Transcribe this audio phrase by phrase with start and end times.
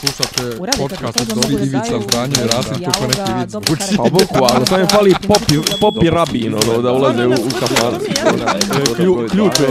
[0.00, 3.96] Slušate podcast od da Ivica Zdanje i Rasim kako neki vic karakter.
[3.96, 7.94] Pa bukvalno, samo je fali popi, popi rabin, ono, da ulaze u, u kafan.
[8.96, 9.68] Klju, ključ je.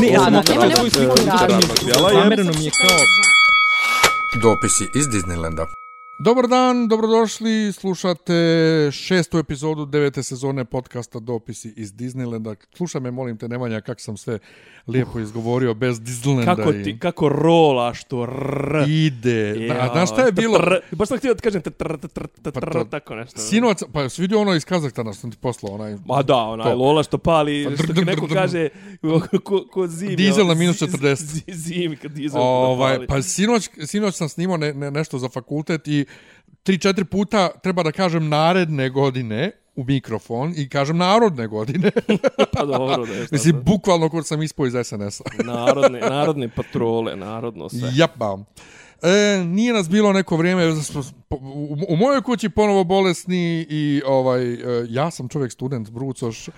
[0.00, 2.96] Ne, ja sam sliku da, da, da, Zamereno mi je kao...
[4.42, 5.79] Dopisi iz Disneylanda.
[6.20, 8.34] Dobar dan, dobrodošli, slušate
[8.92, 12.54] šestu epizodu devete sezone podcasta Dopisi iz Disneylanda.
[12.74, 14.38] Slušaj me, molim te, Nemanja, kako sam sve
[14.86, 16.44] lijepo izgovorio bez Disneylanda.
[16.46, 18.84] Kako i- ti, kako rolaš to r.
[18.88, 19.54] Ide.
[19.68, 20.58] Na, znaš šta je bilo?
[20.58, 23.40] Tr, baš sam htio da kažem tr, tr, tr, tr, tr, Pa to- tako nešto.
[23.40, 25.96] Sinoć, pa jesi vidio ono iz Kazahstana što ti poslao, onaj...
[26.06, 26.76] Ma da, onaj To.
[26.76, 28.68] Lola što pali, Pa što dr- ti dr- neko dr- kaže,
[29.44, 30.16] ko, ko zimi.
[30.16, 31.14] Dizel ono, na minus zi- 40.
[31.16, 33.06] zi- Zimi kad dizel Ovaj, pali.
[33.06, 36.04] pa sinoć, sinoć sam snimao ne, ne, nešto za fakultet i
[36.62, 41.90] tri, četiri puta treba da kažem naredne godine u mikrofon i kažem narodne godine.
[42.56, 45.42] Pa dobro, da je Mislim, bukvalno kod sam ispao iz SNS-a.
[45.44, 47.90] Narodne, narodne patrole, narodno sve.
[47.94, 48.44] Jap, bam.
[49.02, 50.72] E, nije nas bilo neko vrijeme,
[51.30, 56.48] u, u mojoj kući ponovo bolesni i ovaj, e, ja sam čovjek student, Brucoš,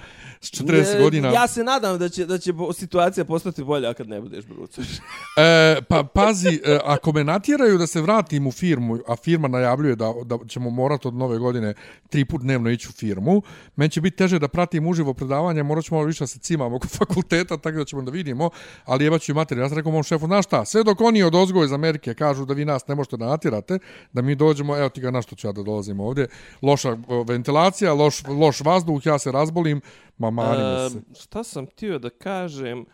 [0.40, 1.28] s 40 Ne, godina.
[1.28, 4.86] Ja se nadam da će, da će situacija postati bolja kad ne budeš brucaš.
[5.36, 9.96] E, pa pazi, e, ako me natjeraju da se vratim u firmu, a firma najavljuje
[9.96, 11.74] da, da ćemo morati od nove godine
[12.08, 13.42] tri put dnevno ići u firmu,
[13.76, 16.76] meni će biti teže da pratim uživo predavanje, morat ćemo malo više da se cimamo
[16.76, 18.50] oko fakulteta, tako da ćemo da vidimo,
[18.84, 19.62] ali jebat ću i materiju.
[19.62, 22.31] Ja sam rekao mom šefu, znaš šta, sve dok oni od ozgo iz Amerike kažu
[22.36, 23.78] da vi nas ne možete da natjerate,
[24.12, 26.28] da mi dođemo, evo ti ga na što ću ja da dolazim ovdje,
[26.62, 29.80] loša ventilacija, loš, loš vazduh, ja se razbolim,
[30.18, 31.00] ma manimo se.
[31.16, 32.84] Šta sam htio da kažem,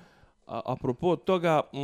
[0.46, 1.78] a, apropo toga, mm,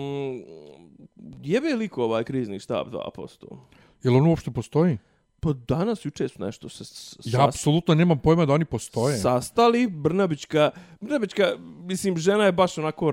[1.43, 3.57] jebe liko ovaj krizni štab 2%?
[4.03, 4.99] Jel on uopšte postoji?
[5.41, 9.17] Pa danas juče su nešto se s- Ja apsolutno nemam pojma da oni postoje.
[9.19, 13.13] sastali, Brnabićka, Brnabićka, mislim, žena je baš onako,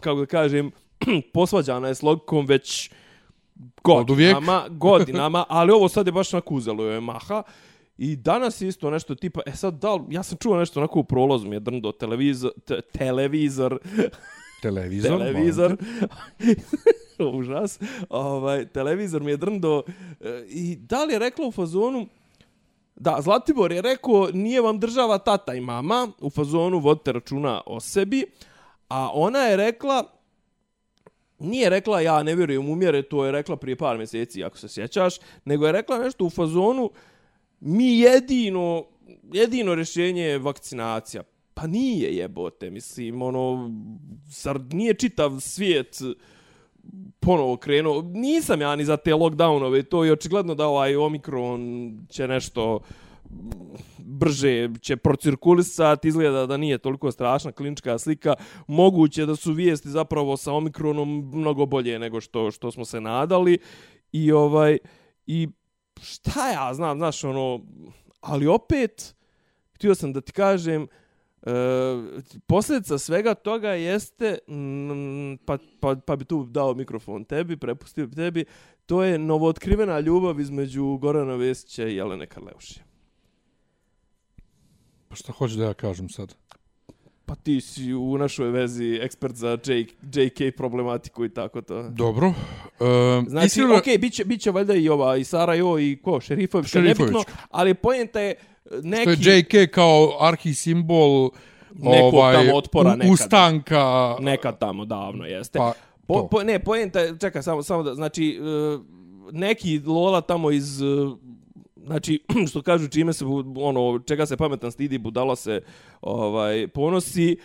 [0.00, 0.70] kako da kažem,
[1.34, 2.90] posvađana je s logikom već.
[3.84, 7.42] Godinama, godinama, ali ovo sad je baš onako uzelo joj je maha.
[7.98, 11.04] I danas je isto nešto tipa, e sad da ja sam čuo nešto onako u
[11.04, 13.78] prolazu mi je drndo televizor, te, televizor,
[14.62, 15.10] Televizor.
[15.18, 17.24] televizor, te.
[17.38, 17.80] užas,
[18.10, 19.82] ovaj, televizor mi je drndo
[20.20, 22.06] e, i da li je rekla u fazonu,
[22.96, 27.80] da, Zlatibor je rekao, nije vam država tata i mama, u fazonu vodite računa o
[27.80, 28.24] sebi,
[28.88, 30.04] a ona je rekla,
[31.38, 34.68] nije rekla ja ne vjerujem u mjere, to je rekla prije par mjeseci, ako se
[34.68, 36.90] sjećaš, nego je rekla nešto u fazonu,
[37.60, 38.84] mi jedino,
[39.32, 41.22] jedino rješenje je vakcinacija.
[41.54, 43.70] Pa nije jebote, mislim, ono,
[44.30, 45.98] zar nije čitav svijet
[47.20, 48.02] ponovo krenuo.
[48.02, 52.80] Nisam ja ni za te lockdownove, to je očigledno da ovaj Omikron će nešto
[53.98, 58.34] brže će procirkulisati, izgleda da nije toliko strašna klinička slika.
[58.66, 63.58] Moguće da su vijesti zapravo sa Omikronom mnogo bolje nego što što smo se nadali.
[64.12, 64.78] I ovaj
[65.26, 65.48] i
[66.02, 67.60] šta ja znam, znaš, ono,
[68.20, 69.14] ali opet,
[69.72, 70.86] htio sam da ti kažem,
[71.42, 71.52] e,
[72.46, 78.16] posljedica svega toga jeste, m, pa, pa, pa bi tu dao mikrofon tebi, prepustio bi
[78.16, 78.44] tebi,
[78.86, 82.87] to je novootkrivena ljubav između Gorana Vesića i Jelene Karleuše.
[85.08, 86.34] Pa šta hoćeš da ja kažem sad?
[87.26, 91.88] Pa ti si u našoj vezi ekspert za J, JK problematiku i tako to.
[91.88, 92.26] Dobro.
[92.26, 96.70] Um, Znači, iskreno, okej, okay, biće, biće valjda i ova, i Sarajevo, i ko, Šerifović,
[96.70, 96.98] Šerifović.
[96.98, 98.34] nebitno, ali pojenta je
[98.82, 99.04] neki...
[99.22, 101.30] To je JK kao arhisimbol
[101.72, 103.12] Nekog ovaj, tamo otpora nekada.
[103.12, 104.16] ustanka.
[104.20, 105.58] Nekad tamo davno jeste.
[105.58, 105.72] Pa,
[106.06, 108.78] po, po, ne, poenta je, čekaj, samo, samo da, znači, e,
[109.32, 110.84] neki Lola tamo iz, e,
[111.88, 113.24] znači, što kažu, čime se,
[113.56, 115.60] ono, čega se pametan stidi, budala se
[116.00, 117.36] ovaj, ponosi,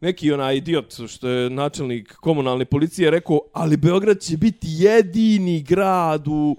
[0.00, 6.28] neki onaj idiot što je načelnik komunalne policije rekao, ali Beograd će biti jedini grad
[6.28, 6.56] u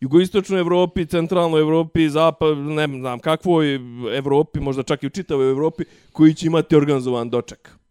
[0.00, 3.74] jugoistočnoj Evropi, centralnoj Evropi, zapad, ne znam kakvoj
[4.16, 7.81] Evropi, možda čak i u čitavoj Evropi, koji će imati organizovan doček.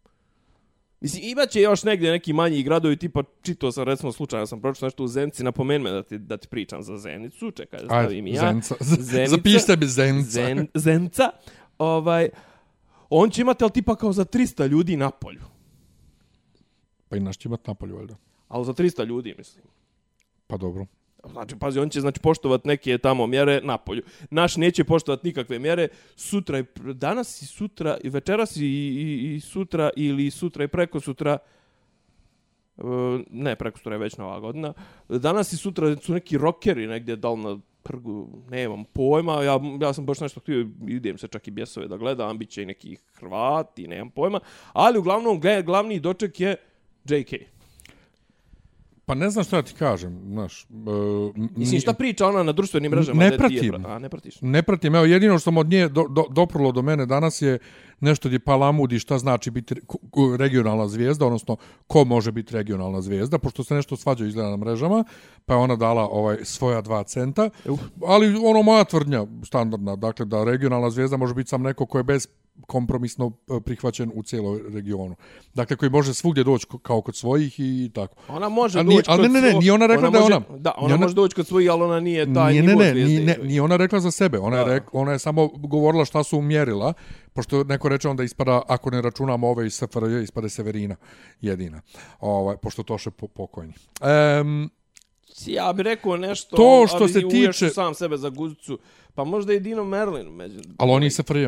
[1.02, 5.04] Mislim, imaće još negdje neki manji gradovi, tipa, čitao sam, recimo, slučajno sam pročito nešto
[5.04, 8.32] u Zenci, napomeni me da ti, da ti pričam za Zenicu, čekaj, da stavim Aj,
[8.32, 8.40] ja.
[8.40, 8.74] Zenca.
[9.12, 9.36] Zenica.
[9.36, 10.30] Zapišite mi Zenca.
[10.30, 11.30] Zen, Zenca,
[11.78, 12.28] ovaj,
[13.10, 15.42] on će imati, ali tipa kao za 300 ljudi na polju.
[17.08, 18.16] Pa i naš će imat napolju, valjda.
[18.48, 19.64] Ali za 300 ljudi, mislim.
[20.46, 20.86] Pa dobro.
[21.30, 24.02] Znači, pazi, on će znači poštovat neke tamo mjere na polju.
[24.30, 25.88] Naš neće poštovat nikakve mjere.
[26.16, 26.64] Sutra i
[26.94, 31.38] danas i sutra i večeras i, i, i sutra ili sutra i preko sutra
[32.78, 32.82] e,
[33.30, 34.72] ne, preko sutra je već nova godina.
[35.08, 40.06] Danas i sutra su neki rokeri negdje dal na prgu, nemam pojma, ja, ja sam
[40.06, 43.88] baš nešto htio, idem se čak i bjesove da gledam, bit će i neki Hrvati,
[43.88, 44.40] nemam pojma,
[44.72, 46.56] ali uglavnom glavni doček je
[47.04, 47.32] JK.
[49.06, 50.66] Pa ne znam šta ti kažem, znaš.
[50.70, 53.18] Uh, Mislim, šta priča ona na društvenim mrežama?
[53.18, 53.72] Ne je pratim.
[53.72, 54.34] bra- A, ne pratiš?
[54.40, 57.58] Ne pratim, evo jedino što sam od nje do, do, doprlo do mene danas je
[58.00, 59.74] nešto gdje palamudi šta znači biti
[60.38, 61.56] regionalna zvijezda, odnosno
[61.86, 65.04] ko može biti regionalna zvijezda, pošto se nešto svađa izgleda na mrežama,
[65.46, 67.50] pa je ona dala ovaj svoja dva centa,
[68.06, 72.04] ali ono moja tvrdnja standardna, dakle da regionalna zvijezda može biti sam neko ko je
[72.04, 72.28] bez
[72.62, 75.16] kompromisno e, prihvaćen u cijeloj regionu.
[75.54, 78.14] Dakle, koji može svugdje doći kao kod svojih i tako.
[78.28, 80.22] Ona može Ali doći ali kod ne, ne, ne, svo- nije ona rekla da je
[80.22, 80.58] može, ona.
[80.58, 82.94] Da, ona, ona- može doći kod svojih, ali ona nije taj nije, ne, nivo ne,
[82.94, 84.38] nije, ne, nije ona rekla za sebe.
[84.38, 84.70] Ona je, Da.
[84.70, 86.92] rek, ona je samo govorila šta su mjerila,
[87.32, 90.96] pošto neko reče onda ispada, ako ne računamo ove iz SFRJ, ispade Severina
[91.40, 91.80] jedina,
[92.20, 93.72] ovaj, pošto to še po, pokojni.
[94.40, 94.70] Um,
[95.46, 98.78] Ja bih rekao nešto, To što ali se tiče- sam sebe za guzicu.
[99.14, 100.26] Pa možda je Dino Merlin.
[100.28, 100.60] Među...
[100.78, 101.46] ali oni iz SFRJ.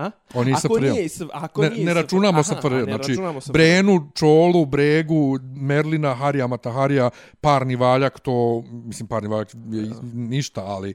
[0.00, 0.10] A?
[0.34, 3.52] Oni iz ako nije, iz- ako Ne, nije ne iz- računamo Aha, SFRJ, znači SFRJ.
[3.52, 7.10] Brenu, Čolu, Bregu, Merlina, Harija, Mataharija,
[7.40, 10.94] Parni Valjak, to, mislim, Parni Valjak je iz- ništa, ali E,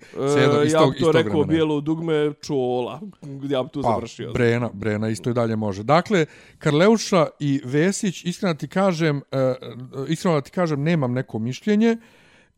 [0.66, 1.46] iz ja tog, iz to rekao vremena.
[1.46, 3.02] bijelo dugme čola.
[3.44, 4.34] Ja bi tu Pa, završio.
[4.34, 5.84] Brena, Brena isto i dalje može.
[5.84, 6.26] Dakle,
[6.58, 11.98] Karleuša i Vesić, iskreno ti kažem, uh, iskreno ti kažem, nemam neko mišljenje.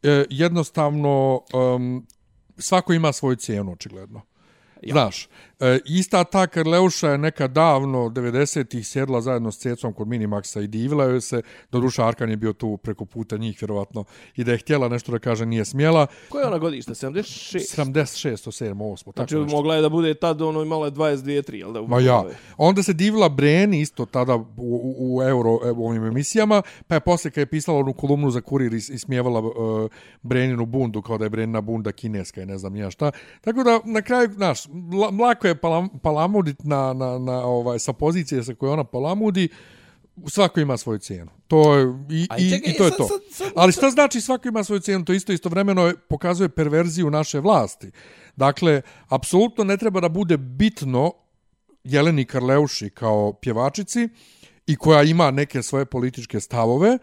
[0.03, 1.41] Uh, jednostavno,
[1.75, 2.05] um,
[2.57, 4.21] svako ima svoju cijenu, očigledno.
[4.81, 4.91] Ja.
[4.91, 5.27] Znaš,
[5.59, 10.68] e, ista ta Karleuša je neka davno, 90-ih, sjedla zajedno s Cecom kod Minimaxa i
[10.68, 11.42] divila joj se.
[11.71, 14.04] Doduša, Arkan je bio tu preko puta njih, vjerovatno,
[14.36, 16.07] i da je htjela nešto da kaže, nije smjela.
[16.30, 16.92] Koje je ona godište?
[16.92, 17.75] 76?
[17.75, 19.56] 76, 7, 8, tako Znači, nešto.
[19.56, 21.81] mogla je da bude tad, ono, imala je 22, 3, jel da?
[21.81, 22.24] Ma ja.
[22.57, 27.00] Onda se divila Breni isto tada u, u, u euro u ovim emisijama, pa je
[27.01, 29.51] posle kad je pisala onu kolumnu za kurir i ismijevala uh,
[30.21, 33.12] Breninu bundu, kao da je Brenina bunda kineska i ne znam nija šta.
[33.42, 34.65] Tako da na kraju, znaš,
[35.01, 39.49] la- lako je palam, palamudit na, na, na, ovaj, sa pozicije sa koje ona palamudi,
[40.27, 41.31] svako ima svoju cijenu.
[41.47, 43.03] To je, i, Aj, i, čekaj, i to je sad- to.
[43.03, 45.05] sad- sad- Ali šta znači svako ima svoju cijenu?
[45.05, 47.91] To isto istovremeno je- pokazuje perverziju naše vlasti.
[48.35, 51.11] Dakle, apsolutno ne treba da bude bitno
[51.83, 54.09] Jeleni Karleuši kao pjevačici
[54.67, 56.97] i koja ima neke svoje političke stavove,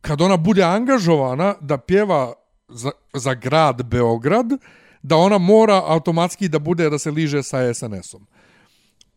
[0.00, 2.32] kad ona bude angažovana da pjeva
[2.68, 4.46] za, za grad Beograd,
[5.06, 8.26] da ona mora automatski da bude da se liže sa SNS-om.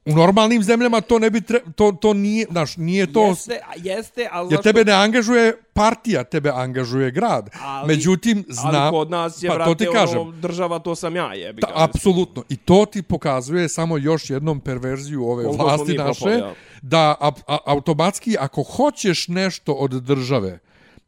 [0.05, 4.21] U normalnim zemljama to ne bi tre, to to nije, znaš, nije to Jeste, jeste,
[4.21, 7.49] jer zašto- tebe ne angažuje partija, tebe angažuje grad.
[7.55, 10.19] Ali- Međutim, znam, Ali kod nas je, pa, vrate, to ti kažem.
[10.19, 11.73] ono, država, to sam ja, jebi Ta, ga.
[11.75, 12.43] apsolutno.
[12.49, 16.53] I to ti pokazuje samo još jednom perverziju ove Koliko vlasti naše, propali, ja.
[16.81, 20.59] da a, a, automatski ako hoćeš nešto od države,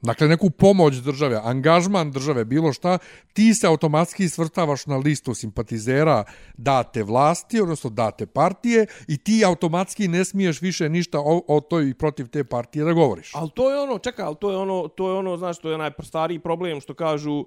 [0.01, 2.97] dakle neku pomoć države, angažman države, bilo šta,
[3.33, 6.23] ti se automatski svrtavaš na listu simpatizera
[6.57, 11.89] date vlasti, odnosno date partije i ti automatski ne smiješ više ništa o, o toj
[11.89, 13.31] i protiv te partije da govoriš.
[13.35, 15.77] Ali to je ono, čekaj, ali to je ono, to je ono, znaš, to je
[15.77, 17.45] najstariji problem što kažu,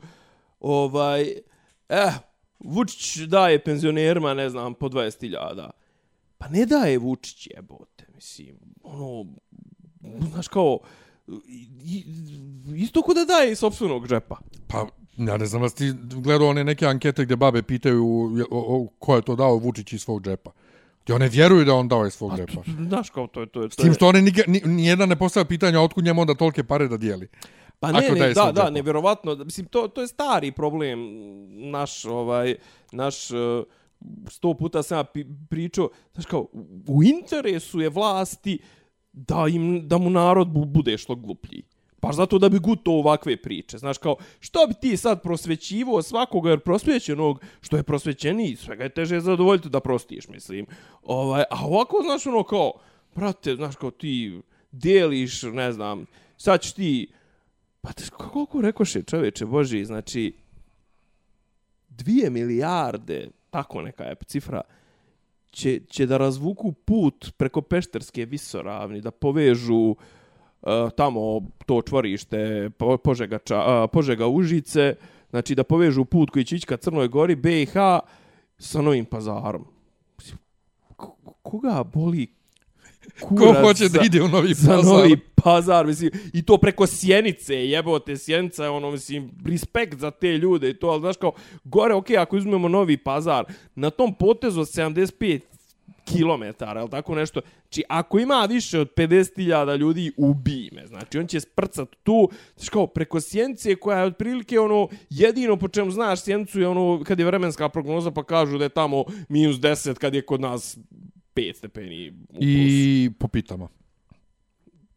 [0.60, 1.22] ovaj,
[1.88, 2.12] eh,
[2.58, 5.70] Vučić daje penzionerima, ne znam, po 20.000.
[6.38, 9.26] Pa ne daje Vučić, jebote, mislim, ono,
[10.30, 10.78] znaš kao,
[12.76, 14.36] isto ko da daje iz sopstvenog džepa.
[14.68, 14.86] Pa,
[15.16, 18.04] ja ne znam da ti gledao one neke ankete gdje babe pitaju
[18.50, 20.50] o, o, ko je to dao Vučić iz svog džepa.
[21.08, 22.62] I one vjeruju da on dao iz svog džepa.
[22.88, 25.16] Znaš kao, to je, to je, S to tim što one niga- ni, nijedan ne
[25.16, 27.28] postavlja pitanja otkud njemu onda tolike pare da dijeli.
[27.80, 29.34] Pa ne, Ako ne, da, da, nevjerovatno.
[29.34, 30.98] Mislim, to, to je stari problem
[31.70, 32.54] naš, ovaj,
[32.92, 33.38] naš, uh,
[34.28, 35.04] sto puta sam ja
[35.48, 36.46] pričao, znaš kao,
[36.86, 38.58] u interesu je vlasti
[39.14, 41.62] da, im, da mu narod bu- bude što gluplji.
[42.02, 43.78] Baš zato da bi guto ovakve priče.
[43.78, 48.88] Znaš kao, što bi ti sad prosvećivo svakoga jer prosvećenog, što je prosvećeniji, svega je
[48.94, 50.66] teže zadovoljiti da prostiš, mislim.
[51.02, 52.72] Ovaj, a ovako, znaš, ono kao,
[53.14, 54.40] brate, znaš kao ti
[54.72, 56.06] deliš, ne znam,
[56.36, 57.08] sad ćeš ti,
[57.80, 60.32] pa te, koliko rekoše čoveče Boži, znači,
[61.88, 64.60] dvije milijarde, tako neka je cifra,
[65.54, 72.96] će, će da razvuku put preko Pešterske visoravni, da povežu uh, tamo to čvorište Po-
[72.98, 74.94] Požega, ča, uh, Požega Užice,
[75.30, 77.74] znači da povežu put koji će ići ka Crnoj Gori, BiH,
[78.58, 79.66] sa Novim pazarom.
[81.42, 82.26] Koga boli
[83.20, 84.92] Ko kurac hoće da za- ide u Novi za Pazar?
[84.94, 90.38] novi pazar, mislim, i to preko Sjenice, jebote, Sjenica je ono, mislim, respekt za te
[90.38, 91.32] ljude i to, ali znaš kao,
[91.64, 93.44] gore, okej, ako uzmemo novi pazar,
[93.74, 95.40] na tom potezu od 75
[96.04, 101.26] kilometara, ili tako nešto, znači, ako ima više od 50.000 ljudi, ubij me, znači, on
[101.26, 106.22] će sprcat tu, znači, kao, preko Sjenice, koja je otprilike, ono, jedino po čemu znaš
[106.22, 110.14] Sjenicu je ono, kad je vremenska prognoza, pa kažu da je tamo minus 10, kad
[110.14, 110.78] je kod nas
[111.34, 112.42] 5 stepeni u plusu.
[112.42, 113.68] I po pitama.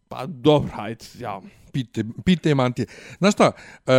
[0.08, 1.42] Pa dobro, hajde, ja.
[1.72, 2.86] Pite, pite mantije.
[3.18, 3.52] Znaš šta,
[3.88, 3.92] e,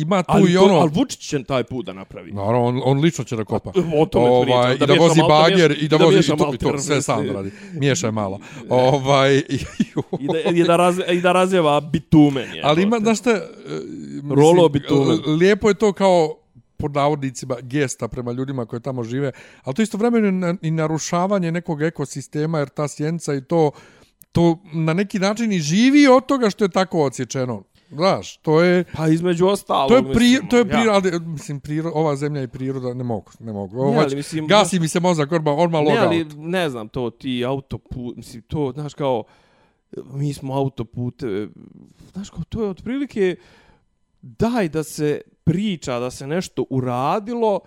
[0.00, 0.74] ima tu Ali, i ono...
[0.74, 2.32] ali Vučić će taj put da napravi.
[2.32, 3.70] Naravno, on, on lično će da kopa.
[3.96, 6.04] O tome pričam, ovaj, da I da miješa vozi malter, bagjer miješa- i da, da
[6.04, 7.50] vozi i miješa to, i to sve sam radi.
[7.72, 8.40] Miješaj malo.
[8.68, 9.58] ovaj, i,
[10.20, 12.54] I da, i da, raz, i da razjeva bitumen.
[12.54, 13.40] Je, ali ima, znaš šta, e,
[14.12, 15.18] mislim, Rolo bitumen.
[15.26, 16.41] lijepo je to kao
[16.82, 21.82] pod navodnicima gesta prema ljudima koji tamo žive, ali to isto vremeno i narušavanje nekog
[21.82, 23.70] ekosistema, jer ta sjenca i to,
[24.32, 27.62] to na neki način i živi od toga što je tako odsječeno.
[27.90, 28.84] Znaš, to je...
[28.86, 30.68] Pa između ostalog, To je pri, mislim, to je ja.
[30.70, 33.78] priroda, mislim priro, ova zemlja i priroda ne mogu, ne mogu.
[33.78, 36.06] Ovo, Ne, ali mislim- gasi mi se mozak, odmah, odmah Ne, logout.
[36.06, 39.24] ali ne znam, to ti autoput, mislim, to, znaš, kao,
[40.06, 41.48] mi smo autopute,
[42.12, 43.36] znaš, kao, to je otprilike,
[44.22, 47.60] daj da se priča da se nešto uradilo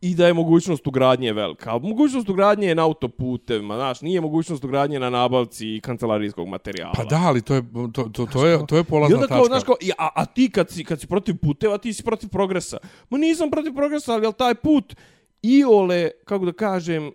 [0.00, 1.78] i da je mogućnost ugradnje velika.
[1.78, 6.92] Mogućnost ugradnje je na autoputevima, znaš, nije mogućnost ugradnje na nabavci kancelarijskog materijala.
[6.96, 7.62] Pa da, ali to je,
[7.92, 9.48] to, to, to je, to je I polazna onda kao, tačka.
[9.48, 12.28] znaš, kao, i- a, a ti kad si, kad si protiv puteva, ti si protiv
[12.28, 12.78] progresa.
[13.10, 14.94] Ma nisam protiv progresa, ali taj put
[15.42, 17.12] iole, kako da kažem,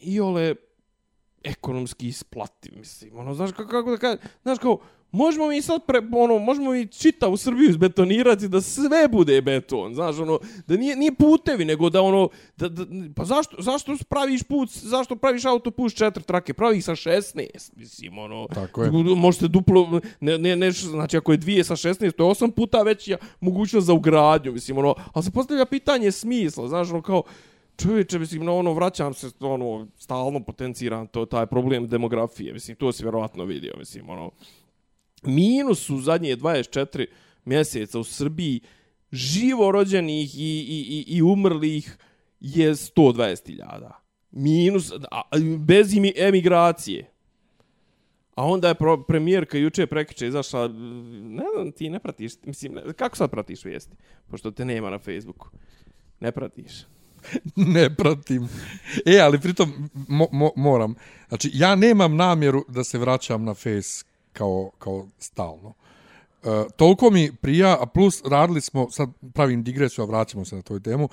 [0.00, 0.54] iole
[1.42, 3.18] ekonomski isplativ, mislim.
[3.18, 4.78] Ono, znaš, kako, kako da kažem, znaš, kao,
[5.14, 9.94] možemo mi sad, pre, ono, možemo mi čita u Srbiju izbetonirati da sve bude beton,
[9.94, 12.84] znaš, ono, da nije, nije putevi, nego da, ono, da, da,
[13.16, 17.72] pa zašto, zašto praviš put, zašto praviš autoput s četiri trake, pravi ih sa 16,
[17.76, 18.90] mislim, ono, Tako je.
[19.16, 22.82] možete duplo, ne, ne, ne, znači ako je dvije sa 16, to je osam puta
[22.82, 27.22] veća mogućnost za ugradnju, mislim, ono, ali se postavlja pitanje smisla, znaš, ono, kao,
[27.76, 32.92] čovječe, mislim, no, ono, vraćam se, ono, stalno potenciram to, taj problem demografije, mislim, to
[32.92, 34.30] si vjerovatno vidio, mislim, ono,
[35.26, 37.06] minus u zadnje 24
[37.44, 38.60] mjeseca u Srbiji
[39.12, 41.96] živo rođenih i, i, i, i umrlih
[42.40, 43.90] je 120.000.
[44.30, 45.22] Minus, a,
[45.58, 47.10] bez imi- emigracije.
[48.34, 50.68] A onda je pro, premijerka juče prekiče izašla,
[51.22, 53.96] ne znam, ti ne pratiš, mislim, ne, kako sad pratiš vijesti?
[54.30, 55.48] Pošto te nema na Facebooku.
[56.20, 56.72] Ne pratiš.
[57.74, 58.48] ne pratim.
[59.06, 60.94] E, ali pritom mo, mo, moram.
[61.28, 64.04] Znači, ja nemam namjeru da se vraćam na face
[64.34, 65.72] kao, kao stalno.
[66.44, 70.62] E, toliko mi prija, a plus radili smo, sad pravim digresiju, a vraćamo se na
[70.62, 71.10] toj temu, uh,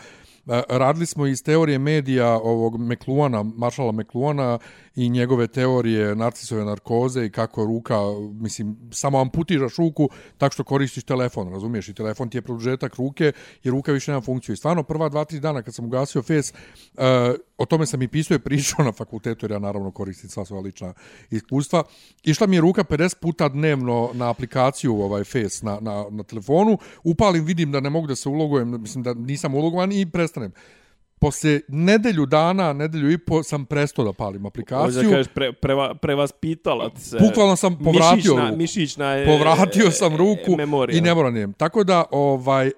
[0.47, 4.59] E, radili smo iz teorije medija ovog Mekluana, Marshalla Mekluana
[4.95, 7.97] i njegove teorije narcisove narkoze i kako ruka,
[8.33, 11.89] mislim, samo amputiraš ruku tako što koristiš telefon, razumiješ?
[11.89, 13.31] I telefon ti je produžetak ruke
[13.63, 14.53] i ruka više nema funkciju.
[14.53, 16.53] I stvarno, prva dva, tri dana kad sam ugasio Face,
[16.93, 17.03] uh,
[17.57, 20.61] o tome sam i pisao i pričao na fakultetu, jer ja naravno koristim sva svoja
[20.61, 20.93] lična
[21.29, 21.83] iskustva.
[22.23, 26.77] Išla mi je ruka 50 puta dnevno na aplikaciju ovaj Face na, na, na telefonu,
[27.03, 30.51] upalim, vidim da ne mogu da se ulogujem, mislim da nisam ulogovan i prestanem.
[31.19, 35.03] Posle nedelju dana, nedelju i po, sam prestao da palim aplikaciju.
[35.03, 37.17] da kažeš, pre, preva, prevaspitala ti se.
[37.19, 38.57] Bukvalno sam povratio mišićna, ruku.
[38.57, 39.25] Mišićna je...
[39.25, 40.97] povratio sam ruku memorija.
[40.97, 41.53] i ne moram nijem.
[41.53, 42.73] Tako da, ovaj, uh,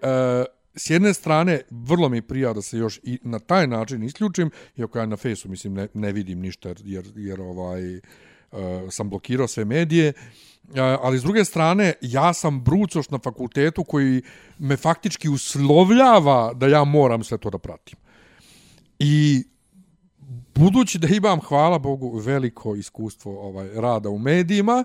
[0.76, 5.00] s jedne strane, vrlo mi prija da se još i na taj način isključim, iako
[5.00, 8.02] ja na fejsu, mislim, ne, ne vidim ništa, jer, jer ovaj, uh,
[8.90, 10.53] sam blokirao sve medije, Uh,
[11.02, 14.22] ali s druge strane, ja sam brucoš na fakultetu koji
[14.60, 17.98] me faktički uslovljava da ja moram sve to da pratim.
[19.00, 19.44] I
[20.56, 24.84] budući da imam, hvala Bogu, veliko iskustvo ovaj rada u medijima,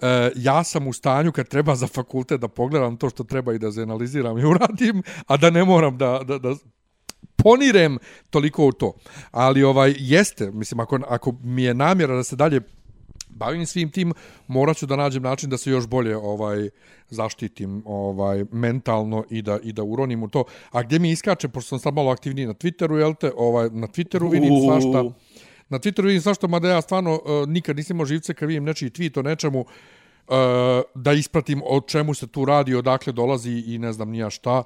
[0.00, 3.58] e, ja sam u stanju kad treba za fakultet da pogledam to što treba i
[3.58, 6.54] da zanaliziram i uradim, a da ne moram da, da, da
[7.36, 7.98] ponirem
[8.30, 8.92] toliko u to.
[9.30, 12.60] Ali ovaj jeste, mislim, ako, ako mi je namjera da se dalje
[13.44, 14.12] bavim svim tim,
[14.48, 16.68] morat ću da nađem način da se još bolje ovaj
[17.10, 20.44] zaštitim ovaj mentalno i da i da uronim u to.
[20.70, 23.86] A gdje mi iskače, pošto sam sad malo aktivniji na Twitteru, jel te, ovaj, na
[23.86, 24.68] Twitteru vidim Uuu.
[24.68, 25.02] svašta.
[25.68, 28.90] Na Twitteru vidim svašta, mada ja stvarno uh, nikad nisam imao živce kad vidim nečiji
[28.90, 29.66] tweet o nečemu uh,
[30.94, 34.62] da ispratim o čemu se tu radi, odakle dolazi i ne znam nija šta.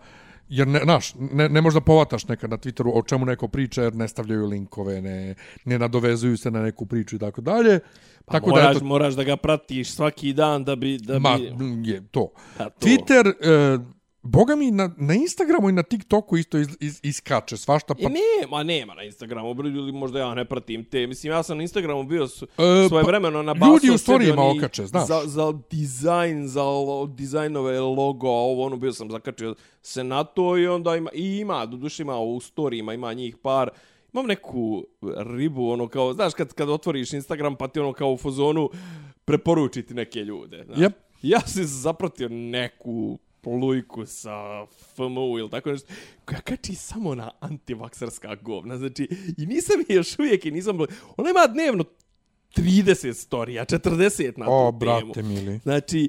[0.48, 3.94] Jer, ne, naš, ne, ne možda povataš nekad na Twitteru o čemu neko priča, jer
[3.94, 7.80] ne stavljaju linkove, ne, ne nadovezuju se na neku priču i tako dalje.
[8.26, 10.98] Pa tako moraš, da, eto, moraš da ga pratiš svaki dan da bi...
[10.98, 11.90] Da ma, bi...
[11.90, 12.28] je to.
[12.58, 12.86] Pa to.
[12.86, 13.78] Twitter, e,
[14.22, 17.94] boga mi, na, na Instagramu i na TikToku isto iz, iz, iskače svašta.
[17.94, 21.06] Pa, nema, nema na Instagramu, bro, ili možda ja ne pratim te.
[21.06, 24.50] Mislim, ja sam na Instagramu bio su, E, svoje pa, vremeno na ljudi u storijima
[24.50, 25.06] okače, znaš.
[25.06, 30.24] Za, za dizajn, za lo, dizajnove logo, a ovo ono bio sam zakačio se na
[30.24, 33.70] to i onda ima, i ima, do duše ima u storijima, ima njih par.
[34.16, 34.86] Imam neku
[35.36, 38.70] ribu, ono kao, znaš, kad, kad otvoriš Instagram, pa ti ono kao u fazonu
[39.24, 40.64] preporučiti neke ljude.
[40.64, 40.78] Znaš.
[40.78, 40.92] Yep.
[41.22, 45.92] Ja sam se zapratio neku plujku sa FMU ili tako nešto,
[46.24, 48.78] koja kači samo na antivakserska govna.
[48.78, 49.08] Znači,
[49.38, 50.78] i nisam je još uvijek i nisam...
[51.16, 51.84] Ona ima dnevno
[52.56, 54.78] 30 storija, 40 na tu O, temu.
[54.78, 55.58] brate mili.
[55.58, 56.08] Znači,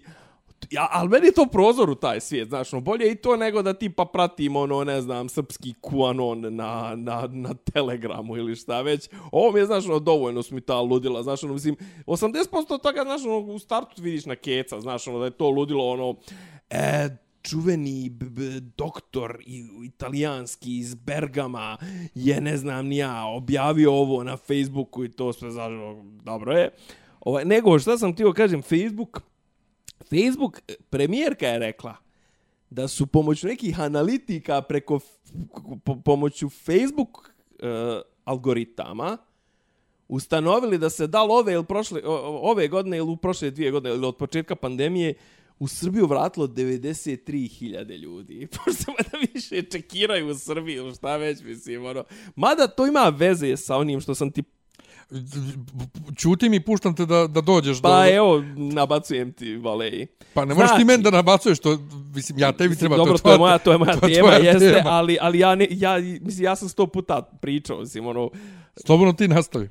[0.71, 3.61] ja, ali meni je to prozor u taj svijet, znaš, no, bolje i to nego
[3.61, 9.09] da tipa pratim, ono, ne znam, srpski QAnon na, na, na Telegramu ili šta već.
[9.31, 13.01] Ovo mi je, znaš, ono, dovoljno su mi ta ludila, znaš, ono, mislim, 80% toga,
[13.03, 16.15] znaš, ono, u startu vidiš na keca, znaš, ono, da je to ludilo, ono,
[16.69, 17.09] e,
[17.41, 21.77] čuveni b, b, doktor i, italijanski iz Bergama
[22.15, 26.53] je, ne znam, ni ja, objavio ovo na Facebooku i to sve, znaš, ono, dobro
[26.53, 26.69] je.
[27.19, 29.21] Ovaj, nego, šta sam ti kažem, Facebook,
[30.03, 31.95] Facebook, premijerka je rekla
[32.69, 34.99] da su pomoću nekih analitika preko
[35.83, 39.17] po, pomoću Facebook uh, algoritama
[40.07, 42.01] ustanovili da se dal ove ili prošle
[42.41, 45.13] ove godine ili u prošle dvije godine ili od početka pandemije
[45.59, 48.47] u Srbiju vratilo 93.000 ljudi.
[48.65, 51.85] Pošto da više čekiraju u Srbiji ili šta već mislim.
[51.85, 52.03] Ono.
[52.35, 54.43] Mada to ima veze sa onim što sam ti
[56.15, 58.09] Čutim i puštam te da, da dođeš Pa do...
[58.09, 60.07] evo, nabacujem ti valeji.
[60.33, 61.79] Pa ne možeš ti Znači- meni da nabacuješ to,
[62.15, 62.95] mislim, ja tebi treba...
[62.97, 64.89] Dobro, to tvoja- je moja, to je moja to tema, tvoja jeste, tema.
[64.89, 68.29] ali, ali ja, ne, ja, mislim, ja sam sto puta pričao, mislim, ono,
[68.85, 69.69] Slobodno ti nastavi.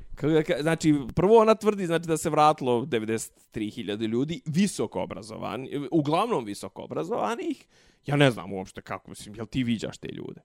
[0.61, 7.67] znači, prvo ona tvrdi, znači, da se vratilo 93.000 ljudi, visoko obrazovani, uglavnom visoko obrazovanih,
[8.07, 10.41] ja ne znam uopšte kako, mislim, jel ti viđaš te ljude?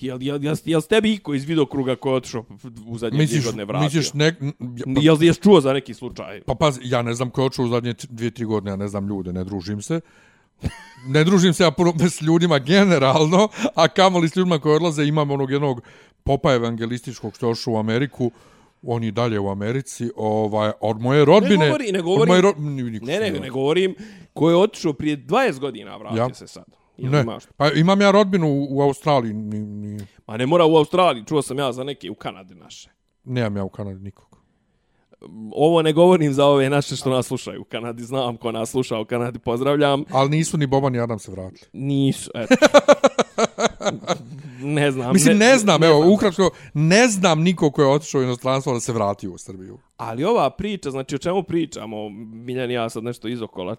[0.00, 2.44] Jel, jel, jel, jel s tebi iko iz videokruga koji je otišao
[2.86, 3.84] u zadnje dvije Misliš, godine vratio?
[3.84, 4.34] misliš ne...
[4.94, 6.40] Pa, Jel, jel čuo za neki slučaj?
[6.40, 8.88] pa pazi, ja ne znam ko je očeo u zadnje dvije, tri godine, ja ne
[8.88, 10.00] znam ljude, ne družim se.
[11.08, 15.30] Ne družim se ja puno s ljudima generalno, a kamoli s ljudima koji odlaze, imam
[15.30, 15.80] onog jednog
[16.24, 18.30] popa evangelističkog što je ošao u Ameriku,
[18.82, 21.56] on je dalje u Americi, ovaj, od moje rodbine...
[21.56, 22.28] Ne govori, ne Od govori.
[22.28, 22.52] moje ro...
[22.58, 23.94] Ne, ne, ne govorim
[24.32, 26.34] ko je otišao prije 20 godina, vratio Ja.
[26.34, 26.64] se sad.
[26.96, 27.44] Jel Ne, imaš?
[27.56, 31.42] pa imam ja rodbinu u, u Australiji, ni, ni, Ma ne mora u Australiji, čuo
[31.42, 32.90] sam ja za neke u Kanadi naše.
[33.24, 34.34] nemam ja u Kanadi nikog.
[35.52, 38.98] Ovo ne govorim za ove naše što nas slušaju u Kanadi, znam ko nas sluša
[38.98, 40.04] u Kanadi, pozdravljam.
[40.10, 41.68] Ali nisu ni Boban ni Adam se vratili.
[41.72, 42.54] Nisu, eto.
[44.64, 45.12] ne znam.
[45.12, 46.12] Mislim, ne, znam, evo, znam.
[46.12, 49.78] ukratko, ne znam niko ko je otišao u inostranstvo da se vratio u Srbiju.
[49.96, 53.76] Ali ova priča, znači o čemu pričamo, Miljan i ja sad nešto izokola,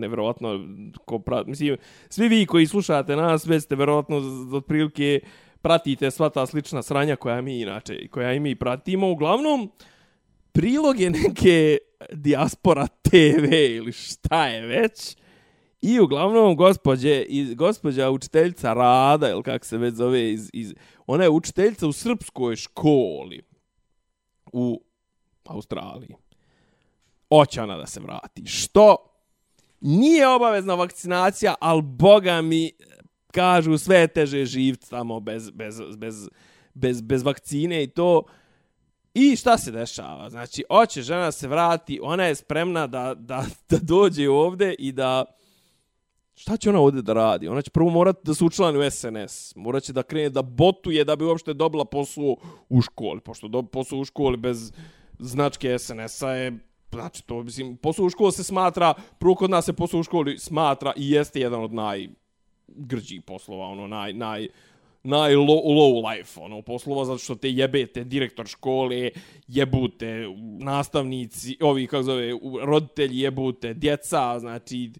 [0.00, 0.60] nevjerovatno,
[1.04, 1.44] ko pra...
[1.46, 1.76] mislim,
[2.08, 4.22] svi vi koji slušate nas, već ste vjerovatno
[4.52, 5.20] otprilike
[5.62, 9.10] pratite sva ta slična sranja koja mi inače, koja i mi pratimo.
[9.10, 9.70] Uglavnom,
[10.52, 11.78] prilog je neke
[12.12, 15.16] diaspora TV ili šta je već,
[15.80, 20.74] I uglavnom gospođe, iz, gospođa učiteljica Rada, ili kako se već zove, iz, iz,
[21.06, 23.42] ona je učiteljica u srpskoj školi
[24.52, 24.82] u
[25.44, 26.14] Australiji.
[27.30, 28.46] Oće ona da se vrati.
[28.46, 28.96] Što?
[29.80, 32.72] Nije obavezna vakcinacija, ali boga mi
[33.32, 36.28] kažu sve teže živci tamo bez, bez, bez,
[36.74, 38.22] bez, bez vakcine i to.
[39.14, 40.30] I šta se dešava?
[40.30, 44.92] Znači, oće žena da se vrati, ona je spremna da, da, da dođe ovde i
[44.92, 45.24] da...
[46.38, 47.48] Šta će ona ovdje da radi?
[47.48, 49.56] Ona će prvo morati da se učlani u SNS.
[49.56, 52.36] Morat će da krene da botuje da bi uopšte dobila posao
[52.68, 53.20] u školi.
[53.20, 54.72] Pošto do, posao u školi bez
[55.18, 56.58] značke SNS-a je
[56.92, 60.38] Znači, to, mislim, posao u školi se smatra, prvo kod nas se posao u školi
[60.38, 64.48] smatra i jeste jedan od najgrđih poslova, ono, naj, naj,
[65.08, 69.10] naj low, low life, ono, poslova, zato što te jebete direktor škole,
[69.48, 70.26] jebute
[70.60, 74.90] nastavnici, ovi, kako zove, roditelji jebute, djeca, znači,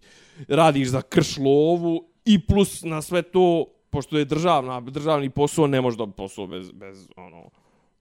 [0.47, 5.81] radiš za krš lovu i plus na sve to, pošto je državna, državni posao, ne
[5.81, 7.49] može dobiti posao bez, bez, ono,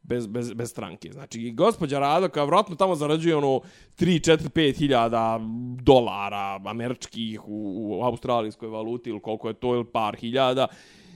[0.03, 1.13] bez, bez, bez stranke.
[1.13, 3.61] Znači, i gospođa Radoka vratno tamo zarađuje ono 3,
[3.99, 5.41] 4, 5 hiljada
[5.83, 10.67] dolara američkih u, u australijskoj valuti ili koliko je to, ili par hiljada,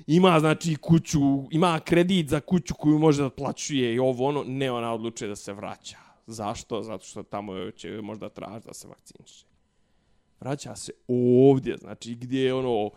[0.06, 4.70] ima znači kuću, ima kredit za kuću koju može da plaćuje i ovo ono, ne
[4.70, 5.96] ona odlučuje da se vraća.
[6.26, 6.82] Zašto?
[6.82, 9.46] Zato što tamo će možda traži da se vakciniše.
[10.40, 12.90] Vraća se ovdje, znači gdje je ono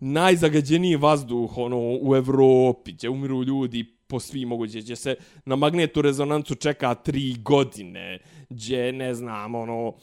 [0.00, 6.02] najzagađeniji vazduh ono u Evropi, gdje umiru ljudi po svim moguće, gdje se na magnetu
[6.02, 9.94] rezonancu čeka tri godine, gdje, ne znam, ono,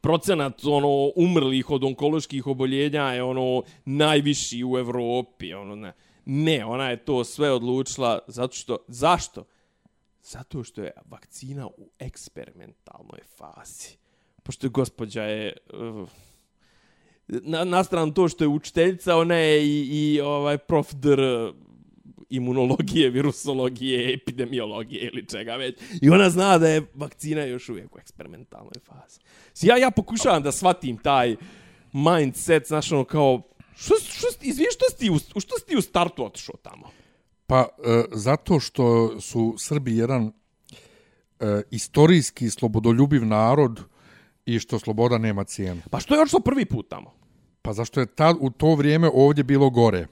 [0.00, 5.92] procenat ono umrlih od onkoloških oboljenja je ono najviši u Evropi, ono ne.
[6.24, 9.44] Ne, ona je to sve odlučila zato što zašto?
[10.22, 13.96] Zato što je vakcina u eksperimentalnoj fazi.
[14.42, 16.08] Pošto je gospođa je uh,
[17.28, 21.20] na, na stranu to što je učiteljica, ona je i, i ovaj prof dr
[22.30, 25.78] imunologije, virusologije, epidemiologije ili čega već.
[26.02, 29.20] I ona zna da je vakcina još uvijek u eksperimentalnoj fazi.
[29.62, 31.36] Ja, ja pokušavam da shvatim taj
[31.92, 33.42] mindset, znaš, ono kao,
[33.76, 36.90] što, što, izviješ, što si u, što si ti u startu otišao tamo?
[37.46, 40.32] Pa, e, zato što su Srbi jedan
[41.40, 43.80] e, istorijski slobodoljubiv narod
[44.46, 45.82] i što sloboda nema cijenu.
[45.90, 47.14] Pa što je otišlo prvi put tamo?
[47.62, 50.06] Pa zašto je tad u to vrijeme ovdje bilo gore?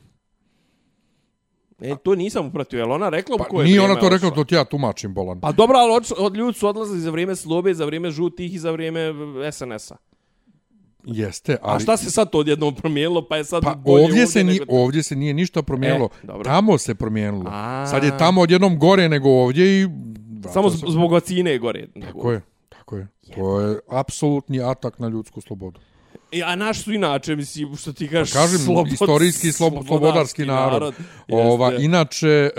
[1.84, 4.30] E, to nisam upratio, je li ona rekla Pa u koje nije ona to rekla,
[4.30, 5.40] to ti ja tumačim, Bolan.
[5.40, 8.58] Pa dobro, ali od, od ljudi su odlazili za vrijeme slobe, za vrijeme žutih i
[8.58, 9.00] za vrijeme
[9.52, 9.96] SNS-a.
[11.04, 11.76] Jeste, ali...
[11.76, 14.52] A šta se sad to odjednom promijenilo, pa je sad Pa bolje ovdje, se, ni,
[14.52, 16.08] nego- ovdje se nije ništa promijenilo.
[16.22, 16.44] E, dobro.
[16.44, 17.44] tamo se promijenilo.
[17.46, 17.86] A.
[17.86, 19.88] Sad je tamo odjednom gore nego ovdje i...
[20.52, 21.88] Samo zbog vakcine je gore.
[22.00, 23.08] Tako je, tako je.
[23.34, 25.80] To je apsolutni atak na ljudsku slobodu.
[26.34, 30.44] I, a naš su inače, mislim, što ti kažeš, Pa kažem, slobod- istorijski slobo, slobodarski
[30.44, 30.94] narod.
[31.30, 31.84] Ova, Jeste.
[31.84, 32.50] inače, e,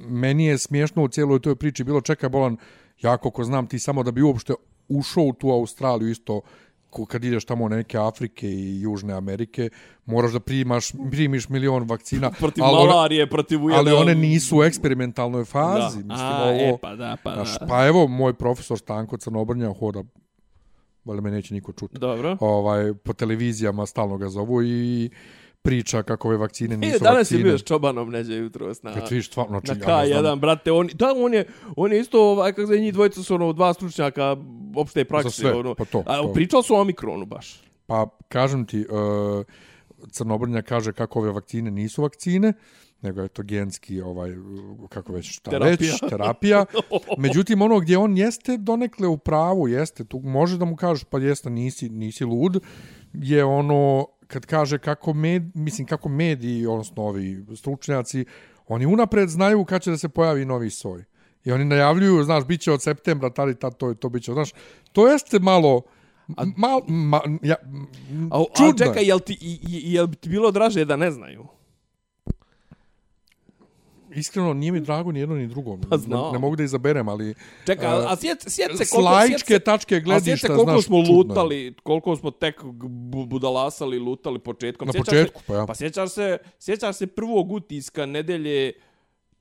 [0.00, 2.56] meni je smiješno u cijeloj toj priči bilo, čekaj Bolan,
[3.00, 4.54] ja koliko znam ti samo da bi uopšte
[4.88, 6.40] ušao u tu Australiju isto,
[6.90, 9.70] ko- kad ideš tamo na neke Afrike i Južne Amerike,
[10.06, 13.78] moraš da primaš, primiš milion vakcina, protiv ali one- malarije, protiv ujeda.
[13.80, 15.96] ali one nisu u eksperimentalnoj fazi.
[15.96, 16.02] Da.
[16.04, 17.44] Mislim, A, ovo, e, pa da, pa da.
[17.68, 20.02] pa evo, moj profesor Stanko Crnobrnja hoda,
[21.08, 22.36] valjda me neće niko čuti, Dobro.
[22.40, 25.10] ovaj, po televizijama stalno ga zovu i
[25.62, 27.40] priča kako ove vakcine nisu E, danas vakcine.
[27.40, 30.20] je bio s Čobanom neđe jutro na, Kad vidiš, stvarno, na znači, ja ne K1,
[30.20, 30.72] znam, brate.
[30.72, 31.44] On, da, on je,
[31.76, 34.36] on je isto, ovaj, kako se njih dvojica su ono, dva stručnjaka
[34.76, 35.30] opšte prakse.
[35.30, 36.32] sve, ono, pa to, A, to.
[36.32, 37.60] pričali su o Omikronu baš.
[37.86, 39.44] Pa, kažem ti, uh,
[40.10, 42.52] Crnobrnja kaže kako ove vakcine nisu vakcine,
[43.02, 44.30] nego je to genski, ovaj,
[44.88, 45.92] kako već, šta Terapija.
[45.92, 46.64] već, terapija.
[47.18, 51.18] Međutim, ono gdje on jeste donekle u pravu, jeste, tu može da mu kažeš, pa
[51.18, 52.60] jeste, nisi, nisi lud,
[53.14, 58.24] je ono, kad kaže kako med, mislim, kako mediji, odnosno ovi stručnjaci,
[58.66, 61.04] oni unapred znaju kad će da se pojavi novi soj.
[61.44, 64.22] I oni najavljuju, znaš, bit će od septembra, tada i tad, to, je- to bit
[64.22, 64.50] će, znaš,
[64.92, 65.82] to jeste malo,
[66.56, 67.54] mal, ma, ja,
[68.30, 68.78] A, a čudno je.
[68.78, 69.36] čekaj, jel ti,
[69.68, 71.46] jel ti bilo draže da ne znaju?
[74.18, 75.78] Iskreno, nije mi drago ni jedno ni drugo.
[75.90, 76.20] Pa znam.
[76.22, 77.34] ne, ne mogu da izaberem, ali
[77.66, 79.10] Čekaj, a sjeti sjeti se koliko...
[79.10, 82.16] s sjeti laičke se- tačke A gledišta, sjeti se koliko znaš, smo čudno lutali, koliko
[82.16, 84.86] smo tek bu- budalasali, lutali početkom.
[84.86, 85.66] Na Sjećaš početku, se, pa ja.
[85.66, 88.72] Pa sjećaš se, sjećaš se prvog utiska nedelje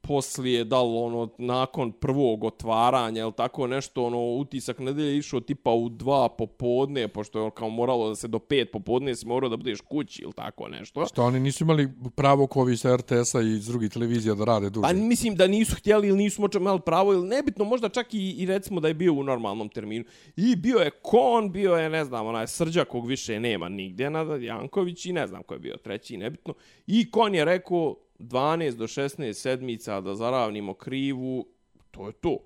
[0.08, 5.40] poslije, da li ono, nakon prvog otvaranja, ili tako nešto, ono, utisak nedelje je išao
[5.40, 9.28] tipa u dva popodne, pošto je ono kao moralo da se do pet popodne si
[9.28, 11.06] morao da budeš kući, ili tako nešto.
[11.06, 14.70] Što oni nisu imali pravo ko ovi sa RTS-a i iz drugih televizija da rade
[14.70, 14.82] duže.
[14.82, 18.32] Pa mislim da nisu htjeli ili nisu moći imali pravo ili nebitno, možda čak i,
[18.32, 20.06] i recimo da je bio u normalnom terminu.
[20.36, 24.36] I bio je Kon, bio je, ne znam, onaj Srđa kog više nema nigdje, Nada
[24.36, 26.54] Janković i ne znam ko je bio treći, nebitno.
[26.88, 31.48] I Kon je rekao 12 do 16 sedmica da zaravnimo krivu,
[31.92, 32.38] to je to.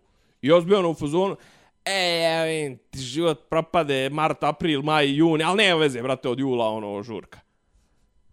[0.42, 1.36] I ja ono u fazonu,
[1.86, 6.40] E, ja vidim, ti život propade, mart, april, maj, juni, ali nema veze, brate, od
[6.40, 7.40] jula, ono, žurka.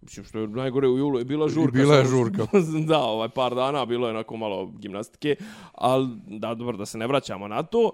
[0.00, 1.72] Mislim, što je najgore u julu je bila žurka.
[1.72, 2.46] bila je žurka.
[2.88, 5.36] da, ovaj par dana bilo je onako malo gimnastike,
[5.72, 7.90] ali da, dobro, da se ne vraćamo na to.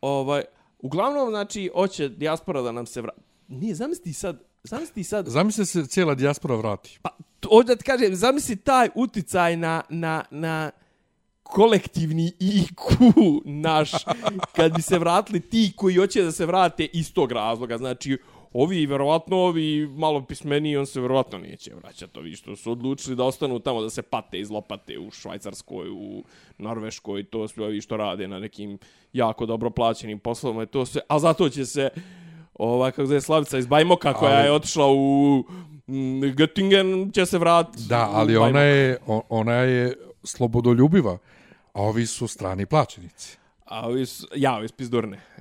[0.00, 0.42] Ovaj,
[0.78, 3.20] uglavnom, znači, hoće dijaspora da nam se vrati.
[3.48, 6.98] Nije, zamisli sad, zamisli ti sad, Zamisli se cijela dijaspora vrati.
[7.02, 7.10] pa,
[7.50, 10.70] ovdje da ti kažem, zamisli taj uticaj na, na, na
[11.42, 13.90] kolektivni IQ naš,
[14.56, 17.78] kad bi se vratili ti koji hoće da se vrate iz tog razloga.
[17.78, 18.18] Znači,
[18.52, 22.18] ovi, verovatno, ovi malo pismeniji, on se verovatno neće vraćati.
[22.18, 26.24] Ovi što su odlučili da ostanu tamo, da se pate iz lopate u Švajcarskoj, u
[26.58, 28.78] Norveškoj, to sve ovi što rade na nekim
[29.12, 31.90] jako dobro plaćenim poslovima, to sve, a zato će se
[32.54, 35.44] ovaj, kako zove Slavica iz Bajmoka, koja Ali- je otišla u
[35.86, 37.84] mm, Göttingen, će se vratiti.
[37.88, 41.18] Da, ali ona je, ona je slobodoljubiva,
[41.72, 43.38] a ovi su strani plaćenici.
[43.64, 44.74] A ovi su, ja, ovi su.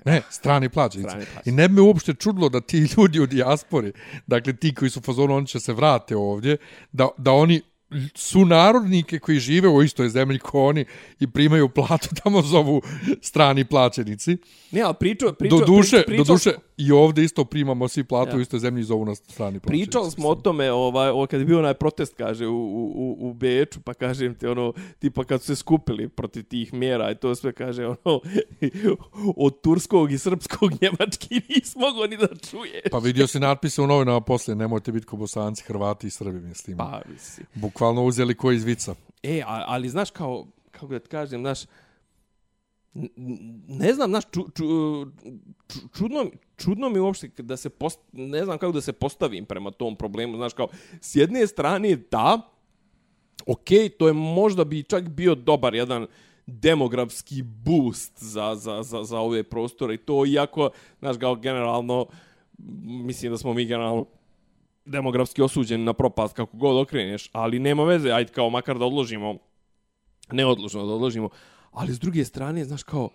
[0.05, 1.09] Ne, strani plaćenici.
[1.09, 1.49] Strani plaćenici.
[1.49, 3.91] I ne bi me uopšte čudlo da ti ljudi u dijaspori,
[4.27, 6.57] dakle ti koji su u fazonu, oni će se vrate ovdje,
[6.91, 7.61] da, da oni
[8.15, 10.85] su narodnike koji žive u istoj zemlji ko oni
[11.19, 12.81] i primaju platu, tamo zovu
[13.21, 14.37] strani plaćenici.
[14.71, 18.03] Ne, ali pričao, pričao, do duše, pričao, pričao, do duše i ovdje isto primamo svi
[18.03, 18.37] platu Ja.
[18.37, 19.85] u istoj zemlji i zovu nas strani plaćenici.
[19.85, 23.33] Pričali smo o tome, ovaj, o, kad je bio onaj protest, kaže, u, u, u-
[23.33, 27.35] Beču, pa kažem ti, ono, tipa kad su se skupili protiv tih mjera i to
[27.35, 28.19] sve, kaže, ono,
[29.37, 32.81] od turskog i srpskog njemački nismo mogao ni da čuješ.
[32.91, 36.77] Pa vidio si natpise u novinama poslije, nemojte biti ko bosanci, hrvati i srbi, mislim.
[36.77, 37.47] Pa, mislim.
[37.53, 38.95] Bukvalno uzeli ko iz vica.
[39.23, 41.67] E, a, ali znaš kao, kako da ti kažem, znaš, n-
[43.67, 44.65] ne znam, znaš, ču, ču,
[45.67, 46.25] ču, čudno,
[46.57, 50.37] čudno mi uopšte da se post, ne znam kako da se postavim prema tom problemu,
[50.37, 50.67] znaš, kao,
[51.01, 52.41] s jedne strane, da,
[53.47, 56.07] okej, to je možda bi čak bio dobar jedan
[56.45, 62.05] demografski boost za, za, za, za ove prostore i to, iako, znaš, kao generalno,
[63.05, 64.05] mislim da smo mi generalno
[64.85, 69.37] demografski osuđeni na propast kako god okreneš, ali nema veze, ajde kao makar da odložimo,
[70.31, 71.29] ne odložimo da odložimo,
[71.73, 73.09] ali s druge strane, znaš kao,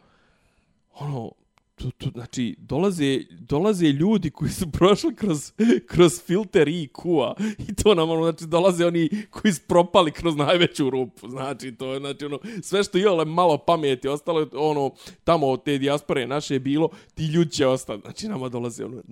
[0.94, 1.32] ono,
[1.78, 5.52] tu, tu, znači, dolaze, dolaze ljudi koji su prošli kroz,
[5.86, 10.90] kroz filter IQ-a i to nam, ono, znači, dolaze oni koji su propali kroz najveću
[10.90, 14.90] rupu, znači, to je, znači, ono, sve što je malo pameti ostalo, ono,
[15.24, 19.02] tamo od te dijaspore naše je bilo, ti ljudi će ostati, znači, nama dolaze, ono,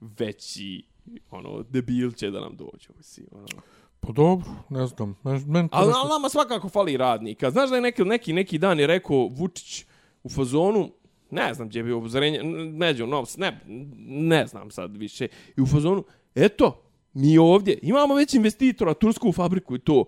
[0.00, 0.82] najveći,
[1.30, 3.62] ono, debil će da nam dođe, mislim, ono.
[4.06, 5.16] Pa dobro, ne znam.
[5.24, 6.08] Men, Ali nešto...
[6.08, 7.50] nama svakako fali radnika.
[7.50, 9.84] Znaš da je neki, neki, neki dan je rekao Vučić
[10.22, 10.90] u fazonu,
[11.30, 13.60] ne znam gdje je bio upozorenje, neđe u Novs, ne,
[14.06, 15.28] ne znam sad više.
[15.56, 20.04] I u fazonu, eto, mi ovdje imamo već investitora, tursku fabriku i to.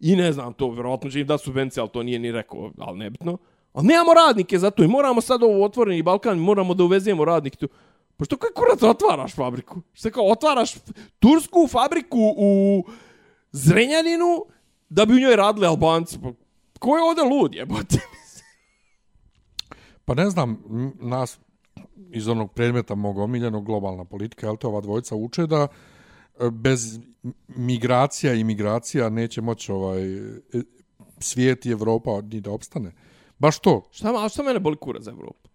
[0.00, 2.98] I ne znam, to vjerojatno će im da subvencije, ali to nije ni rekao, ali
[2.98, 3.38] nebitno.
[3.72, 7.56] Ali nemamo radnike za to i moramo sad ovo otvoreni Balkan, moramo da uvezemo radnike
[7.56, 7.68] tu.
[8.16, 9.80] Pa što kaj kurac otvaraš fabriku?
[9.92, 10.74] Što kao otvaraš
[11.18, 12.84] tursku fabriku u
[13.52, 14.44] Zrenjaninu
[14.88, 16.18] da bi u njoj radili Albanci?
[16.22, 16.32] Pa
[16.78, 17.98] ko je ovdje lud jebote?
[20.04, 20.62] Pa ne znam,
[21.00, 21.38] nas
[22.10, 25.68] iz onog predmeta mog omiljenog globalna politika, je li to ova dvojica uče da
[26.40, 26.98] e, bez
[27.48, 30.30] migracija i migracija neće moći ovaj e,
[31.18, 32.92] svijet i Evropa ni da opstane.
[33.38, 33.88] Baš to.
[33.90, 35.48] Šta, a šta mene boli kura za Evropu?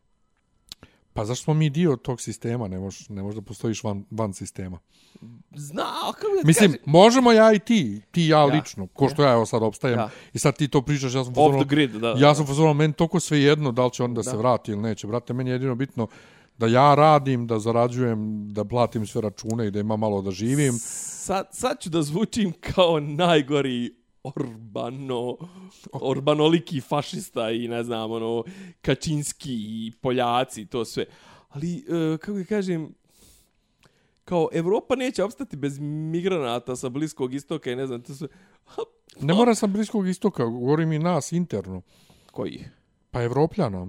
[1.14, 4.34] Pa zašto smo mi dio tog sistema, ne možeš ne može da postojiš van, van
[4.34, 4.80] sistema.
[5.52, 6.84] Zna, kako da Mislim, kaži...
[6.86, 8.46] možemo ja i ti, ti ja, Ja.
[8.46, 10.10] lično, ko što ja evo sad opstajem, Ja.
[10.34, 12.16] i sad ti to pričaš, ja sam Off fazonu- the grid, da.
[12.18, 14.82] Ja sam fazonu, meni toliko sve jedno, da li će on da, se vrati ili
[14.82, 15.08] neće.
[15.08, 16.08] Brate, meni je jedino bitno
[16.58, 18.18] da ja radim, da zarađujem,
[18.50, 20.74] da platim sve račune i da ima malo da živim.
[20.80, 25.38] Sad, sad ću da zvučim kao najgori Orbano,
[25.92, 28.44] Orbanoliki fašista i ne znam, ono,
[28.82, 31.06] Kačinski i Poljaci to sve.
[31.50, 32.94] Ali, e, kako ga kažem,
[34.26, 38.28] kao Evropa neće opstati bez migranata sa Bliskog istoka i ne znam, to sve.
[39.22, 41.82] Ne mora sam bliskog istoka, govorim i nas interno.
[42.32, 42.66] Koji?
[43.12, 43.88] Pa Evropljana.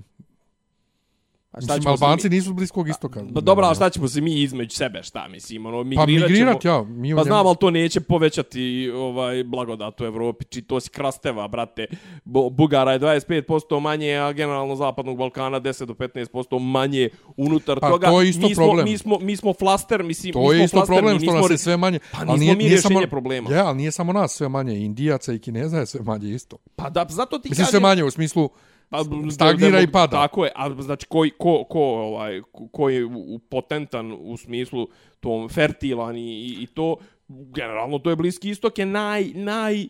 [1.54, 3.20] A Mislim, Albanci mi- nisu s bliskog istoka.
[3.34, 6.60] Pa dobro, a šta ćemo se mi između sebe, šta mislim, ono, Pa migrirat, migrirat,
[6.62, 6.74] ćemo...
[6.74, 6.82] ja.
[6.82, 8.52] Mi Pa znam, ali to neće povećati
[8.94, 10.44] ovaj blagodat u Evropi.
[10.44, 11.86] Či to si krasteva, brate.
[12.24, 17.90] Bo, Bugara je 25% manje, a generalno Zapadnog Balkana 10 do 15% manje unutar Pa
[17.90, 18.06] toga.
[18.06, 18.84] to je isto mi smo, problem.
[18.84, 21.26] Mi smo, mi smo flaster, mislim, mi To smo je isto flaster, problem mi što
[21.26, 21.98] nismo nas je sve manje.
[22.12, 23.50] Pa Ali nismo nije, mi nije samo, problema.
[23.50, 24.78] Ja, ali nije samo nas sve manje.
[24.78, 26.56] Indijaca i Kineza je sve manje isto.
[26.76, 27.70] Pa da, zato ti Mislim kažem...
[27.70, 28.50] sve manje u smislu
[28.94, 30.16] Pa, stagnira i pada.
[30.16, 32.40] Tako je, a znači koji ko, ko, ovaj,
[32.72, 33.08] ko- je
[33.48, 34.88] potentan u smislu
[35.20, 36.96] tom fertilan i, i, to,
[37.28, 39.86] generalno to je Bliski istok je naj, naj,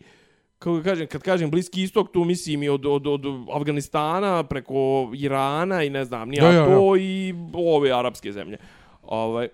[0.58, 5.82] kako kažem, kad kažem Bliski istok, tu mislim i od, od, od Afganistana preko Irana
[5.82, 8.56] i ne znam, nija Da, ja, to i ove arapske zemlje.
[9.02, 9.48] Ovaj,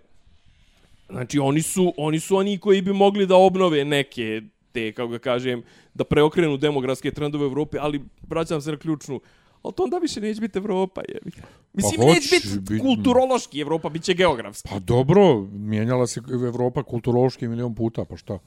[1.09, 5.19] znači oni su, oni su oni koji bi mogli da obnove neke te, kako ga
[5.19, 5.63] kažem,
[5.95, 9.21] da preokrenu demografske trendove u Evropi, ali vraćam se na ključnu,
[9.63, 11.31] ali to onda više neće biti Evropa, jebi.
[11.31, 11.43] ga.
[11.73, 14.69] Mislim, Pa neće biti bit- kulturološki Evropa, bit će geografski.
[14.69, 18.39] Pa dobro, mijenjala se Evropa kulturološki milion puta, pa šta?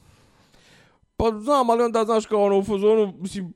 [1.17, 3.53] Pa znam, ali onda, znaš, kao ono u fazonu, mislim,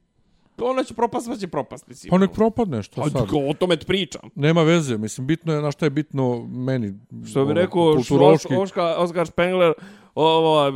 [0.61, 2.09] ona će propast, pa će propast, mislim.
[2.09, 3.27] Pa nek propadne, što Pa, sad?
[3.49, 4.21] o tome ti pričam.
[4.35, 6.93] Nema veze, mislim, bitno je, na šta je bitno meni.
[7.29, 8.55] Što bi ono, rekao kulturološki.
[8.55, 9.73] Oskar, Oskar Spengler,
[10.15, 10.71] ovo,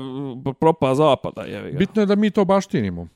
[0.54, 1.78] propa zapada, jevi ga.
[1.78, 3.08] Bitno je da mi to baštinimo.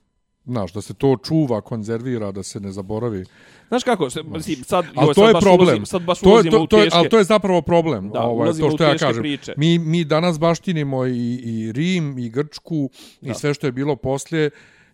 [0.45, 3.25] Znaš, da se to čuva, konzervira, da se ne zaboravi.
[3.67, 5.67] Znaš kako, se, mislim, sad, joj, to sad je baš problem.
[5.67, 6.97] Ulazim, sad baš to je, ulazimo to, u to je, teške...
[6.97, 8.10] ali to je zapravo problem.
[8.10, 9.21] Da, ovaj, to u što ja kažem.
[9.21, 9.54] priče.
[9.58, 12.89] Mi, mi danas baštinimo i, i Rim, i Grčku,
[13.21, 13.32] Da.
[13.32, 14.49] i sve što je bilo poslije,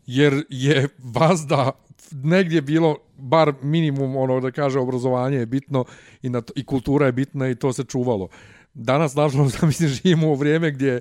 [0.05, 1.71] jer je vazda
[2.11, 5.85] negdje bilo bar minimum ono da kaže obrazovanje je bitno
[6.21, 8.27] i na to, i kultura je bitna i to se čuvalo.
[8.73, 10.99] Danas nažalost da mislim živimo u vrijeme gdje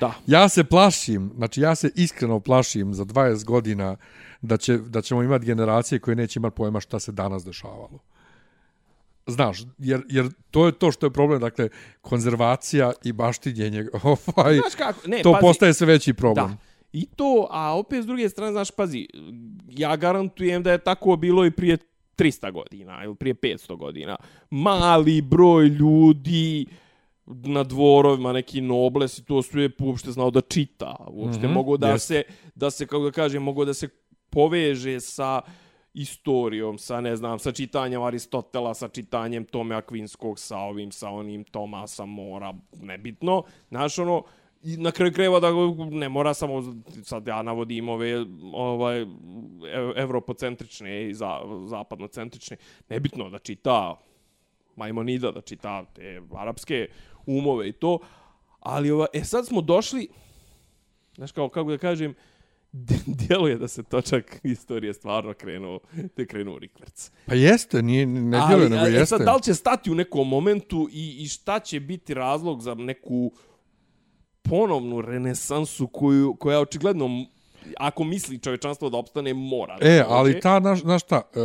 [0.00, 0.14] Da.
[0.26, 3.96] Ja se plašim, znači ja se iskreno plašim za 20 godina
[4.42, 7.98] da, će, da ćemo imati generacije koje neće imati pojma šta se danas dešavalo.
[9.26, 11.68] Znaš, jer, jer to je to što je problem, dakle,
[12.00, 16.48] konzervacija i baštinjenje, ovaj, Znaš kako, ne, to pazi, postaje sve veći problem.
[16.48, 16.56] Da.
[16.92, 19.08] I to, a opet s druge strane, znaš, pazi,
[19.68, 21.78] ja garantujem da je tako bilo i prije
[22.18, 24.16] 300 godina ili prije 500 godina.
[24.50, 26.66] Mali broj ljudi
[27.26, 30.96] na dvorovima, neki nobles i to sve uopšte znao da čita.
[31.08, 32.06] Uopšte mm -hmm, mogo da jest.
[32.06, 32.22] se,
[32.54, 33.88] da se, kako da kažem, mogo da se
[34.32, 35.42] poveže sa
[35.94, 41.44] istorijom, sa, ne znam, sa čitanjem Aristotela, sa čitanjem Tome Akvinskog, sa ovim, sa onim
[41.44, 43.42] Tomasa Mora, nebitno.
[43.68, 44.22] Znaš, ono,
[44.62, 45.50] i na kraju kreva da
[45.90, 46.62] ne mora samo
[47.02, 49.06] sad ja navodim ove ovaj
[49.96, 52.56] evropocentrične i za, zapadnocentrične
[52.88, 54.00] nebitno da čita
[54.76, 56.88] Majmonida da čita te arapske
[57.26, 57.98] umove i to
[58.60, 60.08] ali ova e sad smo došli
[61.16, 62.14] znaš kao kako da kažem
[63.18, 67.10] djeluje da se točak istorije stvarno krenuo, da je krenuo rikverc.
[67.26, 69.06] Pa jeste, nije, ne djeluje, nego a, e, jeste.
[69.06, 72.74] Sad, da li će stati u nekom momentu i, i šta će biti razlog za
[72.74, 73.32] neku
[74.42, 77.26] ponovnu renesansu koju, koja očigledno
[77.78, 79.78] ako misli čovečanstvo da opstane, mora.
[79.78, 81.40] da E, ali ta, naš, znaš šta, e,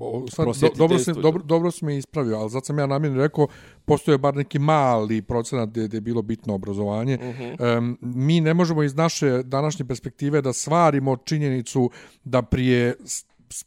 [0.00, 3.22] o, sad, do, dobro, je dobro, dobro si me ispravio, ali zato sam ja namjerno
[3.22, 3.46] rekao,
[3.84, 7.14] postoje bar neki mali procenat gdje, gdje je bilo bitno obrazovanje.
[7.14, 7.96] Uh -huh.
[8.00, 11.90] mi ne možemo iz naše današnje perspektive da svarimo činjenicu
[12.24, 12.94] da prije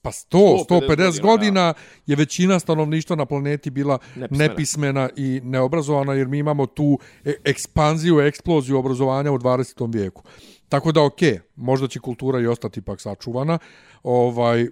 [0.01, 1.73] pa 100, 150 godina, godina, godina
[2.05, 4.47] je većina stanovništva na planeti bila Nepismena.
[4.47, 9.93] nepismena, i neobrazovana jer mi imamo tu e- ekspanziju, eksploziju obrazovanja u 20.
[9.93, 10.23] vijeku.
[10.69, 11.19] Tako da, ok,
[11.55, 13.59] možda će kultura i ostati ipak sačuvana,
[14.03, 14.67] ovaj,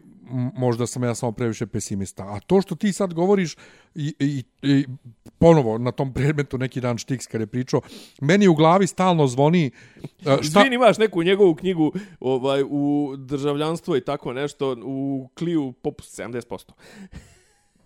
[0.55, 2.23] možda sam ja samo previše pesimista.
[2.23, 3.55] A to što ti sad govoriš
[3.95, 4.85] i, i, i
[5.37, 7.81] ponovo na tom predmetu neki dan Štiks kad je pričao,
[8.21, 9.71] meni u glavi stalno zvoni e,
[10.21, 16.19] šta, Izvini, imaš neku njegovu knjigu ovaj, u državljanstvo i tako nešto, u kliju popust
[16.19, 16.71] 70%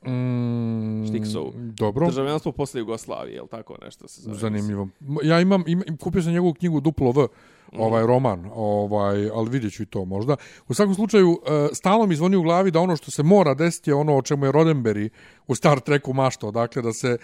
[0.08, 1.54] mm, Štiksovu.
[1.56, 2.06] Dobro.
[2.08, 4.38] Državljanstvo posle Jugoslavije, je li tako nešto se zove?
[4.38, 4.88] Zanimljivo.
[5.24, 7.28] Ja imam, imam kupio sam njegovu knjigu Duplo V,
[7.74, 7.82] Mhm.
[7.82, 10.36] ovaj roman, ovaj, ali vidjet ću i to možda.
[10.68, 13.90] U svakom slučaju, e, stalno mi zvoni u glavi da ono što se mora desiti
[13.90, 15.10] je ono o čemu je Roddenberry
[15.48, 17.18] u Star Treku maštao, dakle da se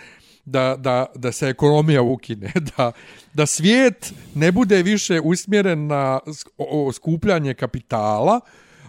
[0.46, 2.92] da, da, da se ekonomija ukine, da,
[3.34, 6.20] da svijet ne bude više usmjeren na
[6.94, 8.40] skupljanje kapitala,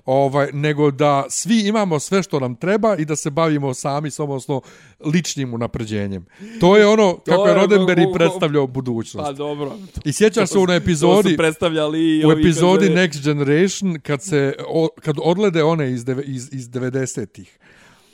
[0.06, 4.60] ovaj, nego da svi imamo sve što nam treba i da se bavimo sami, odnosno
[5.04, 6.26] ličnim unapređenjem.
[6.60, 9.26] To je ono kako je je Roddenberry go- go- predstavljao budućnost.
[9.26, 9.72] Pa dobro.
[10.04, 14.54] I sjećaš se u onoj epizodi, predstavljali i u epizodi kaže, Next Generation, kad se
[14.68, 17.58] o, kad odlede one iz, deve, iz, iz 90-ih.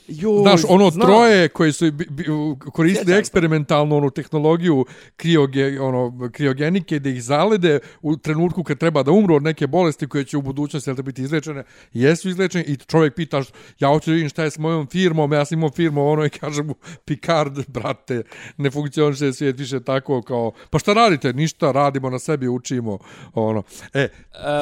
[0.07, 1.07] Joj, Znaš, ono znam.
[1.07, 2.25] troje koji su bi, bi,
[2.73, 3.19] koristili Sjećam se.
[3.19, 4.85] eksperimentalnu onu tehnologiju
[5.15, 10.07] krioge, ono, kriogenike da ih zalede u trenutku kad treba da umru od neke bolesti
[10.07, 11.63] koje će u budućnosti jel, te biti izlečene.
[11.93, 13.43] Jesu izlečene i čovjek pita
[13.79, 16.29] ja hoću da vidim šta je s mojom firmom, ja sam imao firmu, ono i
[16.29, 18.23] kaže mu Picard, brate,
[18.57, 21.33] ne funkcioniše svijet više tako kao, pa šta radite?
[21.33, 22.97] Ništa, radimo na sebi, učimo.
[23.33, 23.63] Ono.
[23.93, 24.07] E,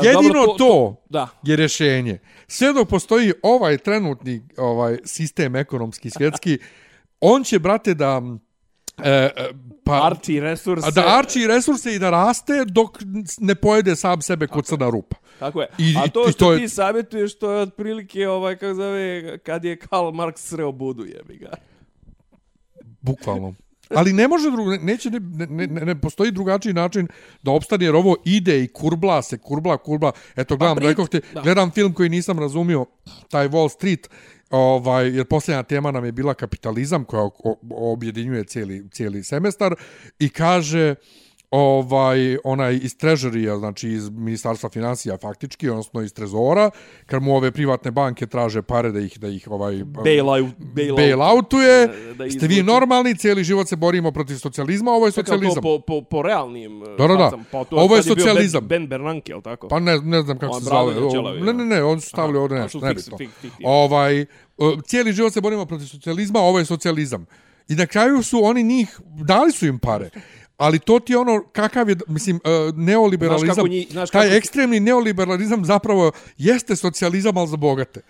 [0.03, 1.27] jedino dobro, to, to- to- da.
[1.43, 2.19] je rješenje.
[2.47, 6.57] Sve dok postoji ovaj trenutni ovaj sistem ekonomski svjetski,
[7.19, 8.21] on će, brate, da
[8.97, 9.31] e, e,
[9.83, 10.91] pa, Arči resurse.
[10.91, 12.97] da arči resurse i da raste dok
[13.39, 15.15] ne pojede sam sebe kod crna rupa.
[15.39, 15.67] Tako je.
[15.77, 19.65] I- A to što to je- ti savjetuješ, to je otprilike, ovaj, kako zove, kad
[19.65, 21.49] je Karl Marx sreo budu, jebi ga.
[23.01, 23.53] Bukvalno.
[23.89, 27.07] Ali ne može drugo, neće, ne, ne, ne, ne postoji drugačiji način
[27.43, 30.11] da opstane, jer ovo ide i kurbla se, kurbla, kurbla.
[30.35, 31.41] Eto, gledam, prit- rekao ti, da.
[31.41, 32.85] gledam film koji nisam razumio,
[33.29, 34.09] taj Wall Street,
[34.51, 37.29] ovaj, jer posljednja tema nam je bila kapitalizam koja
[37.71, 39.75] objedinjuje cijeli, cijeli semestar
[40.19, 40.95] i kaže
[41.51, 46.69] ovaj onaj iz trežerija, znači iz ministarstva financija faktički, odnosno iz trezora,
[47.05, 50.97] kad mu ove privatne banke traže pare da ih da ih ovaj Bailout, bailout.
[50.97, 51.87] bailoutuje.
[51.87, 55.55] Da- da Ste vi normalni, cijeli život se borimo protiv socijalizma, ovo je socijalizam.
[55.55, 57.31] To po, po, po realnim Da, da, da.
[57.51, 58.67] Pa to Ovo je socijalizam.
[58.67, 59.67] Ben, ben Bernanke, je tako?
[59.67, 61.39] Pa ne, ne znam kako On se zove.
[61.39, 63.57] Ne, ne, ne, oni su stavili a nešto, ne fiktivni.
[63.63, 64.25] Ovaj,
[64.57, 67.25] o, cijeli život se borimo protiv socijalizma, ovo je socijalizam.
[67.67, 70.09] I na kraju su oni njih, dali su im pare.
[70.61, 74.21] Ali to ti je ono, kakav je, mislim, uh, Znaš neoliberalizam, kako njih- znaš taj
[74.23, 78.01] kako- ekstremni neoliberalizam zapravo jeste socijalizam, ali za bogate.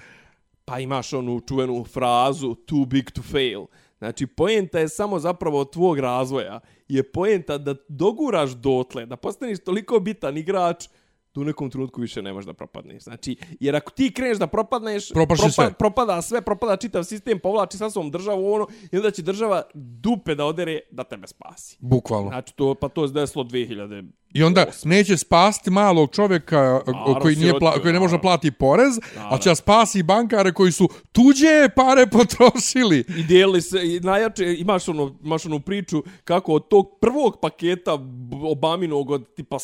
[0.65, 3.65] Pa imaš onu čuvenu frazu too big to fail.
[3.97, 6.59] Znači, poenta je samo zapravo tvog razvoja.
[6.87, 10.87] Je poenta da doguraš dotle, da postaneš toliko bitan igrač
[11.35, 13.03] da u nekom trenutku više nemaš da propadneš.
[13.03, 15.73] Znači, jer ako ti kreneš da propadneš, Propašće sve.
[15.73, 20.35] propada sve, propada čitav sistem, povlači sa sobom državu ono, i onda će država dupe
[20.35, 21.77] da odere da tebe spasi.
[21.79, 22.29] Bukvalno.
[22.29, 26.81] Znači, to, pa to je desilo 2000 I onda neće spasti malog čovjeka
[27.21, 28.21] koji, nije pla, koji ne može naravno.
[28.21, 32.99] plati porez, a će spasi bankare koji su tuđe pare potrošili.
[33.17, 37.97] I dijeli se, i najjače, imaš, ono, imaš onu priču kako od tog prvog paketa
[38.43, 39.57] Obaminog od tipa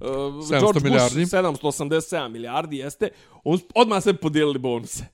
[0.00, 1.20] 700 George milijardi.
[1.20, 3.08] Bush 787 milijardi jeste,
[3.44, 5.04] on, odmah se podijelili bonuse.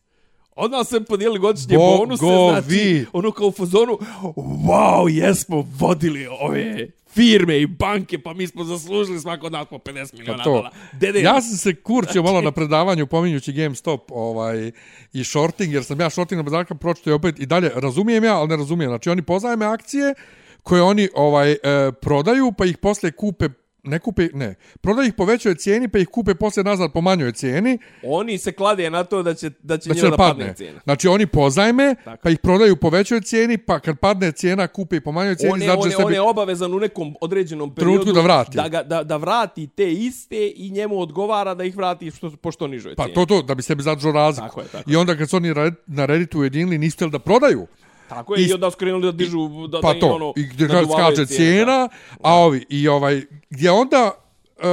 [0.57, 2.53] Odmah se podijelili godišnje bonuse, Bogovi.
[2.53, 3.99] znači, ono kao u fazonu,
[4.37, 9.79] wow, jesmo vodili ove firme i banke, pa mi smo zaslužili svako od nas po
[9.79, 10.51] 50 miliona Pa to.
[10.51, 10.71] dolara.
[10.93, 14.73] Dede, Ja sam se kurčio malo na predavanju pominjući GameStop ovaj,
[15.13, 18.37] i shorting, jer sam ja shorting na bazarka pročito i opet i dalje razumijem ja,
[18.39, 18.91] ali ne razumijem.
[18.91, 20.15] Znači oni pozajme akcije
[20.63, 21.57] koje oni ovaj e,
[22.01, 23.49] prodaju, pa ih posle kupe
[23.87, 27.33] ne kupe, ne, prodaju ih po većoj cijeni pa ih kupe posle nazad po manjoj
[27.33, 30.45] cijeni, Oni se klade na to da će, da će da njima će da padne.
[30.45, 30.81] padne cijena.
[30.85, 32.23] Znači oni pozajme, Tako.
[32.23, 35.53] pa ih prodaju po većoj cijeni, pa kad padne cijena kupe i po manjoj cijeni,
[35.53, 36.05] On je, znači on, je, sebi...
[36.05, 38.57] on je obavezan u nekom određenom periodu da vrati.
[38.57, 42.53] Da, ga, da, da vrati te iste i njemu odgovara da ih vrati što, po
[42.53, 43.15] što nižoj Pa cijeni.
[43.15, 44.49] to to, da bi sebi zadržao razliku.
[44.49, 45.55] Tako je, tako I onda kad su oni
[45.87, 47.67] na Redditu ujedinili, niste li da prodaju?
[48.09, 50.43] Tako je, i, I- onda su krenuli da dižu, da, pa da to, ono, i
[50.43, 51.89] gdje skače cijene, cijena,
[52.23, 54.26] a ovi, i ovaj, gdje onda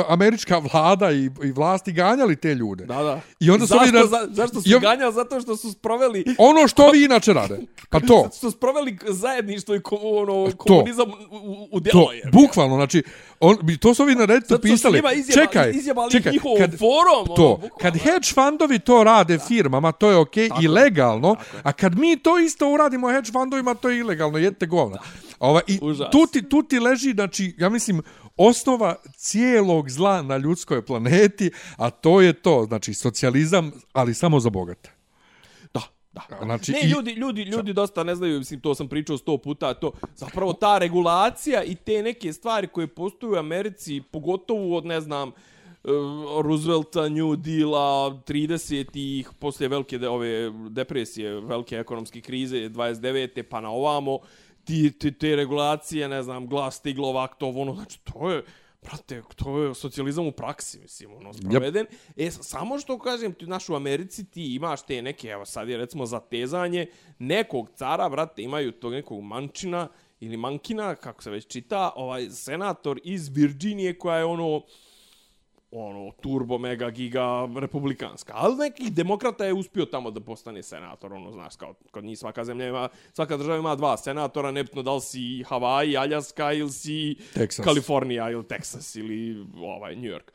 [0.08, 2.86] američka vlada i, i vlasti ganjali te ljude.
[2.86, 3.22] Da, da.
[3.40, 5.14] I onda su zašto, za, zašto su i ganjali?
[5.14, 7.60] Zato što su sproveli Ono što vi inače rade.
[7.90, 8.22] Pa to.
[8.24, 12.30] Zato što su sproveli zajedništvo i ko, ono, komunizam u, u, u To, djelo je.
[12.34, 13.04] bukvalno, znači,
[13.40, 14.96] on, to su ovi na Redditu Zato što su pisali.
[14.98, 17.24] njima izjeba, čekaj, izjebali čekaj, njihovom kad, forum.
[17.26, 17.76] ono, to, bukvalno.
[17.82, 22.40] kad hedge fundovi to rade firmama, to je okej i legalno, a kad mi to
[22.40, 24.98] isto uradimo hedge fundovima, to je ilegalno, jedete govna.
[25.40, 26.12] Ova, I Užas.
[26.12, 28.02] tu ti, tu ti leži, znači, ja mislim,
[28.38, 34.50] osnova cijelog zla na ljudskoj planeti, a to je to, znači, socijalizam, ali samo za
[34.50, 34.92] bogate.
[35.74, 35.82] Da,
[36.12, 36.22] da.
[36.44, 39.74] Znači, ne, i- ljudi, ljudi, ljudi dosta ne znaju, mislim, to sam pričao sto puta,
[39.74, 45.02] to zapravo ta regulacija i te neke stvari koje postoju u Americi, pogotovo od, ne
[45.02, 45.34] znam, eh,
[46.42, 50.30] Roosevelta, New Deala, 30-ih, poslije velike de, ove
[50.70, 53.44] depresije, velike ekonomske krize, 29.
[53.44, 54.20] pa na ovamo,
[54.66, 58.44] ti, ti, te regulacije, ne znam, glas Stiglova, to ono, znači, to je,
[58.82, 61.86] brate, to je socijalizam u praksi, mislim, ono, sproveden.
[62.18, 65.70] E, s- samo što kažem, ti, znaš, u Americi ti imaš te neke, evo sad
[65.70, 66.88] je recimo zatezanje
[67.20, 69.88] nekog cara, brate, imaju tog nekog mančina
[70.20, 74.62] ili mankina, kako se već čita, ovaj senator iz Virginije koja je ono,
[75.76, 78.34] ono, turbo, mega, giga, republikanska.
[78.36, 82.46] Ali neki demokrata je uspio tamo da postane senator, ono, znaš, kao kod njih svaka
[82.46, 87.16] zemlja ima, svaka država ima dva senatora, nebitno da li si Hawaii, Aljaska ili si
[87.34, 87.66] Teksas.
[87.66, 90.32] Kalifornija ili Teksas ili ovaj, New York.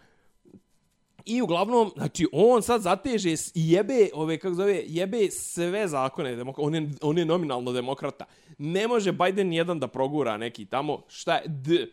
[1.25, 6.59] I uglavnom, znači, on sad zateže i jebe, ove, kako zove, jebe sve zakone, demok
[6.59, 8.25] on, je, on je nominalno demokrata.
[8.59, 11.87] Ne može Biden jedan da progura neki tamo, šta je, d,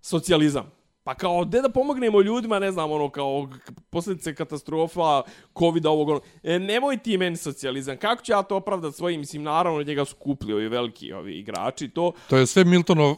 [0.00, 0.81] socijalizam.
[1.04, 3.48] Pa kao, gde da pomognemo ljudima, ne znam, ono, kao
[3.90, 5.22] posljedice katastrofa,
[5.58, 9.42] covid ovog, ono, e, nemoj ti meni socijalizam, kako ću ja to opravdati svojim, mislim,
[9.42, 13.16] naravno, njega su kupili ovi veliki ovi igrači, to, To je sve Miltonov,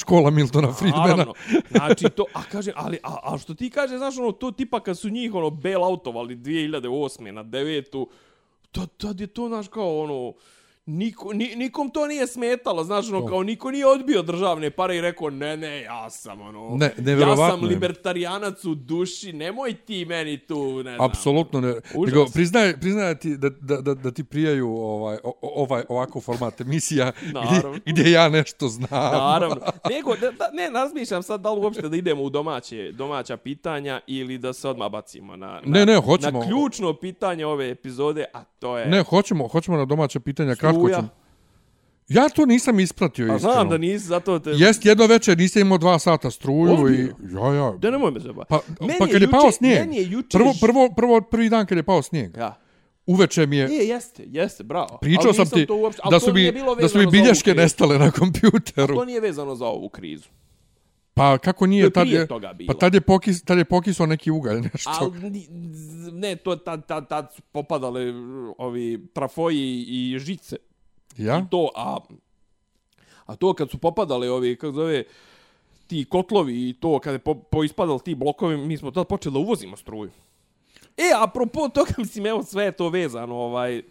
[0.00, 1.06] škola Miltona Friedmana.
[1.06, 1.34] Naravno.
[1.70, 4.98] Znači to, a kaže, ali a, a što ti kaže, znaš ono, to tipa kad
[4.98, 7.30] su njih ono bailoutovali 2008.
[7.30, 8.06] na 9.
[8.70, 10.32] To, tad je to, znaš, kao ono,
[10.88, 15.00] Niko, ni, nikom to nije smetalo, znaš, ono, kao niko nije odbio državne pare i
[15.00, 20.38] rekao, ne, ne, ja sam, ono, Ne, ja sam libertarijanac u duši, nemoj ti meni
[20.38, 21.10] tu, ne znam.
[21.10, 21.74] Apsolutno ne.
[22.06, 27.12] Nego, priznaje, priznaje ti da, da, da, da ti prijaju ovaj, ovaj, ovakav format emisija
[27.46, 29.12] gdje, gdje ja nešto znam.
[29.12, 29.60] Naravno.
[29.94, 34.00] Nego, da, da, ne, razmišljam sad da li uopšte da idemo u domaće, domaća pitanja
[34.06, 36.38] ili da se odmah bacimo na, na, Ne, ne, hoćemo.
[36.38, 38.86] na ključno pitanje ove epizode, a to je...
[38.86, 40.54] Ne, hoćemo, hoćemo na domaća pitanja.
[40.54, 41.08] Kratko Struja.
[42.08, 43.52] Ja to nisam ispratio, A iskreno.
[43.52, 44.50] znam da nisi, zato te...
[44.50, 47.14] Jest jedno večer, niste imao dva sata struju Ozbiljno?
[47.22, 47.34] i...
[47.34, 47.72] Ja, ja.
[47.72, 48.44] Da nemoj me zeba.
[48.44, 50.88] Pa, Meni pa je kad je pao juče- snijeg, meni je juče prvo, ž- prvo,
[50.90, 52.58] prvo, prvi dan kad je pao snijeg, Ja.
[53.06, 54.98] uveče mi je, E, jeste, jeste, bravo.
[55.00, 56.88] pričao Ali sam nisam ti to uopšte, ali da to su mi, nije bilo da
[56.88, 57.62] su mi vezano za ovu bilješke krizu.
[57.62, 58.94] nestale na kompjuteru.
[58.94, 60.28] To nije vezano za ovu krizu.
[61.16, 62.66] Pa kako To nije, je tad je, toga bilo.
[62.68, 65.12] pa tad je, pokis, tad je pokisao neki ugalj, nešto.
[65.72, 68.16] Z- ne, to tad, tad, tad su popadale uh,
[68.58, 70.56] ovi trafoji i žice.
[71.16, 71.38] Ja?
[71.38, 71.98] I to, a,
[73.26, 75.04] a to kad su popadali ovi, kako zove,
[75.86, 79.38] ti kotlovi i to, kad je po, poispadali ti blokovi, mi smo tad počeli da
[79.38, 80.10] uvozimo struju.
[80.96, 83.82] E, apropo toga, mislim, evo, sve je to vezano, ovaj,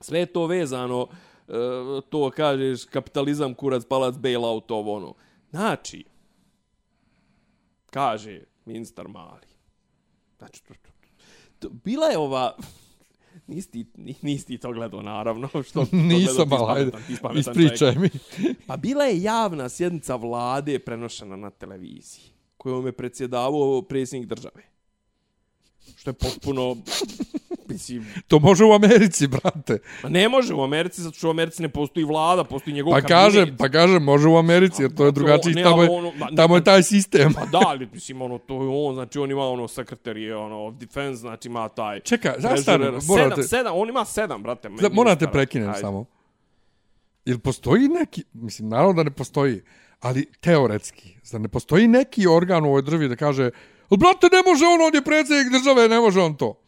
[0.00, 1.06] sve je to vezano,
[1.48, 1.52] e,
[2.10, 5.14] to kažeš, kapitalizam, kurac, palac, bailout, ovo, ono.
[5.50, 6.04] Znači,
[7.92, 9.46] kaže ministar Mali,
[10.38, 10.90] znači, to, to,
[11.58, 12.56] to, bila je ova,
[13.46, 16.90] nisi ti, ni- nisi ti to gledao, naravno, što to Nisam, gledao, ali ti ajde,
[16.90, 17.72] si pametan, ti si pametan čovjek.
[17.72, 18.10] ispričaj mi.
[18.66, 22.24] Pa bila je javna sjednica vlade prenošena na televiziji,
[22.56, 24.62] kojom je predsjedavao predsjednik države.
[25.96, 26.76] Što je potpuno,
[27.72, 29.78] mislim, To može u Americi, brate.
[30.02, 33.00] ma ne može u Americi, zato što u Americi ne postoji vlada, postoji njegov Pa
[33.00, 33.18] kabinet.
[33.24, 36.12] kažem, pa kažem, može u Americi, jer to je Pa, drugačiji, ne, tamo je, ono,
[36.12, 37.32] ma, tamo je taj sistem.
[37.34, 40.74] Pa da, ali mislim, ono, to je on, znači on ima ono sekretarije, ono, of
[40.74, 42.00] defense, znači ima taj...
[42.00, 42.40] Treasurer.
[42.40, 44.68] zastane, sedam, morate, sedam, on ima sedam, brate.
[44.70, 46.04] da, morate prekinem samo.
[47.24, 49.60] Jel postoji neki, mislim, naravno da ne postoji,
[50.00, 53.50] ali teoretski, zar ne postoji neki organ u ovoj državi da kaže,
[53.90, 56.61] "Al, brate, ne može on, on je predsjednik države, ne može on to.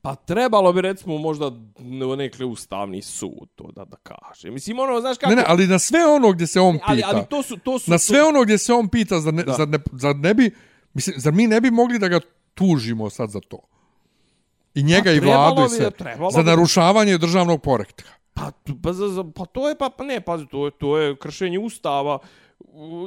[0.00, 1.50] Pa trebalo bi recimo možda
[2.16, 4.50] nekle ustavni sud to da da kaže.
[4.50, 6.84] Mislim ono znaš kako Ne, ne, ali na sve ono gdje se on pita.
[6.86, 9.34] ali, ali to su to su na sve to, ono gdje se on pita, zar
[9.34, 9.52] ne, Da.
[9.52, 10.50] zar ne, zar ne bi,
[10.94, 12.20] mislim, zar mi ne bi mogli da ga
[12.54, 13.58] tužimo sad za to?
[14.74, 15.90] I njega Pa i vladu i bi sve.
[15.90, 16.46] da- Za bi.
[16.46, 18.04] narušavanje državnog poretka.
[18.34, 18.50] Pa,
[18.82, 21.58] pa, za, za, pa to je, pa, pa ne, pazi, to je, to je kršenje
[21.58, 22.18] ustava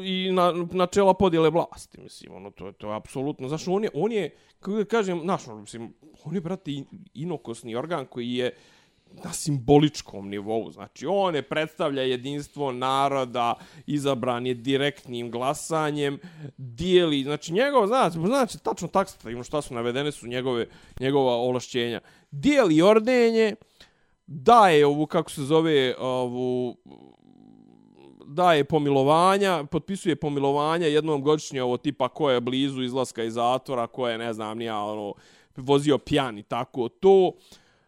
[0.03, 4.11] i na, načela podjele vlasti, mislim, ono, to to je apsolutno, znaš, on je, on
[4.11, 5.93] je, kako da kažem, znaš, ono, mislim,
[6.25, 8.57] on je, brate, in- inokosni organ koji je
[9.23, 13.53] na simboličkom nivou, znači, on je predstavlja jedinstvo naroda,
[13.85, 16.19] izabran je direktnim glasanjem,
[16.57, 20.67] dijeli, znači, njegov, znači, znači, tačno taksativno šta su navedene su njegove,
[20.99, 21.99] njegova ovlašćenja,
[22.31, 23.55] dijeli ordenje,
[24.27, 26.77] daje ovu, kako se zove, ovu,
[28.31, 34.07] daje pomilovanja, potpisuje pomilovanja jednom godišnje ovo tipa ko je blizu izlaska iz zatvora, ko
[34.07, 35.13] je, ne znam, nija, ono,
[35.57, 37.31] vozio pijan i tako to.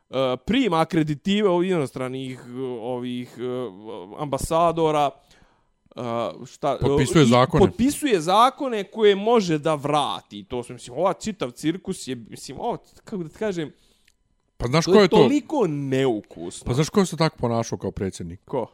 [0.10, 2.42] E, prima akreditive ovih inostranih
[2.82, 3.42] ovih e,
[4.20, 5.10] ambasadora,
[5.96, 6.02] e,
[6.46, 7.66] šta, Potpisuje zakone.
[7.66, 10.44] Potpisuje zakone koje može da vrati.
[10.44, 13.72] To su, mislim, ova čitav cirkus je, mislim, ovo, kako da ti kažem,
[14.58, 15.16] Pa znaš to ko je je to?
[15.16, 16.66] toliko neukusno.
[16.66, 18.40] Pa znaš ko se tako ponašao kao predsjednik?
[18.46, 18.68] Ko?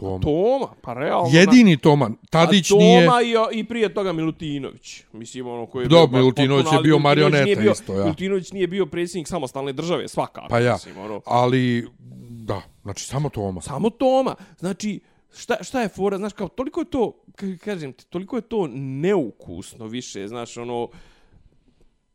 [0.00, 0.20] Toma.
[0.20, 1.28] Toma, pa realno.
[1.32, 2.10] Jedini Toma.
[2.30, 3.06] Tadić A Toma nije...
[3.52, 5.02] i, i prije toga Milutinović.
[5.12, 8.02] Mislim, ono koji je Da, bio Milutinović je bio marioneta bio- isto, ja.
[8.02, 10.46] Milutinović nije bio predsjednik samostalne države, svakako.
[10.50, 10.72] Pa ja.
[10.72, 11.88] Mislim, ono, Ali,
[12.30, 13.60] da, znači samo Toma.
[13.60, 14.34] samo Toma.
[14.58, 15.00] Znači,
[15.36, 17.22] šta, šta je fora, znaš, kao, toliko je to,
[17.60, 20.88] kažem ti, toliko je to neukusno više, znaš, ono,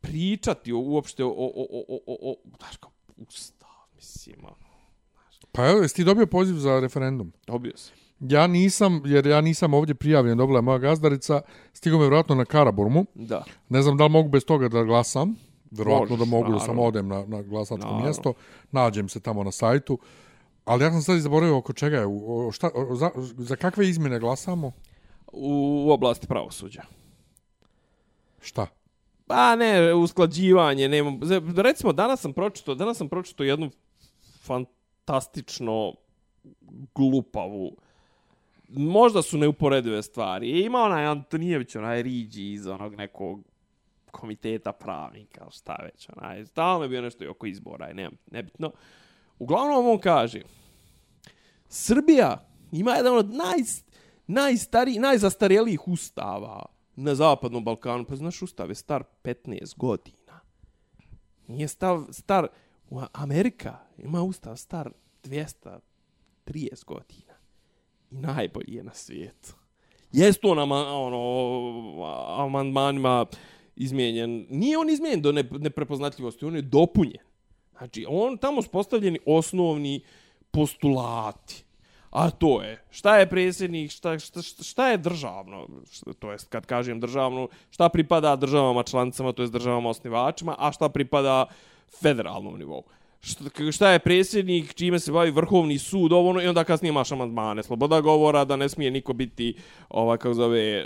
[0.02, 2.92] pričati uopšte o, o, o, o, o, o znaš, kao,
[3.30, 4.65] ustav, mislim, ono,
[5.56, 7.32] Pa evo, jesi ti dobio poziv za referendum?
[7.48, 7.92] dobio se.
[8.20, 11.42] Ja nisam, jer ja nisam ovdje prijavljen, dobila je moja gazdarica,
[11.74, 13.06] stigo me vratno na Karaburmu.
[13.16, 13.44] Da.
[13.70, 15.36] Ne znam da li mogu bez toga da glasam.
[15.72, 16.84] Vjerovatno Možeš, da mogu da samo naravno.
[16.84, 18.04] odem na, na glasačko Naravno.
[18.04, 18.34] mjesto.
[18.72, 20.00] Nađem se tamo na sajtu.
[20.66, 22.06] Ali ja sam sad zaboravio oko čega je.
[22.08, 24.72] O, šta, o, za, za kakve izmjene glasamo?
[25.28, 25.52] U,
[25.88, 26.82] u oblasti pravosuđa.
[28.42, 28.68] Šta?
[29.28, 31.18] Pa ne, usklađivanje, nema.
[31.22, 33.70] za- Recimo danas sam pročitao, danas sam pročitao jednu
[35.06, 35.94] fantastično
[36.96, 37.78] glupavu
[38.70, 40.50] možda su neuporedive stvari.
[40.50, 43.40] I ima onaj Antonijević, onaj Riđi iz onog nekog
[44.12, 48.72] komiteta pravnika, šta već, onaj, stalno je bio nešto i oko izbora, ne, nebitno.
[49.40, 50.42] Uglavnom on kaže,
[51.70, 53.60] Srbija ima jedan od naj,
[54.28, 58.06] najstariji, najzastarjelijih ustava na Zapadnom Balkanu.
[58.06, 60.40] Pa znaš, ustav je star 15 godina.
[61.48, 62.48] Nije stav, star...
[62.90, 64.92] U Amerika ima ustav star
[65.24, 67.34] 230 godina.
[68.12, 69.54] I najbolji je na svijetu.
[70.12, 72.04] Jest on ama, ono,
[72.38, 73.26] amandmanima
[73.76, 74.46] izmijenjen.
[74.50, 77.24] Nije on izmijenjen do ne, neprepoznatljivosti, on je dopunjen.
[77.78, 80.02] Znači, on tamo su postavljeni osnovni
[80.52, 81.66] postulati.
[82.10, 86.66] A to je, šta je predsjednik, šta, šta, šta, je državno, šta, to jest kad
[86.66, 91.46] kažem državno, šta pripada državama članicama, to jest državama osnivačima, a šta pripada
[92.02, 92.84] federalnom nivou.
[93.22, 97.12] Šta, šta je predsjednik, čime se bavi vrhovni sud, ovo ono, i onda kasnije imaš
[97.12, 99.56] amandmane, sloboda govora, da ne smije niko biti,
[99.90, 100.84] ovaj, kako zove, e,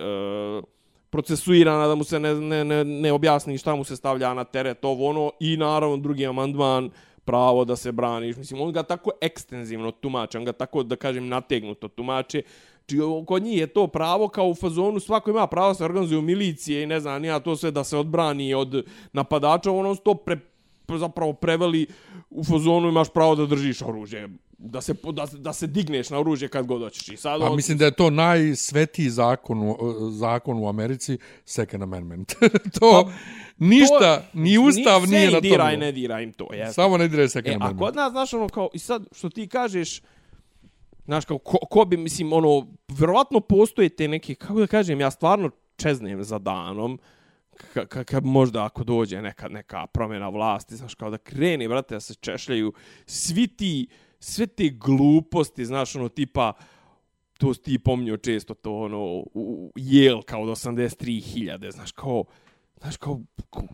[1.10, 4.86] procesuirana, da mu se ne, ne, ne, ne objasni šta mu se stavlja na teret,
[4.86, 6.90] ovo ono, i naravno drugi amandman,
[7.30, 8.38] pravo da se braniš.
[8.38, 12.42] Mislim, on ga tako ekstenzivno tumače, on ga tako, da kažem, nategnuto tumače.
[12.86, 16.22] Či kod njih je to pravo kao u fazonu, svako ima pravo da se organizuje
[16.22, 20.40] milicije i ne znam, nija to sve da se odbrani od napadača, ono to pre,
[20.98, 21.88] zapravo preveli
[22.30, 24.30] u fazonu imaš pravo da držiš oružje
[24.60, 27.78] da se da, da se digneš na oružje kad god hoćeš i sad A mislim
[27.78, 29.78] da je to najsvetiji zakon u,
[30.12, 32.34] zakon u Americi, Second Amendment.
[32.80, 33.12] to
[33.58, 36.76] ništa, ni ustav ni, nije na im diraj, ne diraj im to, jes.
[36.76, 37.80] Samo ne dire Second E, a Amendment.
[37.80, 40.02] kod nas, znaš, ono, kao, i sad, što ti kažeš,
[41.06, 45.12] znaš, kao, ko, ko bi, mislim, ono, vjerovatno postoje te neke, kako da kažem, ja
[45.12, 47.00] stvarno čeznem za danom,
[47.74, 51.96] ka, ka, ka, možda ako dođe neka, neka promjena vlasti, znaš, kao da kreni, brate,
[51.96, 52.74] da se češljaju
[53.06, 53.88] svi ti,
[54.20, 56.54] sve te gluposti, znaš, ono, tipa,
[57.38, 62.24] to si ti pomnio često, to, ono, u, u jel, kao od 83.000, znaš, kao,
[62.82, 63.22] Znaš, kao,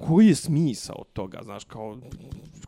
[0.07, 1.97] koji je smisao toga, znaš, kao,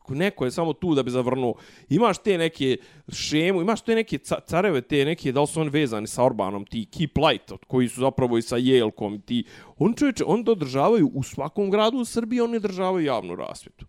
[0.10, 1.54] neko je samo tu da bi zavrnuo.
[1.90, 2.78] Imaš te neke
[3.10, 6.86] šemu, imaš te neke careve, te neke, da li su oni vezani sa Orbanom, ti
[6.86, 9.44] Keep Light, od koji su zapravo i sa Jelkom, ti,
[9.78, 13.86] on čovječe, on to održavaju u svakom gradu u Srbiji, oni održavaju javnu rasvjetu.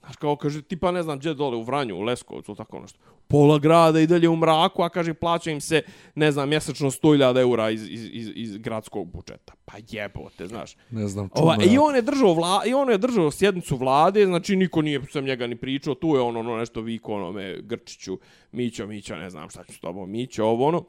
[0.00, 2.98] Znaš, kao kaže, tipa, ne znam, gdje dole, u Vranju, u Leskovcu, ili tako nešto
[3.28, 5.82] pola grada i dalje u mraku, a kaže plaća im se,
[6.14, 9.52] ne znam, mjesečno 100.000 eura iz, iz, iz, iz gradskog budžeta.
[9.64, 10.76] Pa jebote, znaš.
[10.90, 11.72] Ne znam, Ova, čudno.
[11.72, 11.82] I ja.
[11.82, 15.46] on je držao vla, i on je držao sjednicu vlade, znači niko nije sam njega
[15.46, 18.18] ni pričao, tu je ono, ono nešto viko onome Grčiću,
[18.52, 20.84] Mićo, Mićo, ne znam šta ću s tobom, Mićo, ovo ono.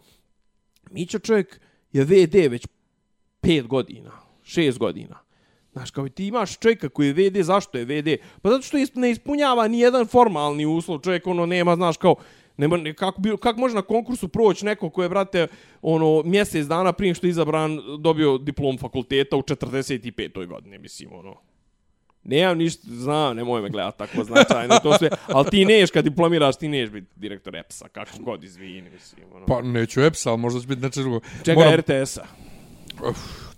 [0.91, 1.61] Mićo čovjek
[1.91, 2.67] je VD već
[3.41, 4.11] pet godina,
[4.43, 5.28] šest godina.
[5.71, 8.07] Znaš, kao i ti imaš čovjeka koji je VD, zašto je VD?
[8.41, 12.15] Pa zato što ne ispunjava ni jedan formalni uslov, čovjek ono nema, znaš, kao,
[12.57, 15.47] nema, ne- kako, bi, kako može na konkursu proći neko ko je, brate,
[15.81, 20.47] ono, mjesec dana prije što je izabran dobio diplom fakulteta u 45.
[20.47, 21.35] godini, mislim, ono.
[22.23, 26.55] Nemam ništa, znam, nemoj me gledat tako značajno, to sve, ali ti neš kad diplomiraš,
[26.55, 29.45] ti neš biti direktor EPS-a, kako god izvini, mislim, ono.
[29.45, 31.19] Pa neću EPS, ali možda će biti nečeg drugo.
[31.43, 32.25] Čega Moram- RTS-a?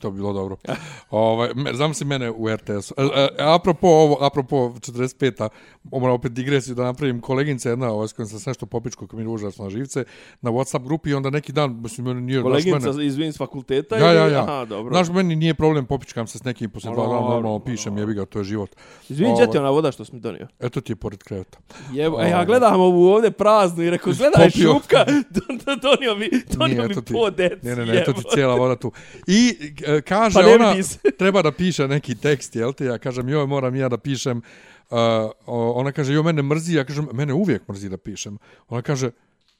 [0.02, 0.56] To bi bilo dobro.
[1.10, 2.94] ovaj, znam se mene u RTS-u.
[2.98, 5.50] E, e, apropo ovo, apropo 45-a,
[5.84, 9.18] moram opet digresiju da napravim koleginca jedna, ovaj, s kojom sam se nešto popičko, koji
[9.18, 10.04] mi je užasno na živce,
[10.42, 12.42] na Whatsapp grupi i onda neki dan, mislim, meni nije...
[12.42, 13.98] znaš, Koleginca mene, iz s fakulteta?
[13.98, 14.44] Ja, ja, ili- ja.
[14.44, 14.94] Aha, dobro.
[14.94, 18.26] Znaš, meni nije problem, popičkam se s nekim, poslije dva dana normalno pišem, jebi ga,
[18.26, 18.76] to je život.
[19.10, 20.48] Izvini, Ovaj, gdje ti je ona voda što si mi donio?
[20.60, 21.58] Eto ti je pored kreveta.
[21.92, 22.30] Jebo, a Ovaj.
[22.30, 24.74] ja gledam ovu ovdje praznu i rekao, gledaj Popio.
[24.74, 24.98] šupka,
[25.36, 27.66] do- do- donio mi, donio Nije, mi po deci.
[27.68, 28.92] ne, ne, ne, eto ti cijela voda tu.
[29.28, 30.76] I e, kaže Pa ona,
[31.20, 32.86] treba da piše neki tekst, jel te?
[32.86, 34.42] Ja kažem, joj, moram ja da pišem.
[34.90, 34.98] Uh,
[35.46, 36.76] ona kaže, joj, mene mrzi.
[36.76, 38.38] Ja kažem, mene uvijek mrzi da pišem.
[38.70, 39.12] Ona kaže,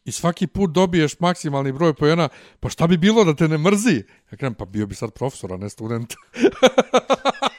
[0.06, 2.30] i svaki put dobiješ maksimalni broj pojena,
[2.60, 4.04] pa šta bi bilo da te ne mrzi?
[4.32, 6.14] Ja kažem, pa bio bi sad profesor, a ne student.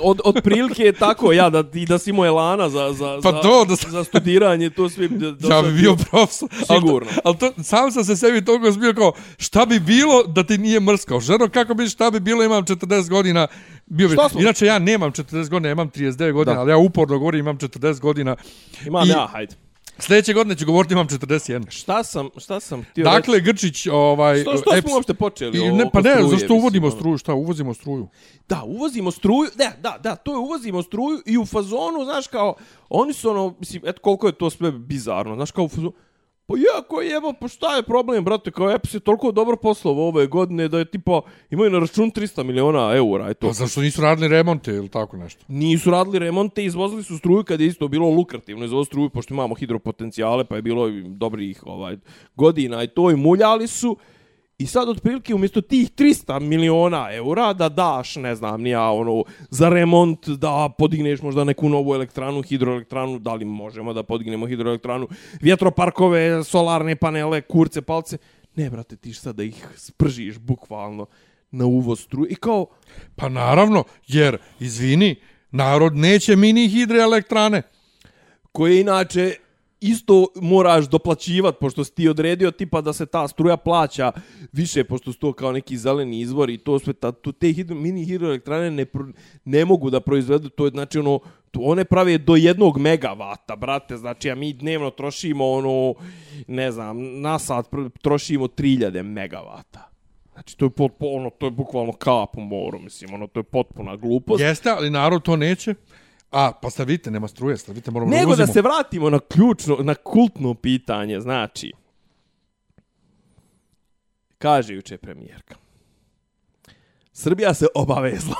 [0.00, 3.32] Od, od prilike je tako, ja, da, i da si imao elana za, za, Pa
[3.32, 5.08] to, da sam- za studiranje, to svi...
[5.08, 6.48] Da, da ja bi bio profesor.
[6.74, 7.08] Sigurno.
[7.24, 10.80] Ali to, sam sam se sebi toliko zbio kao, šta bi bilo da ti nije
[10.80, 11.20] mrskao?
[11.20, 13.46] Ženo, kako bi, šta bi bilo, imam 40 godina,
[13.86, 14.16] bio bi.
[14.36, 16.60] Inače, ja nemam 40 godina, imam 39 godina, Da.
[16.60, 18.36] ali ja uporno govorim, imam 40 godina.
[18.86, 19.54] Imam I- ja, hajde.
[19.98, 21.70] Sljedeće godine ću govoriti, imam 41.
[21.70, 24.32] Šta sam, šta sam htio Dakle, Grčić, ovaj...
[24.32, 24.50] reći?
[24.50, 25.58] Što, što EPS smo uopšte počeli?
[25.58, 27.00] I o- ne, pa ne, struje, zašto uvodimo mislim, ono?
[27.00, 27.18] struju?
[27.18, 28.08] Šta, uvozimo struju?
[28.48, 32.54] Da, uvozimo struju, da, da, da, to je uvozimo struju i u fazonu, znaš, kao,
[32.88, 35.92] oni su ono, mislim, eto koliko je to sve bizarno, znaš, kao u fazonu,
[36.46, 40.26] pa jako jebo, pa šta je problem, brate, kao EPS je toliko dobro poslovo ove
[40.26, 41.20] godine da je tipa,
[41.50, 43.46] imaju na račun 300 miliona eura, eto.
[43.46, 45.44] Pa zašto nisu radili remonte ili tako nešto?
[45.48, 49.54] Nisu radili remonte, izvozili su struju kad je isto bilo lukrativno izvoziti struju, pošto imamo
[49.54, 51.96] hidropotencijale, pa je bilo dobrih ovaj,
[52.36, 53.96] godina i to, i muljali su.
[54.58, 59.68] I sad otprilike umjesto tih 300 miliona eura da daš, ne znam, nija ono, za
[59.68, 65.08] remont, da podigneš možda neku novu elektranu, hidroelektranu, da li možemo da podignemo hidroelektranu,
[65.40, 68.18] vjetroparkove, solarne panele, kurce, palce.
[68.54, 71.06] Ne, brate, ti sad da ih spržiš bukvalno
[71.50, 72.30] na uvoz struje.
[72.30, 72.66] I kao,
[73.16, 75.16] Pa naravno, jer, izvini,
[75.50, 77.62] narod neće mini hidroelektrane.
[78.52, 79.34] koje inače
[79.80, 84.12] isto moraš doplaćivat, pošto si ti odredio tipa da se ta struja plaća
[84.52, 87.76] više, pošto su to kao neki zeleni izvori i to sve, ta, to, te hidro,
[87.76, 89.12] mini hidroelektrane ne, pro-
[89.44, 91.20] ne mogu da proizvedu, to je znači ono,
[91.50, 95.94] tu one prave do jednog megavata, brate, znači a mi dnevno trošimo ono,
[96.46, 97.66] ne znam, na sat
[98.02, 99.90] trošimo 3000 megavata.
[100.32, 103.44] Znači, to je, pot, ono, to je bukvalno kap u moru, mislim, ono, to je
[103.44, 104.40] potpuna glupost.
[104.40, 105.74] Jeste, ali narod to neće.
[106.36, 109.18] A, pa sad vidite, nema struje, sad vidite, moramo Nego da da se vratimo na
[109.18, 111.72] ključno, na kultno pitanje, znači,
[114.38, 115.54] kaže juče premijerka,
[117.12, 118.36] Srbija se obavezla.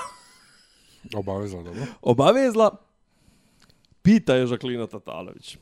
[1.20, 1.82] Obavezla, dobro.
[2.02, 2.76] Obavezla,
[4.02, 5.56] pita je Žaklina Tatalović.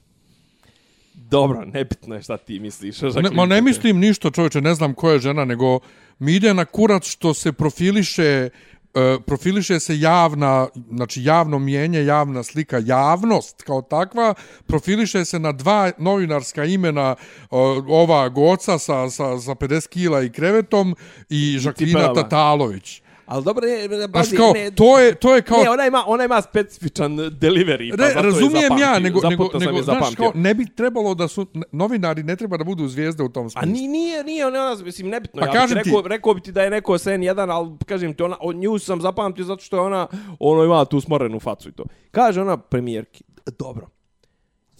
[1.14, 3.00] Dobro, nebitno je šta ti misliš.
[3.00, 5.80] Ne, ma ne mislim ništa, čovječe, ne znam koja je žena, nego
[6.18, 8.48] mi ide na kurac što se profiliše
[8.94, 14.34] e, profiliše se javna, znači javno mijenje, javna slika, javnost kao takva,
[14.66, 17.16] profiliše se na dva novinarska imena,
[17.50, 20.96] o, ova Goca sa, sa, sa 50 kila i krevetom
[21.28, 22.14] i Žaklina.
[22.14, 23.03] Tatalović.
[23.26, 25.62] Ali dobro, ne, ne, Znaš, pazi, kao, ne, to je, to je kao...
[25.62, 27.90] ne, ona ima, ona ima specifičan delivery.
[27.90, 30.16] Pa Ne, zato je razumijem zapamtio, ja, nego, nego, nego je znaš, zapamtio.
[30.16, 33.50] kao, ne bi trebalo da su, novinari ne treba da budu zvijezde u tom A
[33.50, 33.72] smislu.
[33.72, 35.40] ni, nije, nije, ona, ona, mislim, nebitno.
[35.40, 38.14] Pa ja kažem ti- rekao, rekao bi ti da je neko sen jedan, ali kažem
[38.14, 40.06] ti, ona, od nju sam zapamtio zato što je ona,
[40.38, 41.84] ono ima tu smorenu facu i to.
[42.10, 43.24] Kaže ona premijerki,
[43.58, 43.86] dobro,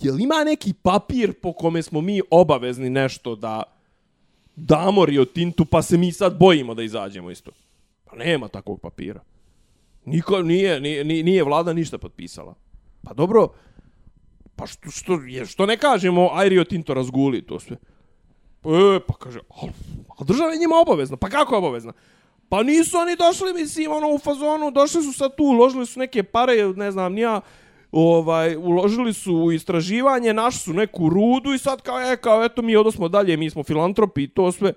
[0.01, 3.63] je li ima neki papir po kome smo mi obavezni nešto da
[4.57, 7.51] damo Rio Tintu, pa se mi sad bojimo da izađemo isto?
[8.15, 9.21] Pa nema takvog papira.
[10.05, 12.55] Niko, nije, nije, nije- nije vlada ništa potpisala.
[13.03, 13.49] Pa dobro,
[14.57, 17.77] pa što, što, je, što ne kažemo, aj Rio Tinto razguli to sve.
[18.65, 19.69] E, pa kaže, al,
[20.19, 21.17] al država je njima obavezna.
[21.17, 21.93] Pa kako je obavezna?
[22.49, 26.23] Pa nisu oni došli, mislim, ono, u fazonu, došli su sad tu, uložili su neke
[26.23, 27.41] pare, ne znam, nija,
[27.93, 32.63] ovaj, uložili su u istraživanje, našli su neku rudu i sad kao, e, kao, eto,
[32.63, 34.73] mi odosmo dalje, mi smo filantropi i to sve.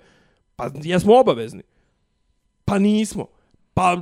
[0.56, 1.62] Pa jesmo obavezni?
[2.68, 3.26] Pa nismo.
[3.74, 3.96] Pa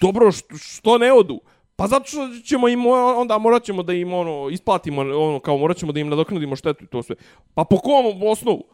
[0.00, 1.40] dobro, što, što ne odu?
[1.76, 2.86] Pa zato što ćemo im
[3.16, 6.84] onda morat ćemo da im ono isplatimo ono kao morat ćemo da im nadoknadimo štetu
[6.84, 7.16] i to sve.
[7.54, 8.64] Pa po kom osnovu?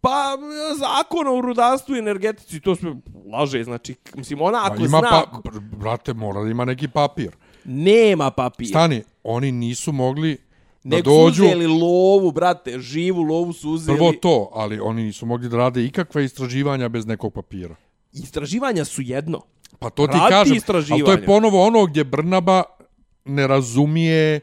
[0.00, 0.38] Pa
[0.78, 2.94] zakon o rudarstvu i energetici to sve
[3.32, 7.30] laže, znači mislim ona ako ima zna pa, brate, mora da ima neki papir.
[7.64, 8.68] nema papira.
[8.68, 10.36] Stani, oni nisu mogli
[10.84, 11.44] da Nego dođu...
[11.44, 13.98] uzeli lovu, brate, živu lovu su uzeli.
[13.98, 17.74] Prvo to, ali oni nisu mogli da rade ikakva istraživanja bez nekog papira.
[18.12, 19.42] Istraživanja su jedno.
[19.78, 20.58] Pa to ti Radi kažem,
[20.90, 22.62] ali to je ponovo ono gdje Brnaba
[23.24, 24.40] ne razumije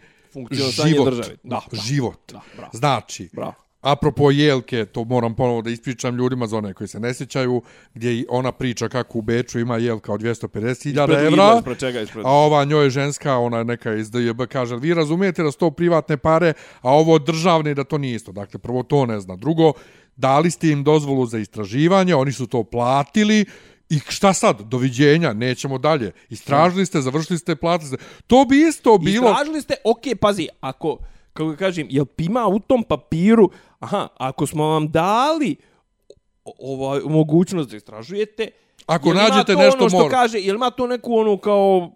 [0.88, 1.14] život.
[1.44, 1.82] Da, da.
[1.82, 2.32] život.
[2.32, 2.72] Da, bravo.
[2.74, 3.54] Znači, Bravo.
[3.82, 7.62] apropo Jelke, to moram ponovo da ispričam ljudima za one koji se ne sjećaju,
[7.94, 12.02] gdje ona priča kako u Beču ima Jelka od 250.000 Ispred evra, Lidla, ispred čega,
[12.02, 15.52] ispred- a ova njoj je ženska, ona je neka iz DJB, kaže, vi razumijete da
[15.52, 18.32] su to privatne pare, a ovo državne da to nije isto.
[18.32, 19.36] Dakle, prvo to ne zna.
[19.36, 19.74] Drugo,
[20.18, 23.46] dali ste im dozvolu za istraživanje, oni su to platili,
[23.90, 24.62] I šta sad?
[24.62, 26.12] Doviđenja, nećemo dalje.
[26.30, 27.98] Istražili ste, završili ste, platili ste.
[28.28, 29.32] To bi isto bilo...
[29.32, 30.98] Istražili ste, okej, pazi, ako,
[31.34, 33.50] kako kažem, jel ima u tom papiru,
[33.80, 35.56] aha, ako smo vam dali
[36.60, 38.50] ovaj, mogućnost da istražujete,
[38.86, 41.92] Ako nađete to nešto ono što mora- kaže, jel ima to neku ono kao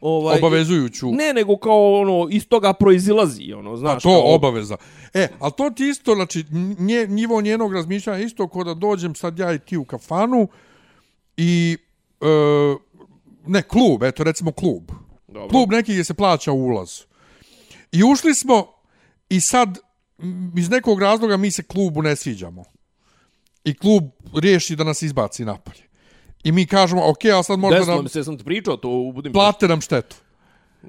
[0.00, 1.10] ovaj Obavezujuću.
[1.12, 4.76] Ne, nego kao ono iz toga proizilazi, ono, A znaš, to kao, obaveza.
[5.14, 6.44] E, ali to ti isto, znači,
[6.78, 10.48] nje, nivo njenog razmišljanja isto ko da dođem sad ja i ti u kafanu
[11.36, 11.76] i,
[12.20, 12.26] e,
[13.46, 14.82] ne, klub, eto recimo klub.
[15.28, 15.48] Dobro.
[15.48, 17.00] Klub neki gdje se plaća ulaz.
[17.92, 18.66] I ušli smo
[19.28, 19.78] i sad
[20.56, 22.64] iz nekog razloga mi se klubu ne sviđamo.
[23.64, 25.87] I klub riješi da nas izbaci napolje.
[26.44, 29.12] I mi kažemo, ok, a sad možda Desilo nam se, sam ti pričao to u
[29.12, 29.32] Budimpešti.
[29.34, 30.16] plate nam štetu.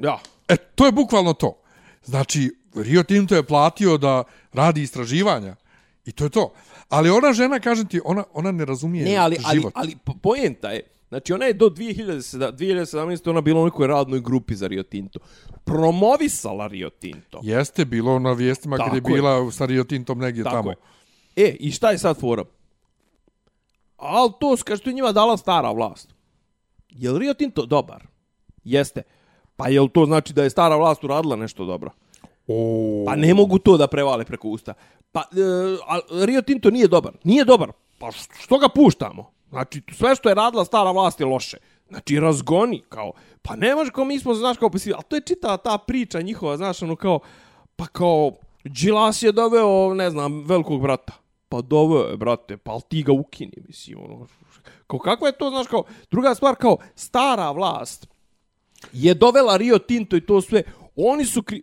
[0.01, 0.19] Ja.
[0.47, 1.57] E, to je bukvalno to.
[2.03, 4.23] Znači, Rio Tinto je platio da
[4.53, 5.55] radi istraživanja.
[6.05, 6.53] I to je to.
[6.89, 9.73] Ali ona žena, kažem ti, ona, ona ne razumije Ne, ali, ali, život.
[9.75, 12.51] ali po- poenta je, znači ona je do 2017.
[12.51, 13.29] 2017.
[13.29, 15.19] ona bila u nekoj radnoj grupi za Rio Tinto.
[15.65, 17.39] Promovisala Rio Tinto.
[17.43, 19.13] Jeste bilo na vijestima kad je Tako je.
[19.13, 20.69] bila sa Rio Tintom negdje Tako tamo.
[20.69, 20.75] je.
[21.37, 22.43] E, i šta je sad fora?
[23.99, 26.13] Al to, kaže, to je njima dala stara vlast.
[26.89, 28.07] Je li Rio Tinto dobar?
[28.63, 29.03] Jeste.
[29.55, 31.91] Pa je li to znači da je stara vlast uradila nešto dobro?
[32.47, 34.73] O, Pa ne mogu to da prevale preko usta.
[35.11, 35.25] Pa, e,
[35.87, 37.13] a Rio Tinto nije dobar.
[37.23, 37.71] Nije dobar.
[37.99, 39.31] Pa što ga puštamo?
[39.49, 41.57] Znači, sve što je radila stara vlast je loše.
[41.89, 45.21] Znači, razgoni, kao, pa ne može kao mi smo, znaš, kao, pa ali to je
[45.21, 47.19] čitava ta priča njihova, znaš, ono kao,
[47.75, 48.31] pa kao,
[48.63, 51.13] Đilas je doveo, ne znam, velikog brata.
[51.49, 54.27] Pa doveo je, brate, pa ali ti ga ukini, mislim, ono,
[54.87, 58.07] kao, kako je to, znaš, kao, druga stvar, kao, stara vlast
[58.93, 60.63] je dovela Rio Tinto i to sve,
[60.95, 61.61] oni su kri...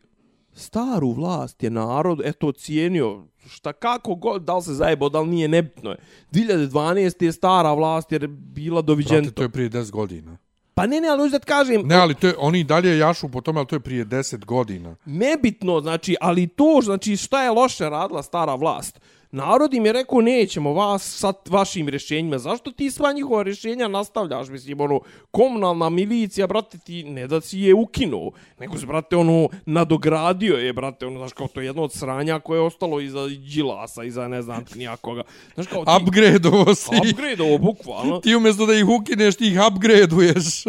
[0.53, 5.29] Staru vlast je narod, eto, ocijenio, šta kako god, da li se zajebao, da li
[5.29, 5.97] nije, nebitno je.
[6.33, 7.25] 2012.
[7.25, 9.31] je stara vlast jer je bila brate, doviđento.
[9.31, 10.37] to je prije 10 godina.
[10.75, 13.29] Pa ne, ne, ali hoću da ti kažem, Ne, ali to je, oni dalje jašu
[13.29, 14.97] po tome, ali to je prije 10 godina.
[15.05, 19.01] nebitno, znači, ali to, znači, šta je loše radila stara vlast?
[19.31, 22.39] Narod im je rekao, nećemo vas sa vašim rješenjima.
[22.39, 24.49] Zašto ti sva njihova rješenja nastavljaš?
[24.49, 25.01] Mislim, ono,
[25.31, 30.73] komunalna milicija, brate, ti ne da si je ukinuo, nego se, brate, ono, nadogradio je,
[30.73, 34.29] brate, ono, znaš, kao to je jedno od sranja koje je ostalo iza Đilasa, iza
[34.29, 35.23] ne znam nijakoga.
[35.55, 35.91] Znaš, kao ti...
[36.03, 36.91] Upgrade-ovo si.
[37.11, 38.21] Upgrade ovo, bukvalno.
[38.21, 40.67] Ti umjesto da ih ukineš, ti ih upgrade-uješ.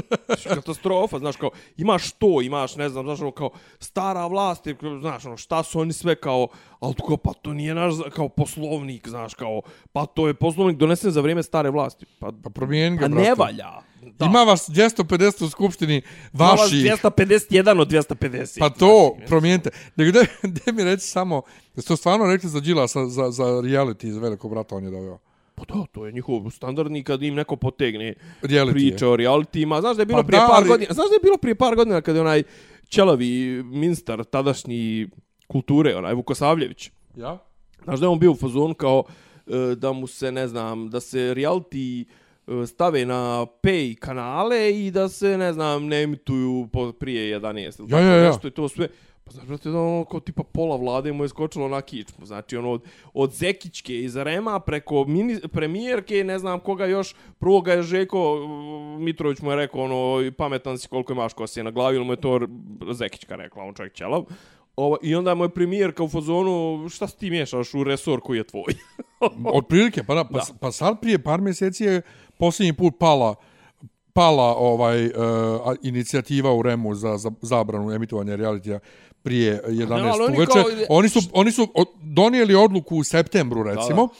[0.56, 3.50] katastrofa, znaš kao, imaš to, imaš, ne znam, znaš, ono, kao,
[3.80, 4.68] stara vlast,
[5.02, 6.48] znaš, ono, šta su oni sve kao,
[6.80, 11.12] ali kao, pa to nije naš, kao, poslovnik, znaš, kao, pa to je poslovnik donesen
[11.12, 12.06] za vrijeme stare vlasti.
[12.20, 13.24] Pa, Pa promijeni ga, pa brate.
[13.24, 13.72] ne valja.
[14.10, 14.26] Da.
[14.26, 15.96] Ima vas 250 u skupštini
[16.34, 16.84] Ima vas vaših.
[16.84, 18.60] 251 od 250.
[18.60, 19.70] Pa to, promijenite.
[19.96, 20.20] Nego da,
[20.66, 21.42] da mi reći samo,
[21.76, 24.92] jeste to stvarno rekli za Đila, za, za, za reality, za velikog brata on je
[24.92, 25.18] doveo?
[25.56, 29.10] Pa to, to je njihov standardni kad im neko potegne Reality priče je.
[29.10, 29.82] o realitima.
[29.82, 31.56] Znaš da je bilo Pa prije da, par ali- godina, znaš da je bilo prije
[31.56, 32.44] par godina kad je onaj
[32.90, 33.28] Čelavi
[33.64, 35.08] ministar tadašnji
[35.48, 37.38] kulture, onaj Vukosavljević, Ja?
[37.88, 39.04] Znaš da je on bio u fazonu kao
[39.48, 42.06] e, da mu se, ne znam, da se reality
[42.48, 47.80] e, stave na pay kanale i da se, ne znam, ne emituju po, prije 11.
[47.80, 48.28] ili Ja, tako ja, ja.
[48.28, 48.88] Nešto i to sve.
[49.24, 52.26] Pa znaš, brate, da ono kao tipa pola vlade mu je skočilo na kičmu.
[52.26, 52.84] Znači, ono, od,
[53.14, 58.34] od Zekićke iz Rema preko mini, premijerke, ne znam koga još, prvo ga je Žeko
[58.34, 62.14] uh, Mitrović mu je rekao, ono, pametan si koliko imaš kosije na glavi, ili mu
[62.14, 62.40] je to
[62.92, 64.26] Zekićka rekla, on čovjek ćelav.
[64.78, 66.50] Ovo, I onda moj premijerka u fazonu,
[66.90, 68.74] šta si ti miješaš u resor koji je tvoj?
[69.58, 70.44] Od prilike, pa, da, pa, Da.
[70.60, 72.02] pa sad prije par mjeseci je
[72.38, 73.36] posljednji put pala
[74.14, 75.12] pala ovaj uh,
[75.84, 78.80] inicijativa u Remu za, za zabranu emitovanja realitija
[79.24, 80.52] prije 11 ali oni uveče.
[80.54, 84.14] kao- Oni su, oni su donijeli odluku u septembru, recimo, da,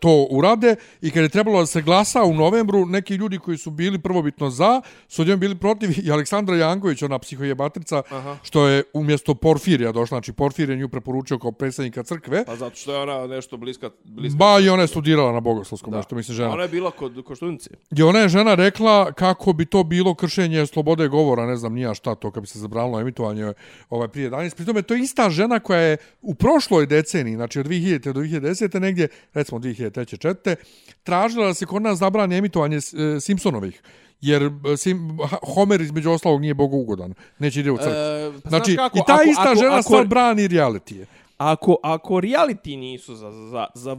[0.00, 3.70] to urade i kad je trebalo da se glasa u novembru, neki ljudi koji su
[3.70, 8.36] bili prvobitno za, su odjednom bili protiv i Aleksandra Janković, ona psihojebatrica, Aha.
[8.42, 12.76] što je umjesto Porfirija došla, znači Porfir je nju preporučio kao predsjednika crkve, Pa zato
[12.76, 13.90] što je ona nešto bliska...
[14.04, 16.50] bliska ba i ona je studirala na bogoslovskom, nešto mislim žena.
[16.50, 17.70] Ona je bila kod, študnice.
[17.96, 21.94] I ona je žena rekla kako bi to bilo kršenje slobode govora, ne znam nija
[21.94, 23.52] šta to, kad bi se zabranilo emitovanje
[23.90, 24.56] ovaj, prije 11.
[24.56, 28.12] Pri tome, to je ista žena koja je u prošloj deceniji, znači od 2000.
[28.12, 28.80] do 2010.
[28.80, 30.06] negdje, recimo 2003.
[30.06, 30.56] četvrte,
[31.02, 33.82] tražila da se kod nas zabrani emitovanje e, Simpsonovih.
[34.20, 35.18] Jer e, Sim,
[35.54, 37.14] Homer između ostalog nije bogougodan.
[37.38, 37.92] Neće ide u crkvu.
[37.92, 41.06] E, pa znači, kako, i ta ako- ista ako- žena ako- sad brani realitije.
[41.38, 43.96] Ako, ako reality nisu za, za, za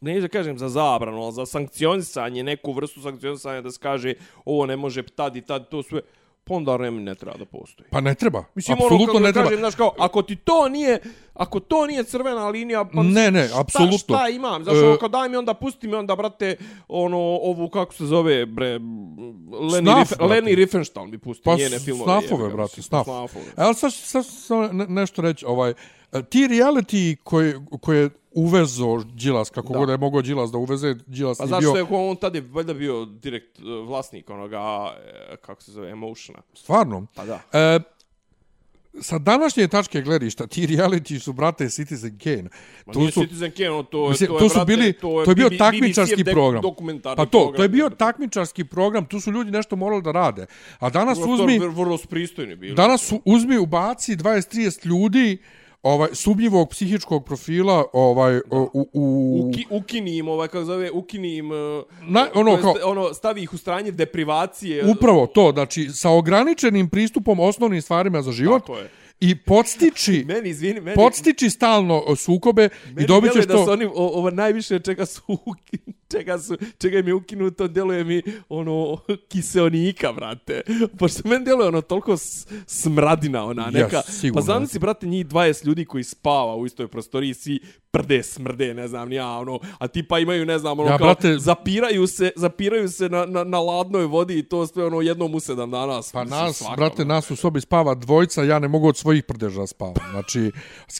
[0.00, 4.66] ne da kažem za zabranu, ali za sankcionisanje, neku vrstu sankcionisanja da se kaže ovo
[4.66, 6.00] ne može tad i tad, to sve,
[6.44, 7.88] pa onda REM ne treba da postoji.
[7.90, 8.44] Pa ne treba.
[8.54, 9.44] Mislim, Apsolutno ono, ne treba.
[9.44, 10.98] kažem, znaš, kao, ako ti to nije,
[11.34, 14.16] ako to nije crvena linija, pa Ne, ne, šta, apsolutno.
[14.16, 14.64] Šta imam?
[14.64, 16.56] Znaš, E, ono, kao daj mi onda, pusti mi onda, brate,
[16.88, 18.78] ono, ovu, kako se zove, bre,
[19.64, 20.24] Leni, Snaf, Rif, brate.
[20.26, 22.04] Leni Riefenstahl mi pusti Pa njene filmove.
[22.20, 23.04] snafove, ga, brate, snaf.
[23.04, 23.44] snafove.
[23.56, 25.74] Evo sad, sad, sad ne- nešto reći, ovaj, e,
[26.22, 29.78] ti reality koje, koje uvezo Đilas, kako Da.
[29.78, 32.34] god je mogao Đilas da uveze, Đilas Pa je znaš bio, što je on tad
[32.34, 34.58] je valjda bio direkt eh, vlasnik onoga,
[34.96, 36.42] eh, kako se zove, Emotiona.
[36.54, 37.06] stvarno.
[37.14, 37.40] Pa da.
[37.52, 37.80] E,
[38.94, 42.48] sa današnje tačke gledišta, ti reality su, brate, Citizen Kane.
[42.86, 44.66] Ma Tu nije su, Citizen Kane, ono, to, je- Mislim, to, je, to su brate,
[44.66, 46.62] bili, to je bio BB- takmičarski BBC-ev dek- program.
[47.02, 50.46] Pa to, program, to je bio takmičarski program, tu su ljudi nešto morali da rade.
[50.78, 52.74] A danas Vrlo- uzmi, Vrlo su pristojni bili.
[52.74, 55.38] danas su, uzmi, ubaci 20-30 ljudi,
[55.82, 61.36] ovaj, sumnjivog psihičkog profila, ovaj, u, u, u, Uki, ukini im, ovaj, kako zove, ukini
[61.36, 64.86] im, eh, Na- ono, kao- ono, stavi ih u stranje deprivacije.
[64.86, 68.90] Upravo to, znači sa ograničenim pristupom osnovnim stvarima za život Tako je.
[69.20, 70.94] i podstiči Meni, izvini, meni...
[70.94, 75.22] podstiči stalno o, sukobe Meni i ćeš djeluje da to oni, ovo najviše čega su,
[76.12, 78.98] čega su, čega im je ukinuto, djeluje mi ono
[79.30, 80.60] kiseonika, brate.
[80.98, 82.16] Pošto meni djeluje ono toliko
[82.66, 84.02] smradina, ona neka.
[84.02, 84.34] sigurno.
[84.34, 87.60] Pa znam si, brate, njih 20 ljudi koji spava u istoj prostoriji, svi
[87.90, 91.06] prde, smrde, ne znam, ja, ono, a ti pa imaju, ne znam, ono, Ja, kao,
[91.06, 95.34] brate- zapiraju se, zapiraju se na, na, na ladnoj vodi i to sve, ono, jednom
[95.34, 96.00] u sedam dana.
[96.12, 97.14] Pa nas, svako, brate, ono.
[97.14, 99.94] nas u sobi spava dvojica, ja ne mogu od svojih prdeža spavam.
[100.10, 100.50] Znači,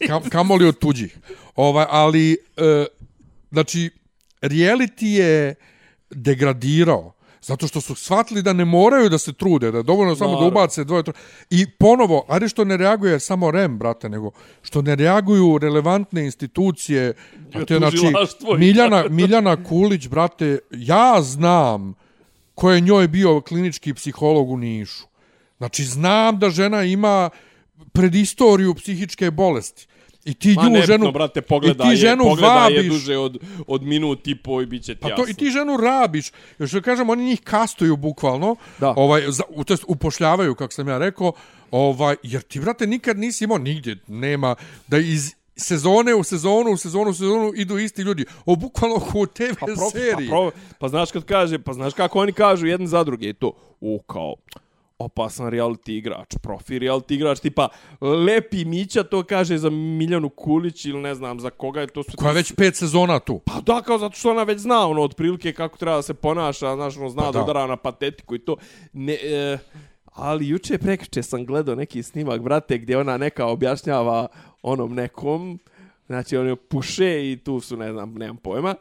[0.07, 1.19] kam, kamoli od tuđih.
[1.57, 2.87] Ovaj, ali, e,
[3.51, 3.91] znači,
[4.43, 5.55] reality je
[6.11, 7.13] degradirao.
[7.43, 10.37] Zato što su shvatili da ne moraju da se trude, da je dovoljno samo da
[10.37, 10.61] Naravno.
[10.61, 11.17] ubace dvoje, troje.
[11.51, 14.31] I ponovo, ajde što ne reaguje samo REM, brate, nego
[14.63, 17.15] što ne reaguju relevantne institucije,
[17.53, 18.13] brate, znači,
[18.59, 21.95] Miljana, Miljana Kulić, brate, ja znam
[22.55, 25.05] ko je njoj bio klinički psiholog u Nišu.
[25.59, 27.31] Znači, znam da žena ima
[27.93, 29.87] predistoriju psihičke bolesti.
[30.25, 33.17] I ti Ma nju nebitno, ženu, brate, i pogledaj ti je, ženu je vabiš, duže
[33.17, 35.25] od, od minut i po i bit će ti Pa jasno.
[35.25, 36.31] to i ti ženu rabiš.
[36.59, 38.57] Još da kažem, oni njih kastuju bukvalno.
[38.81, 38.95] Da.
[38.97, 41.33] Ovaj, za, u- to jest upošljavaju, kako sam ja rekao.
[41.71, 43.97] Ovaj, jer ti, brate, nikad nisi imao nigdje.
[44.07, 44.55] Nema
[44.87, 48.25] da iz sezone u sezonu, u sezonu, u sezonu idu isti ljudi.
[48.47, 50.29] O, bukvalno u TV pa, pro, seriji.
[50.29, 53.33] pa, pro, pa znaš kad kaže, pa znaš kako oni kažu jedni za druge i
[53.33, 54.35] to, o kao,
[55.05, 57.69] opasan reality igrač, profi reality igrač, tipa
[58.01, 62.03] Lepi Mića to kaže za Miljanu Kulić ili ne znam za koga je to.
[62.03, 63.41] Sve Koja je već pet sezona tu.
[63.45, 66.75] Pa da, kao zato što ona već zna ono otprilike kako treba da se ponaša,
[66.75, 67.39] znaš, ono, zna Pa da.
[67.39, 67.45] da.
[67.45, 68.57] udara na patetiku i to.
[68.93, 69.59] Ne, e,
[70.05, 74.29] ali juče prekriče sam gledao neki snimak, brate, gdje ona neka objašnjava
[74.63, 75.59] onom nekom,
[76.07, 78.75] znači on je puše i tu su, ne znam, nemam pojma,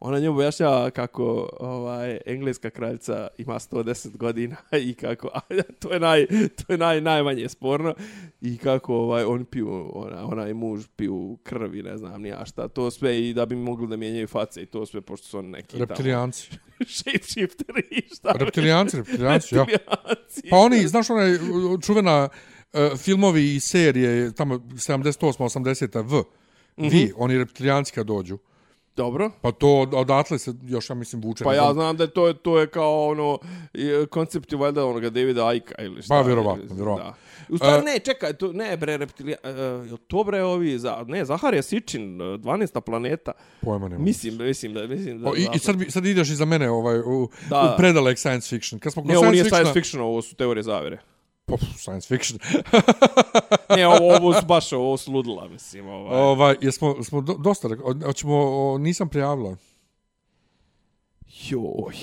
[0.00, 4.56] ona njemu objašnjava kako ovaj engleska kraljica ima 110 godina
[4.88, 5.40] i kako a,
[5.80, 7.94] to je naj to je naj najmanje sporno
[8.40, 12.68] i kako ovaj on piju ona onaj muž piju krvi ne znam ni ja šta
[12.68, 15.48] to sve i da bi mogli da mijenjaju face i to sve pošto su oni
[15.48, 16.50] neki Reptilijanci.
[16.96, 19.66] shapeshifteri i šta Reptilijanci, reptilijanci, ja.
[20.50, 25.20] Pa oni, znaš onaj uh, čuvena uh, filmovi i serije, tamo 78.
[25.20, 26.04] 80.
[26.10, 26.22] V.
[26.78, 26.88] Mhm.
[26.88, 28.38] Vi, oni reptilijanci kad dođu.
[28.96, 31.44] Dobro Pa to od- odatle se još, ja mislim, vuče.
[31.44, 31.96] Pa ja znam.
[31.96, 33.38] da je to, to je kao ono
[33.74, 36.08] e, koncept je valjda onoga Davida Aika ili šta.
[36.10, 37.04] Pa, vjerovatno, vjerovatno.
[37.04, 37.14] Da.
[37.48, 39.50] U stvari, E, ne, čekaj, to, ne bre, reptilija, uh,
[39.86, 42.80] jel to bre ovi, za, ne, Zaharija Sičin, uh, 12.
[42.80, 44.04] planeta, Pojma nema.
[44.04, 45.30] mislim, mislim da, mislim da...
[45.30, 47.60] O, i, I sad, bi- sad ideš iza mene ovaj, u, Da.
[47.64, 48.78] u predalek science fiction.
[48.78, 50.98] Kad smo Ne, ovo nije science fiction, ovo su teorije zavere.
[51.46, 52.38] Pa, science fiction.
[53.76, 56.20] Ne, ovo, ovo su baš, ovo su ludila, mislim, ovaj.
[56.20, 57.68] ovaj, jesmo, smo do, dosta,
[58.04, 59.56] hoćemo, o, nisam prijavila.
[61.48, 61.94] Joj.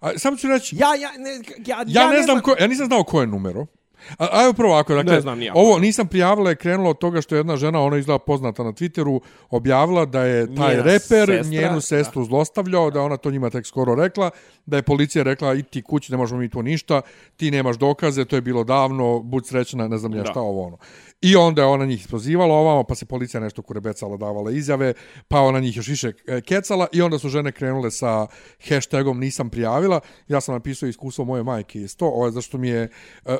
[0.00, 1.30] A, samo ću reći, Ja, ja, ne,
[1.66, 3.66] ja, ja, ne, znam, ko, ja nisam znao ko je numero.
[4.18, 7.20] A, a evo prvo ovako, dakle, Ne znam ovo nisam prijavila, je krenulo od toga
[7.20, 9.20] što je jedna žena, ona izgleda poznata na Twitteru,
[9.50, 13.66] objavila da je taj Njena reper sestra, njenu sestru zlostavljao, da ona to njima tek
[13.66, 14.30] skoro rekla,
[14.66, 17.00] da je policija rekla, i ti kući, ne možemo mi tu ništa,
[17.36, 20.30] ti nemaš dokaze, to je bilo davno, bud srećna, ne znam ja Da.
[20.30, 20.78] šta ovo ono.
[21.20, 24.94] I onda je ona njih isprozivala ovamo, pa se policija nešto kurebecala, davala izjave,
[25.28, 28.26] pa ona njih još više e, kecala i onda su žene krenule sa
[28.68, 30.00] hashtagom nisam prijavila.
[30.28, 32.88] Ja sam napisao iskustvo moje majke isto, ovo je zašto mi je
[33.24, 33.36] e,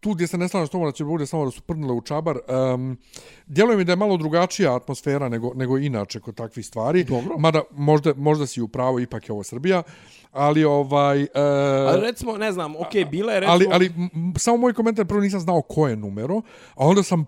[0.00, 2.00] tu gdje se ne slažem s tobom da će bude samo da su prnule u
[2.00, 2.38] čabar,
[2.74, 2.98] um,
[3.46, 7.04] djeluje mi da je malo drugačija atmosfera nego, nego inače kod takvih stvari.
[7.04, 7.38] Dobro.
[7.38, 9.82] Mada možda, možda si u pravu, ipak je ovo Srbija.
[10.32, 11.22] Ali ovaj...
[11.22, 11.28] E,
[11.88, 13.54] Ali recimo, ne znam, okej, bila je recimo...
[13.54, 13.92] ali, ali
[14.38, 16.42] samo moj komentar, prvo nisam znao ko je numero,
[16.74, 17.26] a onda sam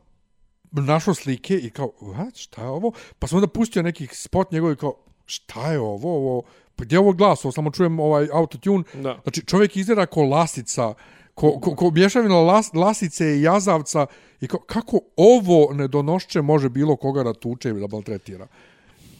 [0.70, 2.92] našao slike i kao, what, šta je ovo?
[3.18, 4.94] Pa sam onda pustio nekih spot njegovi kao,
[5.26, 6.42] šta je ovo, ovo,
[6.76, 8.84] pa gdje je ovo glas, ovo samo čujem ovaj autotune.
[8.94, 9.18] Da.
[9.22, 10.94] Znači, čovjek izgleda ko lasica,
[11.42, 14.06] ko, ko, ko mješavina las, lasice i jazavca
[14.40, 18.46] i kao, kako ovo nedonošće može bilo koga da tuče ili da baltretira?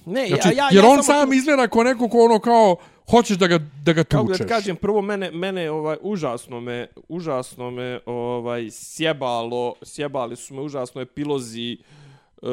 [0.06, 2.76] Ne, Znači, ja, ja, jer ja on sam tu- izgleda ko neko ko ono kao,
[3.10, 4.38] hoćeš da ga, da ga kako tučeš.
[4.38, 10.54] da ti kažem, prvo mene mene ovaj užasno me užasno me ovaj sjebalo, sjebali su
[10.54, 12.46] me užasno epilozi e,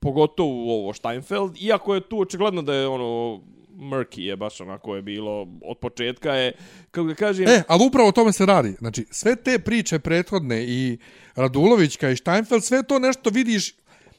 [0.00, 3.40] pogotovo ovo Steinfeld, iako je tu očigledno da je ono
[3.74, 6.52] murky je baš onako je bilo od početka je
[6.90, 8.74] kako da kažem E, ali upravo o tome se radi.
[8.78, 10.98] Znači, sve te priče prethodne i
[11.36, 13.74] Radulovićka i Steinfeld, sve to nešto vidiš,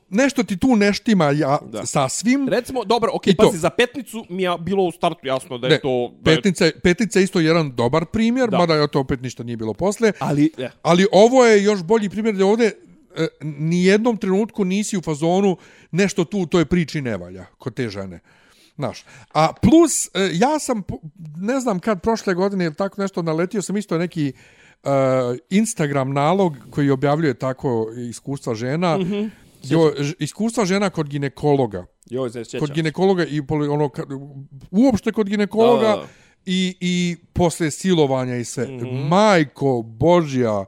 [0.09, 1.85] nešto ti tu neštima ja, Da.
[1.85, 2.49] sa svim.
[2.49, 3.43] recimo dobro okej to.
[3.43, 6.35] pazi za petnicu mi je bilo u startu jasno da je Ne, to da je,
[6.37, 8.51] Petnica, petnica je isto jedan dobar primjer, Da.
[8.51, 8.57] da.
[8.57, 10.11] mada je to opet ništa nije bilo posle.
[10.19, 12.71] ali e, Ali ovo je još bolji primjer da ovdje
[13.15, 15.57] e, ni jednom trenutku nisi u fazonu
[15.91, 18.19] nešto tu u toj priči ne valja kod te žene.
[18.76, 20.84] Znaš, a plus, e, ja sam,
[21.38, 24.34] ne znam kad prošle godine ili tako nešto, naletio sam isto neki
[24.84, 24.89] uh,
[25.49, 28.97] Instagram nalog koji objavljuje tako iskustva žena.
[28.97, 29.30] Mm -hmm.
[29.63, 31.86] jo, iskustva žena kod ginekologa.
[32.30, 33.89] se sjećam Kod ginekologa i ono,
[34.71, 36.07] uopšte kod ginekologa Da, da, da.
[36.45, 38.67] i, i posle silovanja i sve.
[38.67, 38.80] Mm.
[38.80, 39.07] -hmm.
[39.07, 40.65] Majko Božja,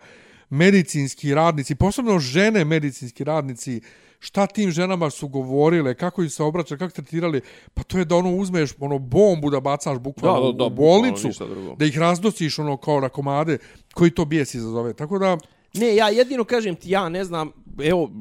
[0.50, 3.82] medicinski radnici, posebno žene medicinski radnici,
[4.20, 7.42] šta tim ženama su govorile, kako im se obraćali, kako tretirali,
[7.74, 10.70] pa to je da ono uzmeš ono bombu da bacaš bukvalno Da, da, da, u
[10.70, 11.30] bolnicu,
[11.78, 13.58] da ih razdosiš ono kao na komade,
[13.94, 14.94] koji to bijes izazove.
[14.94, 15.38] Tako da,
[15.74, 17.52] Ne, ja jedino kažem ti, ja ne znam,
[17.84, 18.12] evo,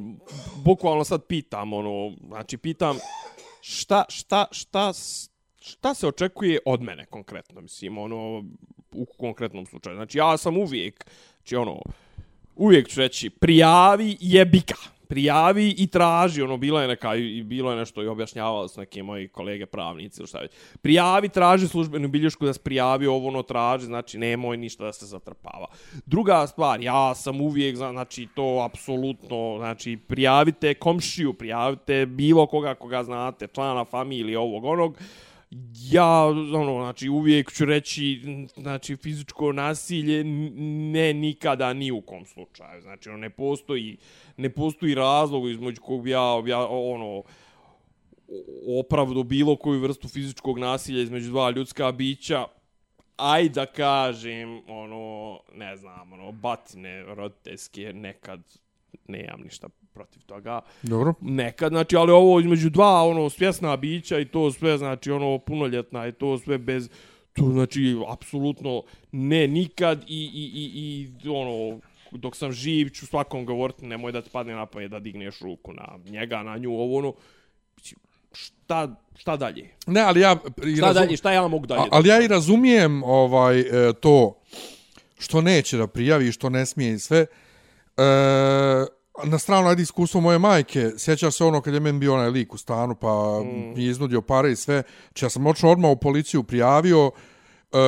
[0.65, 2.99] bukvalno sad pitam, ono, znači pitam
[3.61, 4.93] šta, šta, šta,
[5.61, 8.45] šta se očekuje od mene konkretno, mislim, ono,
[8.93, 9.97] u konkretnom slučaju.
[9.97, 11.05] Znači, ja sam uvijek,
[11.37, 11.81] znači, ono,
[12.57, 14.77] uvijek ću reći, prijavi jebika.
[15.09, 19.03] Prijavi i traži, ono, bila je neka, i bilo je nešto i objašnjavali su neke
[19.03, 20.51] moji kolege pravnici ili šta već.
[20.83, 25.07] Prijavi, traži službenu bilješku da se prijavi ovo, ono, traži, znači, nemoj ništa da se
[25.07, 25.67] zatrpava.
[26.07, 33.03] Druga stvar, ja sam uvijek, znači, to apsolutno, znači, prijavite komšiju, prijavite bilo koga koga
[33.05, 34.99] znate, člana familije, ovog, onog,
[35.91, 36.25] ja
[36.55, 38.23] ono znači uvijek ću reći
[38.57, 40.25] znači fizičko nasilje
[40.93, 42.83] ne nikada ni u kom slučaju.
[42.83, 43.97] Znači ono ne postoji
[44.37, 47.23] ne postoji razlog između kog bi ja, ja ono
[48.81, 52.45] opravdu bilo koju vrstu fizičkog nasilja između dva ljudska bića.
[53.17, 58.41] Aj da kažem ono ne znam ono batine roditeljske nekad
[59.09, 61.15] nemam ništa protiv toga dobro.
[61.21, 66.07] nekad, znači, ali ovo između dva, ono, svjesna bića i to sve, znači, ono, punoljetna
[66.07, 66.89] i to sve bez,
[67.33, 68.83] to, znači, apsolutno
[69.13, 71.81] ne nikad i, i, i, i ono,
[72.11, 75.73] dok sam živ ću svakom govoriti, nemoj da ti padne na pamet da digneš ruku
[75.73, 77.13] na njega, na nju, ovo, ono,
[78.33, 79.71] šta, šta dalje?
[79.87, 80.37] Ne, ali ja...
[80.67, 81.81] i Šta razum- dalje, šta ja mogu dalje?
[81.81, 84.41] A, ali ja i razumijem ovaj e, to
[85.19, 87.27] što neće da prijavi, što ne smije i sve.
[87.97, 88.03] E,
[89.25, 92.55] na stranu ajde iskustvo moje majke, sjeća se ono kad je meni bio onaj lik
[92.55, 93.75] u stanu pa mm.
[93.75, 94.83] mi je iznudio pare i sve.
[95.07, 97.36] Znači ja sam očeo odmah u policiju prijavio, E,
[97.73, 97.79] E,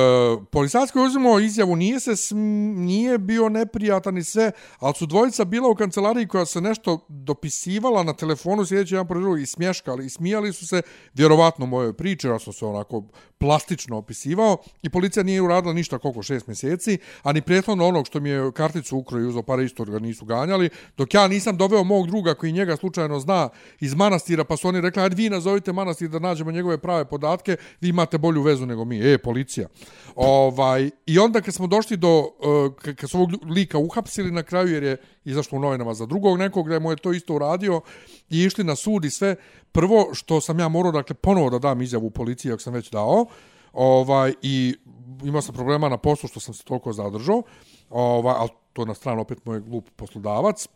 [0.51, 2.37] policajac koji je uzimao izjavu nije se sm,
[2.75, 8.03] nije bio neprijatan i sve, ali su dvojica bila u kancelariji koja se nešto dopisivala
[8.03, 10.81] na telefonu sjedeći jedan pored i smješkali i smijali su se
[11.13, 13.03] vjerovatno moje priči, ja sam se onako
[13.37, 18.19] plastično opisivao i policija nije uradila ništa koliko šest mjeseci, a ni prethodno onog što
[18.19, 21.83] mi je karticu ukroju i uzao pare isto ga nisu ganjali, dok ja nisam doveo
[21.83, 23.49] mog druga koji njega slučajno zna
[23.79, 27.57] iz manastira, pa su oni rekli, ajde vi nazovite manastir da nađemo njegove prave podatke,
[27.81, 29.13] vi imate bolju vezu nego mi.
[29.13, 29.67] E, policija.
[30.15, 34.73] Ovaj, I onda kad smo došli do, uh, kad su ovog lika uhapsili na kraju,
[34.73, 37.81] jer je izašlo u novinama za drugog nekog, da mu je to isto uradio,
[38.29, 39.35] i išli na sud i sve,
[39.71, 42.91] prvo što sam ja morao, dakle, ponovo da dam izjavu u policiji, ako sam već
[42.91, 43.25] dao,
[43.73, 44.75] ovaj, i
[45.23, 47.43] imao sam problema na poslu što sam se toliko zadržao,
[47.89, 50.67] ovaj, ali to na stranu opet moj glup poslodavac,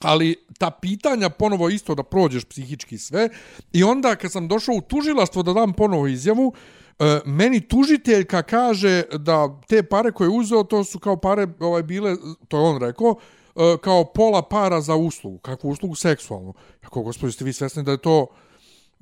[0.00, 3.28] ali ta pitanja ponovo isto da prođeš psihički sve
[3.72, 6.52] i onda kad sam došao u tužilaštvo da dam ponovo izjavu,
[6.98, 11.82] e, meni tužiteljka kaže da te pare koje je uzeo, to su kao pare ovaj
[11.82, 12.16] bile,
[12.48, 13.16] to je on rekao,
[13.56, 15.38] e, kao pola para za uslugu.
[15.38, 15.94] Kakvu uslugu?
[15.94, 16.54] Seksualnu.
[16.80, 18.26] Kako, gospodin, ste vi svesni da je to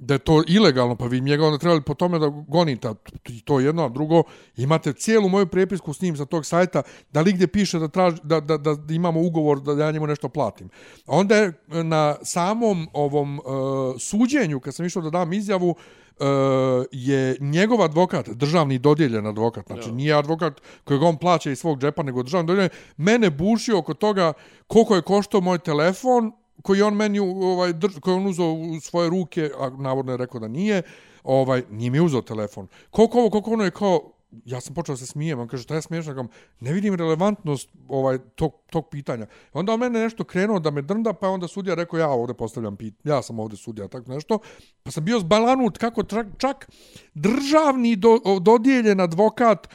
[0.02, 2.88] da je to ilegalno, pa vi njega onda trebali po tome da gonite
[3.44, 4.22] to jedno, a drugo,
[4.56, 6.82] imate cijelu moju prepisku s njim sa tog sajta,
[7.12, 10.28] da li gdje piše da, traži, da, da, da, imamo ugovor da ja njemu nešto
[10.28, 10.68] platim.
[11.06, 13.44] A onda je e, na samom ovom uh,
[13.98, 15.74] suđenju, kad sam išao da dam izjavu,
[16.18, 16.26] uh,
[16.92, 19.94] je njegov advokat, državni dodijeljen advokat, znači no.
[19.94, 24.32] nije advokat kojeg on plaća iz svog džepa, nego državni dodijeljen, mene bušio oko toga
[24.66, 26.32] koliko je koštao moj telefon,
[26.62, 30.40] koji on meni ovaj drž, koji on uzeo u svoje ruke, a navodno je rekao
[30.40, 30.82] da nije,
[31.24, 32.66] ovaj nije mi uzeo telefon.
[32.90, 34.11] Koliko ovo, koliko ono je kao
[34.44, 36.28] ja sam počeo se smijem, on kaže, šta je smiješno, kam,
[36.60, 39.26] ne vidim relevantnost ovaj, tog, tog pitanja.
[39.52, 42.76] Onda on mene nešto krenuo da me drnda, pa onda sudija rekao, ja ovdje postavljam
[42.76, 44.38] pit, ja sam ovdje sudija, tako nešto.
[44.82, 46.70] Pa sam bio zbalanut kako čak, čak
[47.14, 49.68] državni do, dodijeljen advokat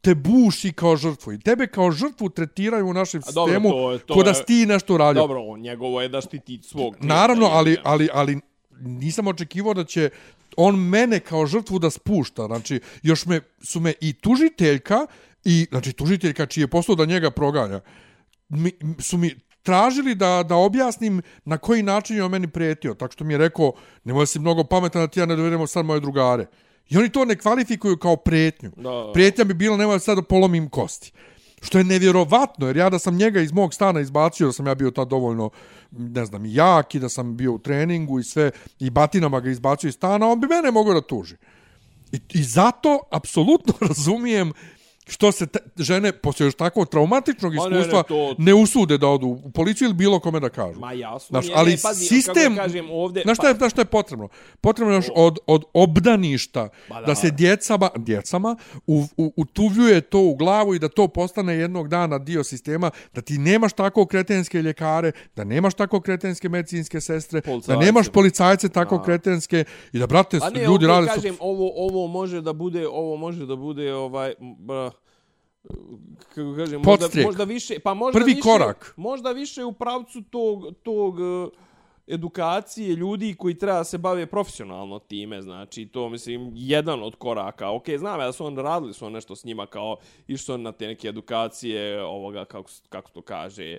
[0.00, 3.70] te buši kao žrtvu i tebe kao žrtvu tretiraju u našem sistemu
[4.14, 5.22] kod da ti nešto uradio.
[5.22, 6.96] Dobro, njegovo je da štiti svog.
[7.00, 8.40] Naravno, ali, ali, ali
[8.80, 10.10] nisam očekivao da će
[10.56, 12.46] on mene kao žrtvu da spušta.
[12.46, 15.06] Znači, još me, su me i tužiteljka,
[15.44, 17.80] i, znači tužiteljka čiji je poslao da njega proganja,
[18.48, 22.94] mi, su mi tražili da, da objasnim na koji način je on meni prijetio.
[22.94, 23.72] Tako što mi je rekao,
[24.04, 26.46] nemoj si mnogo pametan da ti ja ne dovedemo sad moje drugare.
[26.88, 28.70] I oni to ne kvalifikuju kao prijetnju.
[28.76, 29.10] Da.
[29.14, 31.12] Prijetnja bi bila, nemoj sad da polomim kosti.
[31.60, 34.74] Što je nevjerovatno, jer ja da sam njega iz mog stana izbacio, da sam ja
[34.74, 35.50] bio tad dovoljno,
[35.90, 39.88] ne znam, jak i da sam bio u treningu i sve, i batinama ga izbacio
[39.88, 41.36] iz stana, on bi mene mogao da tuži.
[42.12, 44.52] I, i zato, apsolutno razumijem
[45.10, 48.34] što se te, žene posle još takvog traumatičnog iskustva ne, ne, to...
[48.38, 50.80] ne usude da odu u policiju ili bilo kome da kažu.
[50.80, 51.40] Ma jasno.
[51.40, 53.68] Znaš, ali ne, pazi, sistem, kažem, ovdje, znaš, šta je, pa...
[53.68, 54.28] šta je potrebno?
[54.60, 57.00] Potrebno je još od, od obdaništa da.
[57.06, 58.56] da se djecama, djecama
[58.86, 63.20] u, u, utuvljuje to u glavu i da to postane jednog dana dio sistema, da
[63.20, 67.72] ti nemaš tako kretenske ljekare, da nemaš tako kretenske medicinske sestre, policajce.
[67.72, 69.02] da nemaš policajce tako A.
[69.02, 71.06] kretenske i da, brate, pa ne, ljudi rade...
[71.06, 74.99] Kažem, ovo, ovo može da bude, ovo može da bude, ovaj, br,
[76.34, 78.94] kako kažem, možda, možda više, pa možda Prvi više, korak.
[78.96, 81.48] Možda više u pravcu tog, tog e,
[82.06, 87.70] edukacije ljudi koji treba se bave profesionalno time, znači to mislim jedan od koraka.
[87.70, 89.96] Ok, znam ja da su on radili su on nešto s njima kao
[90.26, 93.76] išli su na te neke edukacije ovoga kako kako to kaže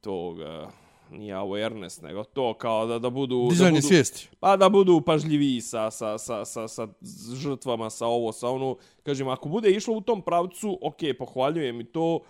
[0.00, 0.66] tog e,
[1.10, 3.46] nije awareness, nego to kao da, da budu...
[3.50, 4.28] Dizajne da budu, svijesti.
[4.40, 6.88] Pa da budu pažljivi sa, sa, sa, sa, sa
[7.34, 8.76] žrtvama, sa ovo, sa ono.
[9.02, 12.20] Kažem, ako bude išlo u tom pravcu, ok, pohvaljujem i to,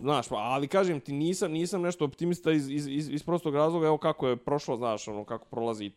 [0.00, 3.86] znaš, pa, ali kažem ti, nisam, nisam nešto optimista iz, iz, iz, iz prostog razloga,
[3.86, 5.90] evo kako je prošlo, znaš, ono, kako prolazi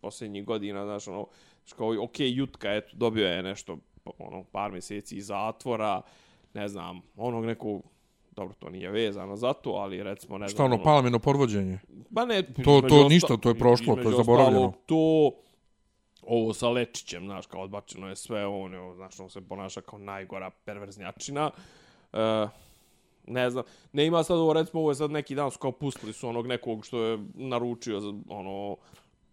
[0.00, 1.26] posljednjih godina, znaš, ono,
[1.76, 3.78] kao, ok, Jutka, eto, dobio je nešto,
[4.18, 6.02] ono, par mjeseci iz zatvora,
[6.54, 7.91] ne znam, onog nekog
[8.36, 10.56] dobro, to nije vezano za to, ali recimo, ne znam...
[10.56, 11.78] Šta ono, palamino podvođenje?
[12.10, 12.42] Ba ne...
[12.42, 14.72] To, to ništa, to je prošlo, to je zaboravljeno.
[14.86, 15.30] To,
[16.22, 19.98] ovo sa Lečićem, znaš, kao odbačeno je sve, on je, znaš, on se ponaša kao
[19.98, 21.50] najgora perverznjačina.
[22.12, 22.18] Uh,
[23.26, 26.12] ne znam, ne ima sad ovo, recimo, ovo je sad neki dan su kao pustili
[26.12, 28.76] su onog nekog što je naručio, ono,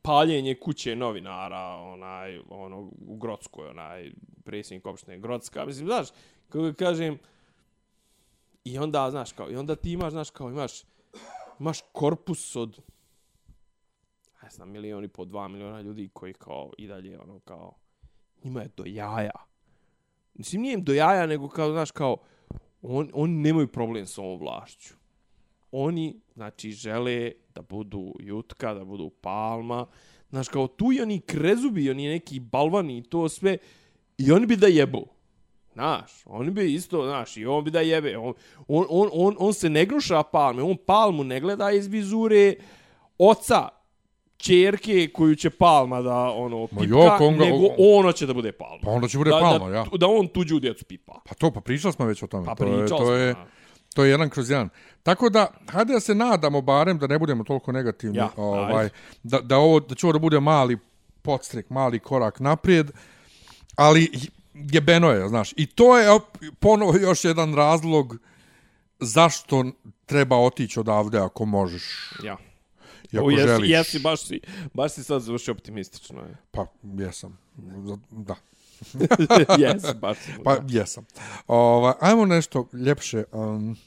[0.01, 4.11] paljenje kuće novinara, onaj, ono, u Grotskoj, onaj,
[4.43, 5.65] predsjednik opštine Grotska.
[5.65, 6.07] Mislim, znaš,
[6.49, 7.17] kako kažem,
[8.69, 10.71] I onda, znaš, kao, i onda ti imaš, znaš, kao, imaš,
[11.59, 12.79] imaš korpus od,
[14.43, 17.73] ne znam, milijon i po, dva miliona ljudi koji, kao, i dalje, ono, kao,
[18.43, 19.45] njima je do jaja.
[20.33, 22.17] Mislim, nije im do jaja, nego, kao, znaš, kao,
[22.81, 24.93] on, oni nemaju problem s ovom vlašću.
[25.71, 29.85] Oni, znači, žele da budu jutka, da budu palma,
[30.29, 33.57] znaš, kao, tu i oni krezubi, oni neki balvani i to sve,
[34.17, 35.18] i oni bi da jebu.
[35.79, 38.17] Znaš, on bi isto, znaš, i on bi da jebe.
[38.17, 38.33] On,
[38.67, 42.55] on, on, on, on se ne gruša palme, on palmu ne gleda iz vizure
[43.17, 43.69] oca,
[44.37, 48.81] čerke koju će palma da ono pipka, jo, konga, nego ono će da bude palma.
[48.83, 49.85] Pa onda će bude da, palma, da, ja.
[49.97, 51.21] Da on tuđu djecu pipa.
[51.29, 52.45] Pa to, pa pričali smo već o tome.
[52.45, 53.35] Pa to je, to je,
[53.93, 54.69] To je jedan kroz jedan.
[55.03, 58.17] Tako da, hajde da se nadamo barem da ne budemo toliko negativni.
[58.17, 58.89] Ja, ovaj,
[59.23, 60.77] da, da, ovo, da će ovo da bude mali
[61.21, 62.91] podstrek, mali korak naprijed.
[63.75, 64.11] Ali
[64.71, 65.53] jebeno je, znaš.
[65.57, 66.19] I to je
[66.59, 68.17] ponovo još jedan razlog
[68.99, 69.65] zašto
[70.05, 71.83] treba otići odavde ako možeš.
[72.23, 72.37] Ja.
[73.11, 73.69] I ako o, jesi, želiš.
[73.69, 74.41] Jesi, baš si,
[74.73, 76.21] baš si sad završio optimistično.
[76.21, 76.37] Je.
[76.51, 77.37] Pa, jesam.
[78.09, 78.35] Da.
[79.59, 80.17] Jes, baš.
[80.17, 80.79] sam, Pa, da.
[80.79, 81.05] jesam.
[81.47, 83.23] Ova, ajmo nešto ljepše.
[83.31, 83.77] Um,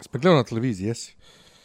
[0.00, 1.14] Spet gledao na televiziji, jesi?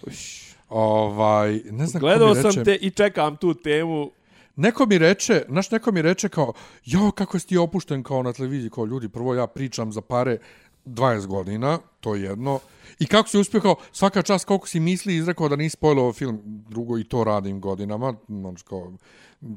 [0.07, 0.43] Uš.
[0.69, 4.11] Ovaj, ne znam Gledao sam reče, te i čekam tu temu.
[4.55, 6.53] Neko mi reče, znaš, neko mi reče kao,
[6.85, 10.37] jo, kako si ti opušten kao na televiziji, kao ljudi, prvo ja pričam za pare
[10.85, 12.59] 20 godina, to je jedno,
[12.99, 13.61] i kako si uspio?
[13.61, 17.61] Kao, svaka čast koliko si misli izrekao da nisi spojilo film, drugo i to radim
[17.61, 18.91] godinama, znači kao,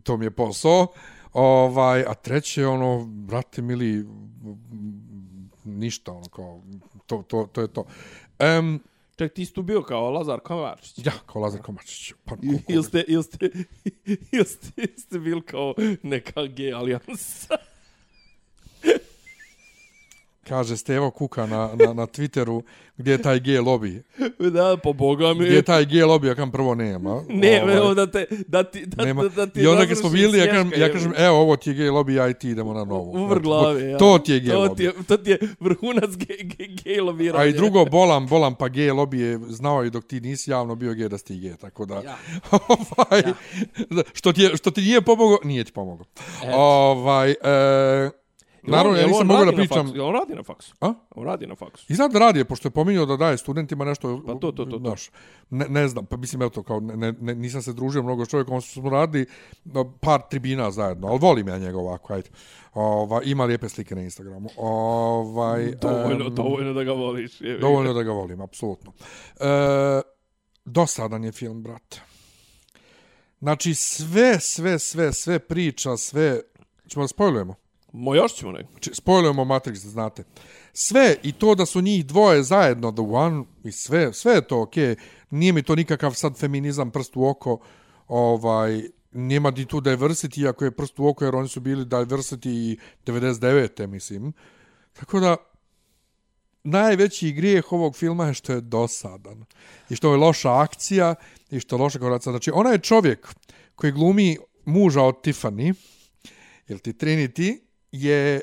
[0.03, 0.87] to mi je posao,
[1.33, 4.07] ovaj, a treće, ono, brate mili,
[5.65, 6.63] ništa, ono, kao,
[7.07, 7.85] to, to, to je to.
[8.59, 8.81] Um,
[9.17, 11.07] Ček, ti si tu bio kao Lazar Kovačić.
[11.07, 12.37] ja, kao Lazar Komačić, pa,
[12.69, 13.51] Ili ste, ili ste,
[14.33, 17.57] ili ste, ili ste bili kao neka gej alijansa.
[20.49, 22.63] Kaže Stevo Kuka na, na, na Twitteru,
[22.97, 24.03] gdje je taj gej lobby.
[24.51, 25.45] da, po boga mi.
[25.45, 27.23] Gdje je taj gej lobby, ja kam prvo nema.
[27.29, 29.23] Ne, Ovaj, evo da te, da ti, da, nema.
[29.23, 31.71] da, da ti I onda kad smo bili, ja kažem, ja kažem, evo, ovo ti
[31.71, 33.11] je gej lobby, ja i ti idemo na novu.
[33.11, 33.99] U vrh Znači, glave, ja.
[33.99, 35.07] To ti je gej to ti je, lobby.
[35.07, 37.43] to ti je vrhunac gej, gej, gej lobiranja.
[37.45, 40.75] A i drugo, bolam, bolam, pa gej lobby je znao i dok ti nisi javno
[40.75, 41.95] bio gej da si ti gej, tako da...
[41.95, 42.17] Ja.
[42.97, 43.23] ovaj,
[44.13, 46.07] što, ti je, što ti nije pomogao, nije ti pomogao.
[46.55, 48.11] Ovaj, e,
[48.67, 49.79] naravno, ja nisam mogao da pričam...
[49.79, 49.97] faksu?
[49.97, 50.75] Jel On radi na faksu.
[50.81, 50.95] A?
[51.11, 51.87] On radi na faksu.
[51.89, 54.23] I znam da radi, je, pošto je pominjao da daje studentima nešto...
[54.27, 54.79] Pa to, to, to, to.
[54.79, 55.11] Znaš,
[55.51, 58.29] ne, ne znam, pa mislim, evo to, kao, ne, ne, nisam se družio mnogo s
[58.29, 59.27] čovjekom, smo radili
[60.01, 62.31] par tribina zajedno, ali volim ja njega ovako, ajde.
[62.75, 64.49] Ova, ima lijepe slike na Instagramu.
[64.57, 67.41] Ovaj, Dovoljno, em, dovoljno da ga voliš.
[67.41, 67.59] ga.
[67.61, 68.93] Dovoljno da ga volim, apsolutno.
[69.41, 69.47] E,
[70.65, 72.01] dosadan je film, brate.
[73.41, 76.41] Znači, sve, sve, sve, sve priča, sve...
[76.89, 77.55] Ćemo da spojlujemo?
[77.99, 78.67] Mo još ćemo nek.
[78.71, 80.25] Znači, spojlujemo Matrix, da znate.
[80.73, 84.61] Sve, i to da su njih dvoje zajedno, The One, i sve, sve je to
[84.61, 84.85] okej.
[84.85, 84.97] Okay.
[85.31, 87.59] Nije mi to nikakav sad feminizam prst u oko,
[88.09, 88.83] ovaj,
[89.13, 92.79] nema ni tu diversity, ako je prst u oko, jer oni su bili diversity i
[93.07, 93.87] 99.
[93.87, 94.33] mislim.
[94.93, 95.37] Tako da,
[96.65, 99.45] najveći grijeh ovog filma je što je dosadan.
[99.91, 101.15] I što je loša akcija
[101.51, 102.31] i što je loša koraca.
[102.31, 103.35] Znači, ona je čovjek
[103.75, 105.75] koji glumi muža od Tiffany,
[106.69, 108.41] ili ti Trinity, je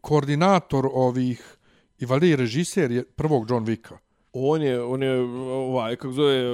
[0.00, 1.56] koordinator ovih
[1.98, 3.96] i valjda i režiser je prvog John Wicka.
[4.32, 5.20] On je, on je,
[5.52, 6.44] ovaj, kako zove,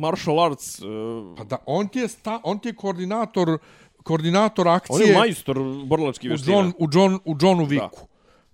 [0.00, 0.82] martial arts.
[0.82, 0.88] Uh,
[1.36, 3.58] Pa da, on ti je, sta, on ti je koordinator,
[4.02, 6.56] koordinator on akcije je majstor borlačkih u, vještina.
[6.56, 8.04] John, u, John, u Johnu Wicku.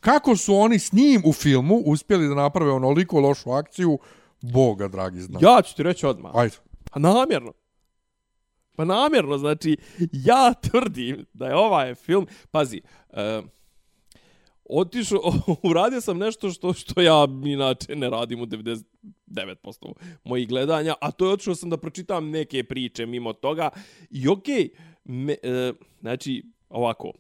[0.01, 3.99] Kako su oni s njim u filmu uspjeli da naprave onoliko lošu akciju,
[4.43, 5.39] Boga, dragi, zna.
[5.43, 6.32] Ja ću ti reći odmah.
[6.35, 6.57] Ajde.
[6.90, 7.53] Pa namjerno.
[8.77, 9.77] Pa namjerno, znači,
[10.12, 13.44] ja tvrdim da je ovaj film, pazi, uh,
[14.65, 15.20] otišao,
[15.70, 18.85] uradio sam nešto što što ja inače ne radim u 99%
[20.24, 23.70] mojih gledanja, a to je otišao sam da pročitam neke priče mimo toga
[24.11, 24.69] i okej,
[25.05, 27.12] okay, uh, znači, ovako,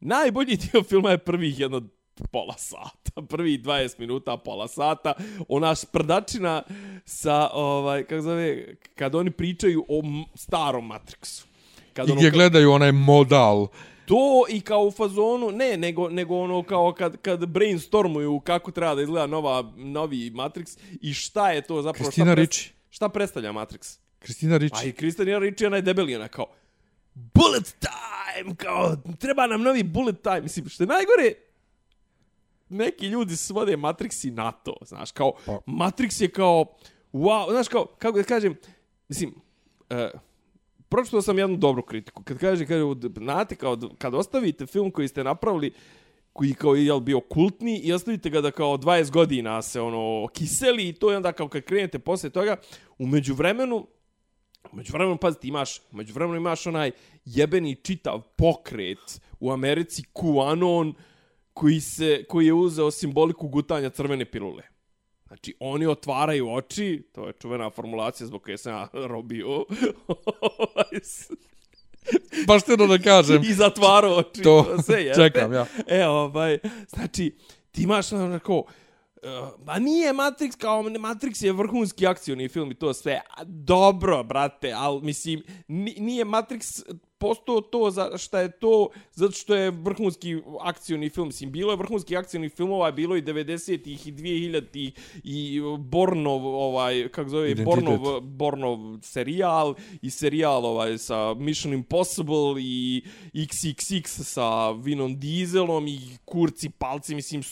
[0.00, 1.88] najbolji dio filma je prvih jedno
[2.26, 5.12] pola sata, prvih 20 minuta, pola sata,
[5.48, 6.62] ona sprdačina
[7.04, 8.64] sa, ovaj, kako zove,
[8.94, 10.02] kad oni pričaju o
[10.34, 11.44] starom Matrixu.
[11.92, 13.66] Kad I ono gdje kao- gledaju onaj modal.
[14.06, 18.94] To i kao u fazonu, ne, nego, nego ono kao kad, kad brainstormuju kako treba
[18.94, 22.70] da izgleda nova, novi Matrix i šta je to zapravo, Kristina šta, Ricci.
[22.90, 23.98] šta predstavlja Matrix.
[24.18, 24.88] Kristina A Ricci.
[24.88, 26.46] i Kristina Ricci je najdebeliji, ona kao,
[27.14, 30.40] bullet time, kao, treba nam novi bullet time.
[30.40, 31.32] Mislim, što je najgore,
[32.68, 35.52] neki ljudi svode Matrix i na to, znaš, kao, Pa.
[35.66, 36.64] Matrix je kao,
[37.12, 38.56] wow, znaš, kao, kako da kažem,
[39.08, 39.34] mislim,
[39.90, 40.20] uh,
[40.88, 42.22] pročitao sam jednu dobru kritiku.
[42.22, 42.82] Kad kaže, kaže,
[43.16, 45.72] znate, kao, kad ostavite film koji ste napravili,
[46.32, 50.28] koji kao je jel, bio kultni i ostavite ga da kao 20 godina se ono
[50.28, 52.56] kiseli i to i onda kao kad krenete posle toga,
[52.98, 53.86] u međuvremenu
[54.72, 56.90] U međuvremenu, pazite, imaš, u međuvremenu imaš onaj
[57.24, 60.92] jebeni čitav pokret u Americi QAnon
[61.58, 64.62] koji, se, koji je uzeo simboliku gutanja crvene pilule.
[65.26, 69.46] Znači, oni otvaraju oči, to je čuvena formulacija zbog koje sam ja robio,
[72.46, 73.42] Baš te da kažem.
[73.42, 74.42] i zatvarao oči.
[74.42, 75.22] To sve jeste.
[75.22, 75.66] čekam, ja.
[75.86, 76.58] E, ovaj,
[76.88, 77.36] znači,
[77.70, 78.64] ti imaš onako,
[79.22, 83.20] Uh, ma nije Matrix kao Matrix je vrhunski akcioni film i to sve.
[83.36, 86.82] A, dobro, brate, al mislim ni- nije Matrix
[87.18, 91.26] postao to za šta je to zato što je vrhunski akcioni film.
[91.26, 94.92] Mislim, bilo je vrhunski akcioni filmova, bilo i 90-ih i 2000-ih
[95.24, 97.84] i Bornov, ovaj, kako zove, Identitet.
[97.84, 103.02] Bornov, Bornov serijal i serijal ovaj, sa Mission Impossible i
[103.34, 107.42] XXX sa Vinom Dieselom i kurci palci, mislim,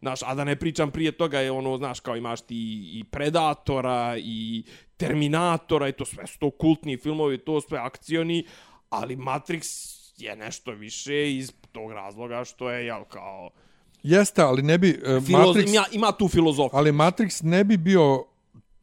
[0.00, 2.56] znaš, a da ne pričam prije toga je ono, znaš, kao imaš ti
[2.92, 4.64] i Predatora i
[4.96, 8.44] Terminatora i to sve su to kultni filmovi, to sve akcioni,
[9.02, 9.64] ali Matrix
[10.16, 13.50] je nešto više iz tog razloga što je, jel, kao...
[14.02, 14.90] Jeste, ali ne bi...
[14.90, 15.56] Uh, Filoz...
[15.56, 16.78] Matrix, Ima, ima tu filozofiju.
[16.78, 18.24] ali Matrix ne bi bio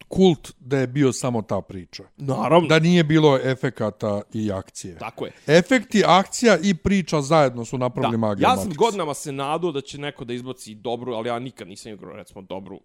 [0.08, 2.04] kult da je bio samo ta priča.
[2.18, 2.68] Naravno.
[2.68, 4.98] Da nije bilo efekata i akcije.
[4.98, 5.32] Tako je.
[5.48, 8.78] Efekti, akcija i priča zajedno su Da, napravili magiju ja sam Matrixa.
[8.78, 12.42] godinama se nadao da će neko da izbaci dobru, ali ja nikad nisam igrao, recimo,
[12.42, 12.80] dobru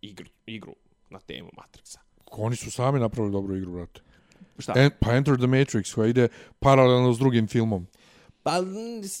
[0.00, 0.74] igru, igru
[1.10, 1.98] na temu Matrixa.
[2.30, 4.00] Oni su sami napravili dobru igru, brate.
[4.58, 4.72] Šta?
[4.76, 7.86] En, pa Enter the Matrix koja ide paralelno s drugim filmom.
[8.42, 8.52] Pa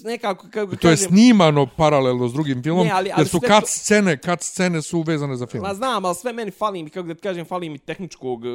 [0.04, 3.38] nekako, kako To je kažem, snimano paralelno s drugim filmom, Ne, ali- ali jer su
[3.40, 5.62] cut to- scene, cut scene su vezane za film.
[5.62, 8.48] Ma znam, ali sve meni fali mi, kako da ti kažem, fali mi tehničkog eh,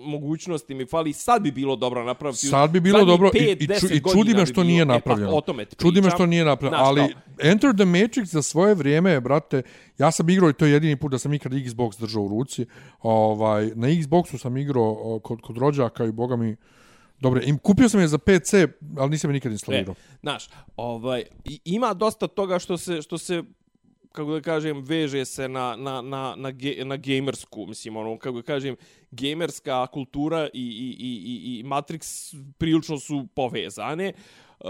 [0.00, 2.46] mogućnosti mi fali, sad bi bilo dobro napraviti.
[2.46, 4.82] Sad bi bilo dobro i, i, ču, i čudi godina me bi što bilo- nije
[4.82, 5.30] e, pa, napravljeno.
[5.30, 8.42] o tome ti čudi me što nije napravljeno, Znaš, ali kao- Enter the Matrix za
[8.42, 9.62] svoje vrijeme, brate,
[9.98, 12.66] ja sam igrao i to je jedini put da sam ikad Xbox držao u ruci.
[13.00, 16.56] Ovaj, na Xboxu sam igrao kod, kod rođaka i boga mi
[17.20, 18.54] Dobre, im kupio sam je za PC,
[18.96, 19.92] ali nisam je nikad instalirao.
[19.92, 21.24] E, znaš, ovaj,
[21.64, 23.42] ima dosta toga što se, što se
[24.12, 28.36] kako da kažem, veže se na, na, na, na, ge, na gamersku, mislim, ono, kako
[28.36, 28.76] da kažem,
[29.10, 34.12] gamerska kultura i, i, i, i, i Matrix prilično su povezane.
[34.64, 34.68] Uh,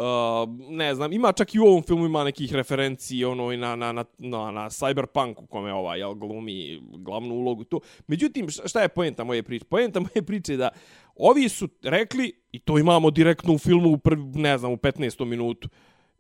[0.69, 3.93] ne znam, ima čak i u ovom filmu ima nekih referenciji ono i na, na,
[3.93, 7.81] na, na, na Cyberpunk u kome ovaj jel, glumi glavnu ulogu tu.
[8.07, 9.65] Međutim, šta- šta je poenta moje priče?
[9.65, 10.69] Poenta moje priče je da
[11.17, 15.25] ovi su rekli, i to imamo direktno u filmu u prvi, ne znam, u 15.
[15.25, 15.69] minutu,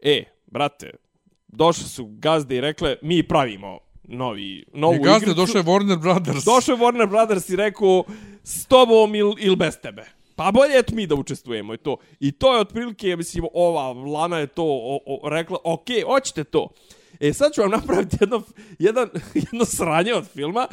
[0.02, 0.90] e, brate,
[1.52, 5.34] došli su gazde i rekle, mi pravimo novi, novu I gazde, igricu.
[5.40, 6.44] došao je Warner Brothers.
[6.44, 8.04] Došao je Warner Brothers i rekao
[8.44, 10.04] s tobom ili il bez tebe.
[10.36, 11.96] Pa bolje eto mi da učestvujemo i to.
[12.20, 16.68] I to je otprilike, mislim, ova Lana je to o, o, rekla, ok, hoćete to.
[17.20, 18.42] E sad ću vam napraviti jedno,
[18.78, 19.08] jedan,
[19.52, 20.68] jedno sranje od filma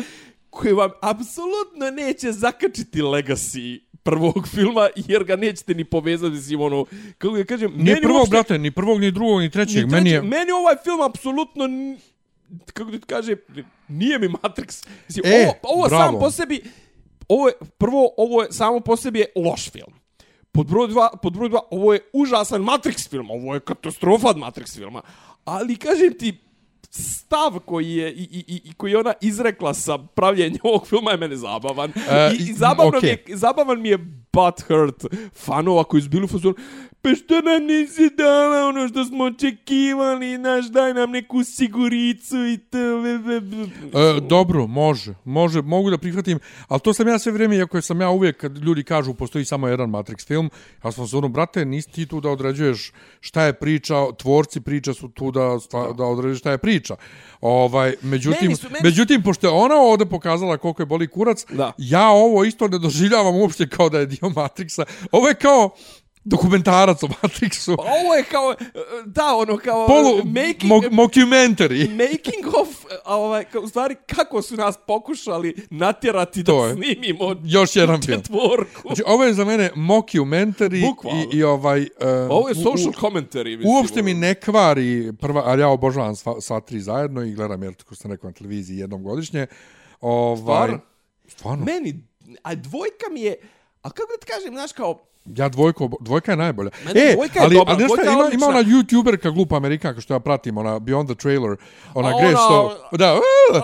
[0.49, 6.85] koji vam apsolutno neće zakačiti legacy prvog filma, jer ga nećete ni povezati, mislim, ono,
[7.17, 9.75] kako ga kažem, Ni meni prvog, uopšte- brate, ni prvog, ni drugog, ni trećeg.
[9.77, 10.21] ni Meni treći, je...
[10.23, 11.63] meni ovaj film apsolutno
[12.67, 13.35] kako ti kaže
[13.89, 14.87] nije mi Matrix.
[15.07, 16.03] Mislim, E, ovo, ovo bravo.
[16.03, 16.61] samo po sebi
[17.27, 19.93] ovo je prvo ovo je samo po sebi je loš film.
[20.51, 24.37] Pod broj dva, pod broj dva ovo je užasan Matrix film ovo je katastrofa od
[24.37, 25.01] Matrix filma.
[25.45, 26.37] Ali kažem ti
[26.89, 31.17] stav koji je i, i, i- koji je ona izrekla sa pravljenjem ovog filma je
[31.17, 31.89] mene zabavan.
[31.89, 33.17] E, I, i- zabavno okej.
[33.27, 33.97] mi je, zabavan mi je
[34.33, 35.05] butthurt
[35.35, 36.55] fanova koji su bili u fazonu
[37.01, 42.57] pa što nam nisi dala ono što smo očekivali, naš daj nam neku siguricu i
[42.57, 42.77] to.
[42.77, 43.63] ve, ve, ve.
[44.17, 45.13] E, dobro, može.
[45.25, 48.57] Može, mogu da prihvatim, ali to sam ja sve vrijeme, iako sam ja uvijek, kad
[48.57, 50.49] ljudi kažu postoji samo jedan Matrix film,
[50.85, 54.93] ja sam se ono, brate, nisi ti tu da određuješ šta je priča, tvorci priče
[54.93, 55.57] su tu da,
[55.97, 56.76] da određuješ šta je priča.
[57.41, 61.07] Ovaj, međutim, Meni su- meni su- međutim, pošto je ona ovdje pokazala koliko je boli
[61.07, 61.71] kurac, Da.
[61.77, 64.83] ja ovo isto ne doživljavam uopšte kao da je dio Matrixa.
[65.11, 65.69] Ovo je kao
[66.27, 67.75] dokumentarac o Matrixu.
[67.77, 68.55] Pa Ovo je kao,
[69.05, 71.89] da, ono kao Polu, making, mo mockumentary.
[71.91, 72.67] making of,
[73.05, 76.73] ovaj, kao, u stvari, kako su nas pokušali natjerati da To je.
[76.73, 78.21] snimimo Još jedan film.
[78.81, 81.23] Znači, ovo je za mene mockumentary Bukvalno.
[81.23, 81.81] i, i ovaj...
[81.81, 81.87] Uh,
[82.29, 83.57] Ovo je social u- commentary.
[83.57, 84.19] Mislim, Uopšte mi ono.
[84.19, 88.11] ne kvari prva, ali ja obožavam sva, sva tri zajedno i gledam, jer tako sam
[88.11, 89.47] rekao na televiziji jednom godišnje.
[90.01, 90.79] Ovaj, Stvarno?
[91.27, 91.65] Stvarno?
[91.65, 92.03] Meni,
[92.43, 93.35] a dvojka mi je,
[93.81, 94.99] a kako da ti kažem, znaš, kao,
[95.35, 96.69] Ja dvojko, dvojka je najbolja.
[96.85, 99.57] Meni e, dvojka je ali, dobra, ali nešto, dvojka je ima, ima ona youtuberka glupa
[99.57, 101.57] amerikanka što ja pratim, ona Beyond the Trailer,
[101.93, 103.19] ona A Grace, ona- da,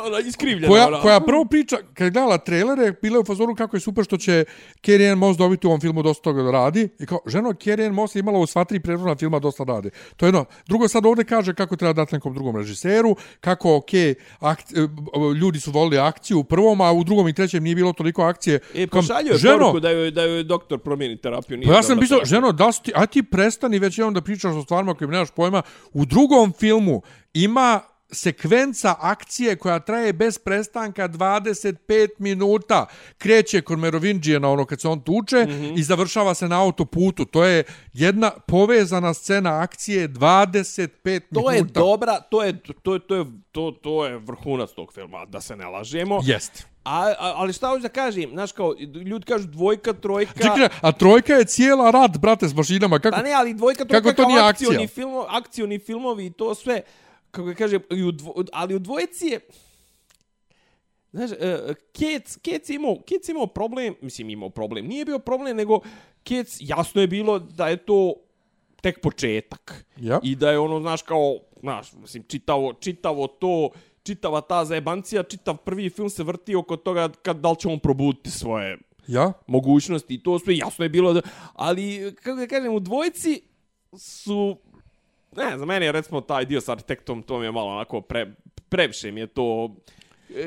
[0.05, 0.67] ona iskrivljena.
[0.67, 1.01] koja, ona.
[1.01, 4.17] koja prvo priča, kad je gledala trailere, bila je u fazoru kako je super što
[4.17, 4.45] će
[4.85, 6.89] Carrie Ann Moss dobiti u ovom filmu dosta toga da radi.
[6.99, 9.89] I kao, ženo, Carrie Ann Moss je imala u sva tri prethodna filma dosta radi.
[10.17, 10.45] To je jedno.
[10.67, 13.89] Drugo, sad ovdje kaže kako treba dati nekom drugom režiseru, kako, ok,
[14.39, 14.75] akci,
[15.41, 18.59] ljudi su volili akciju u prvom, a u drugom i trećem nije bilo toliko akcije.
[18.75, 21.52] E, pošalju je ženo, poruku da joj, da joj doktor promijeni terapiju.
[21.57, 22.35] Nije Pa ja sam pisao, terapija.
[22.35, 25.61] ženo, da ti, a ti prestani već jednom da pričaš o stvarima kojim nemaš pojma.
[25.93, 27.01] U drugom filmu
[27.33, 27.81] ima
[28.13, 32.85] sekvenca akcije koja traje bez prestanka 25 minuta.
[33.17, 35.79] Kreće kod Merovinđije na ono kad se on tuče mm -hmm.
[35.79, 37.25] i završava se na autoputu.
[37.25, 37.63] To je
[37.93, 41.53] jedna povezana scena akcije 25 To minuta.
[41.53, 45.41] je dobra, to je, to je, to je, to, to je vrhunac tog filma, da
[45.41, 46.19] se ne lažemo.
[46.23, 46.73] Jest.
[46.83, 48.75] A, a, ali šta hoću da kažem, znaš kao,
[49.05, 50.33] ljudi kažu dvojka, trojka...
[50.33, 52.99] Čekaj, a trojka je cijela rat, brate, s mašinama.
[52.99, 53.15] Kako?
[53.15, 54.87] Pa ne, ali dvojka, trojka Kako to kao nije akcioni, akcija?
[54.87, 56.81] filmo, akcioni filmovi i to sve,
[57.33, 59.39] kako ga kažem, i u dvo, ali u dvojici je...
[61.11, 65.19] Znaš, uh, Kec, Kec, je imao, Kec je imao problem, mislim imao problem, nije bio
[65.19, 65.79] problem, nego
[66.23, 68.15] Kec, jasno je bilo da je to
[68.81, 69.85] tek početak.
[69.97, 70.19] Ja.
[70.23, 73.69] I da je ono, znaš, kao, znaš, mislim, čitavo, čitavo to,
[74.03, 77.79] čitava ta zajebancija, čitav prvi film se vrti oko toga kad, da li će on
[77.79, 78.77] probuditi svoje
[79.07, 79.33] Ja?
[79.47, 81.21] mogućnosti i to sve jasno je bilo da,
[81.53, 83.41] ali kako da kažem u dvojici
[83.97, 84.57] su
[85.37, 88.33] ne znam, meni je recimo taj dio s arhitektom, to mi je malo onako pre,
[88.69, 89.75] previše mi je to...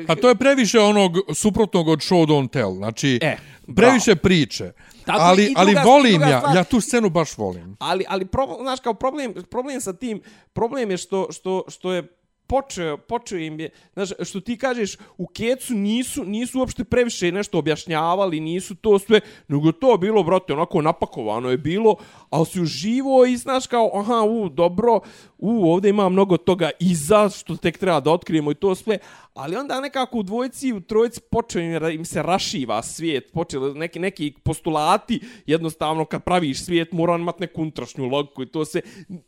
[0.07, 2.75] A to je previše onog suprotnog od show don't tell.
[2.75, 3.37] Znači, E,
[3.75, 4.71] previše priče.
[5.05, 7.77] Tako ali, ali volim druga ja, stvar- ja tu scenu baš volim.
[7.79, 10.21] Ali, ali problem, znaš, kao problem, problem sa tim,
[10.53, 12.16] problem je što, što, što je
[12.47, 17.57] počeo, počeo im je, znaš, što ti kažeš, u Kecu nisu, nisu uopšte previše nešto
[17.57, 21.95] objašnjavali, nisu to sve, nego to bilo, brate, onako napakovano je bilo,
[22.29, 24.99] ali si uživo i znaš kao, aha, u, dobro,
[25.37, 28.97] u, ovdje ima mnogo toga iza, što tek treba da otkrijemo i to sve,
[29.37, 33.99] ali onda nekako u dvojici i u trojici počeo im, se rašiva svijet, počeli neki,
[33.99, 38.81] neki postulati, jednostavno kad praviš svijet mora on imati neku unutrašnju logiku i to se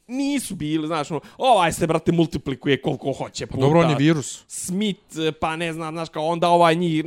[0.07, 3.57] nisu bili, znaš, ono, ovaj se, brate, multiplikuje koliko hoće puta.
[3.57, 4.43] Pa Dobro, on je virus.
[4.47, 7.03] Smith, pa ne znam, znaš, kao onda ovaj njih,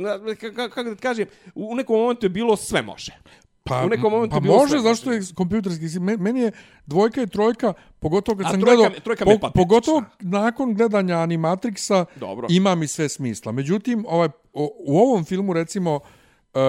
[0.55, 3.13] kako da kažem, u nekom momentu je bilo sve može.
[3.65, 5.99] Pa, U nekom momentu pa bilo može, sve zašto je kompjuterski.
[5.99, 6.51] Men- Meni je
[6.85, 9.51] dvojka i trojka, pogotovo kad A sam trojka gledao, trojka patetična.
[9.51, 12.47] pogotovo nakon gledanja Animatrixa, Dobro.
[12.49, 13.51] ima mi sve smisla.
[13.51, 16.59] Međutim, ovaj, o, u ovom filmu, recimo, uh,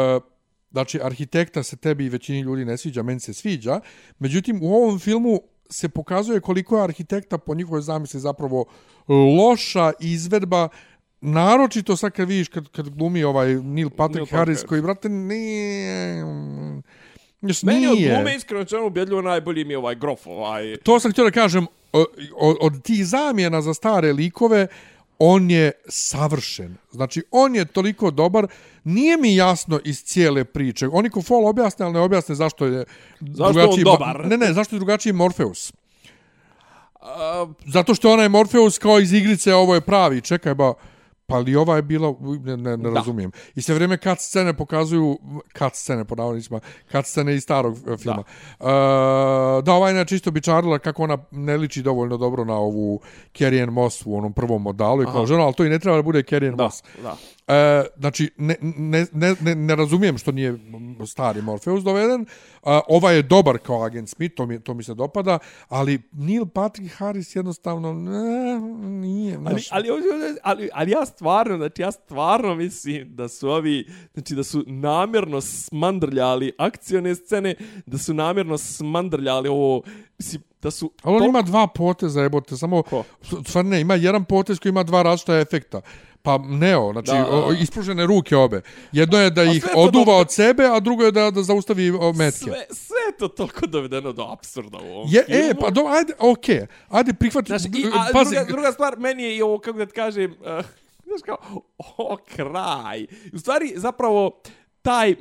[0.71, 3.81] znači, arhitekta se tebi i većini ljudi ne sviđa, meni se sviđa.
[4.19, 5.41] Međutim, u ovom filmu
[5.71, 8.65] se pokazuje koliko je arhitekta po njihovoj zamisli zapravo
[9.39, 10.69] loša izvedba
[11.25, 14.69] naročito sad kad vidiš kad, kad glumi ovaj Neil Patrick Neil Harris Patrick.
[14.69, 16.25] koji brate nije
[17.43, 18.15] Još Meni od nije.
[18.15, 20.77] glume iskreno čemu ubjedljivo najbolji mi je ovaj grof, ovaj...
[20.83, 21.67] To sam htio da kažem,
[22.37, 24.67] od, od tih zamjena za stare likove,
[25.19, 26.77] on je savršen.
[26.91, 28.47] Znači, on je toliko dobar,
[28.85, 30.89] nije mi jasno iz cijele priče.
[30.93, 32.85] Oni ko fol objasne, ali ne objasne zašto je
[33.21, 34.27] Zašto je on dobar?
[34.27, 35.73] Ne, ne, zašto je drugačiji Morpheus.
[37.01, 40.21] A, Zato što onaj Morpheus kao iz igrice, ovo je pravi.
[40.21, 40.75] Čekaj, ba,
[41.27, 42.15] pa li ova je bila,
[42.45, 42.99] ne, ne, ne Da.
[42.99, 43.33] razumijem.
[43.55, 45.19] I sve vrijeme kad scene pokazuju,
[45.53, 46.61] kad scene po navodnicima,
[46.93, 48.23] kad scene iz starog e, filma.
[48.61, 53.01] Da, uh, da ova je čisto bičarila kako ona ne liči dovoljno dobro na ovu
[53.39, 55.97] Carrie Ann Moss u onom prvom modalu i kao žena, ali to i ne treba
[55.97, 56.83] da bude Carrie Ann da, Moss.
[57.03, 57.17] da.
[57.49, 60.59] E, znači, ne, ne, ne, ne, razumijem što nije
[61.07, 62.27] stari Morpheus doveden.
[62.63, 65.39] A, ova je dobar kao agent Smith, to mi, to mi se dopada,
[65.69, 69.35] ali Neil Patrick Harris jednostavno ne, nije.
[69.37, 69.89] Ali, Znaš, ali,
[70.43, 75.41] ali, ali ja stvarno, znači ja stvarno mislim da su ovi, znači da su namjerno
[75.41, 77.55] smandrljali akcione scene,
[77.87, 79.83] da su namjerno smandrljali ovo,
[80.19, 80.93] mislim, da su...
[81.03, 83.05] ali on to- ima dva poteza, jebote, samo, Ko?
[83.47, 85.81] stvarno ne, ima jedan potez koji ima dva različita efekta.
[86.25, 88.61] Pa Neo, znači Da, da, o, ispružene ruke obe.
[88.93, 91.91] Jedno je da A ih oduva dobro- od sebe, a drugo je da, da zaustavi
[92.15, 92.39] metke.
[92.39, 95.51] Sve, sve to toliko dovedeno do apsurda u ovom Je, filmu.
[95.51, 96.67] e, pa do, ajde, okej, okay.
[96.89, 99.87] ajde prihvati, Znaš, i, a pazi, druga, druga stvar, meni je i ovo, kako da
[99.87, 100.65] ti kažem, uh,
[101.09, 101.37] znaš kao,
[101.79, 103.07] o, kraj.
[103.33, 104.41] U stvari, zapravo,
[104.85, 105.15] taj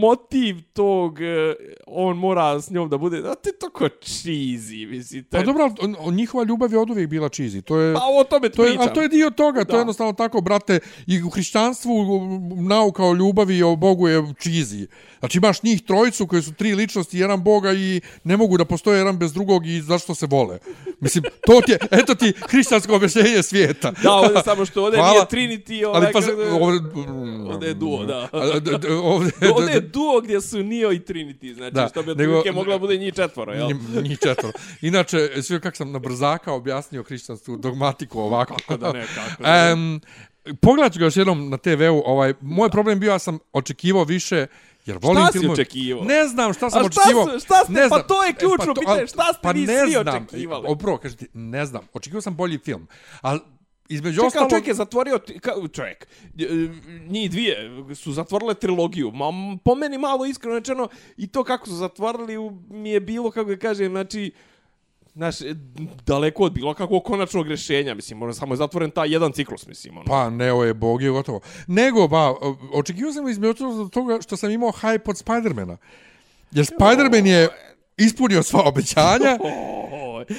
[0.00, 1.54] motiv tog, eh,
[1.86, 5.24] on mora s njom da bude, da ti toko cheesy, mislim.
[5.24, 7.62] To Pa je, dobro, on- on- njihova ljubav je od uvijek bila cheesy.
[7.62, 8.82] To je, pa o tome to je, pričam.
[8.82, 9.76] a to je dio toga, to Da.
[9.76, 11.92] je jednostavno tako, brate, i u hrišćanstvu
[12.58, 14.86] nauka o ljubavi i o Bogu je cheesy.
[15.18, 18.98] Znači imaš njih trojicu koji su tri ličnosti, jedan Boga i ne mogu da postoje
[18.98, 20.58] jedan bez drugog i zašto se vole.
[21.00, 23.92] Mislim, to ti je, eto ti hrišćansko objašnjenje svijeta.
[24.02, 25.12] Da, ovdje samo što ovdje Hvala.
[25.12, 26.30] nije Trinity, ovaj, Ali pa kako
[27.46, 28.28] ovdje je duo, da.
[29.00, 32.52] Ovdje, Ovdje je duo gdje su Neo i Trinity, znači, Da, što bi nego- otprilike
[32.52, 33.66] mogla bude njih četvoro, jel?
[33.66, 34.52] Njih- Njih četvoro.
[34.82, 38.54] Inače, sve kako sam na brzaka objasnio hrišćanstvu dogmatiku ovako.
[38.56, 39.72] Kako da ne, kako da ne.
[39.72, 40.00] Um,
[40.56, 42.02] pogledat ću ga još jednom na TV-u.
[42.06, 44.46] Ovaj, moj problem bio ja sam očekivao više
[44.86, 45.52] jer volim Šta si filmove.
[45.54, 46.04] očekivao?
[46.04, 47.24] Ne znam šta sam A šta očekivao.
[47.28, 48.02] su- šta ste- Ne pa znam.
[48.08, 50.24] to je ključno E, to- pitanje, šta ste pa vi ne svi znam.
[50.24, 50.64] očekivali?
[50.68, 51.82] Opravo, kažete, ne znam.
[51.92, 52.86] Očekivao sam bolji film.
[53.20, 53.40] Ali
[53.90, 54.50] između Čekaj, ostalog...
[54.50, 56.06] čovjek je zatvorio, ti- ka, čovjek,
[56.38, 56.46] e,
[57.08, 59.24] njih dvije su zatvorile trilogiju, ma
[59.64, 63.56] po meni malo iskreno rečeno, i to kako su zatvorili mi je bilo, kako da
[63.56, 64.32] kažem, znači,
[65.14, 65.54] Znaš, e,
[66.06, 69.96] daleko od bilo kakvog konačnog rješenja, mislim, ono, samo je zatvoren taj jedan ciklus, mislim,
[69.96, 70.06] ono.
[70.06, 71.40] Pa, Neo je bog je gotovo.
[71.66, 72.34] Nego, ba,
[72.72, 75.76] očekivao sam između toga što sam imao hype od Spidermana.
[76.50, 77.48] Jer Spiderman je
[78.00, 79.38] ispunio sva obećanja.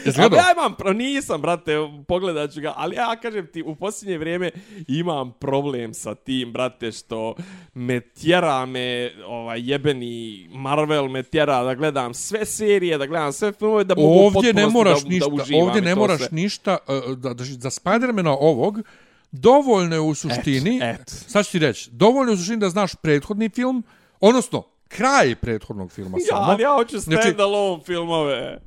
[0.06, 0.38] Jesi gledao?
[0.38, 1.76] ja imam, nisam, brate,
[2.08, 4.52] pogledat ću ga, ali ja kažem ti, u posljednje vrijeme
[4.88, 7.36] imam problem sa tim, brate, što
[7.74, 13.52] me tjera me, ovaj, jebeni Marvel me tjera da gledam sve serije, da gledam sve
[13.52, 16.28] filmove, da mogu ovdje ne moraš da, ništa, da uživam ovdje ne moraš sve.
[16.32, 18.80] ništa, uh, da, da, za Spidermana ovog,
[19.32, 21.10] dovoljno je u suštini, Et, et.
[21.28, 23.84] sad ću ti reći, dovoljno je u suštini da znaš prethodni film,
[24.20, 24.64] odnosno,
[24.96, 26.42] kraj prethodnog filma Ja, samo.
[26.42, 28.60] ali ja hoću Znači- stand-alone filmove.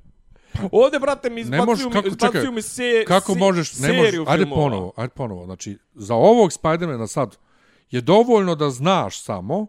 [0.73, 3.73] Ovdje, brate, mi Ne možeš, izbacuju, kako, mi, izbacuju čekaj, mi se, kako se, možeš,
[3.73, 4.63] ne seriju možeš, ajde filmova.
[4.63, 7.37] ponovo, ajde ponovo, znači, za ovog Spidermana sad,
[7.91, 9.67] je dovoljno da znaš samo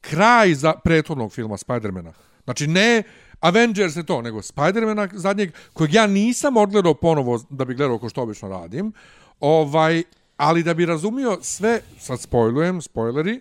[0.00, 2.12] kraj za prethodnog filma Spidermana.
[2.44, 3.02] Znači, ne
[3.40, 8.08] Avengers je to, nego Spider-Mana zadnjeg, kojeg ja nisam odgledao ponovo da bi gledao ko
[8.08, 8.92] što obično radim,
[9.40, 10.02] ovaj,
[10.36, 13.40] ali da bi razumio sve, sad spojlujem, spoileri,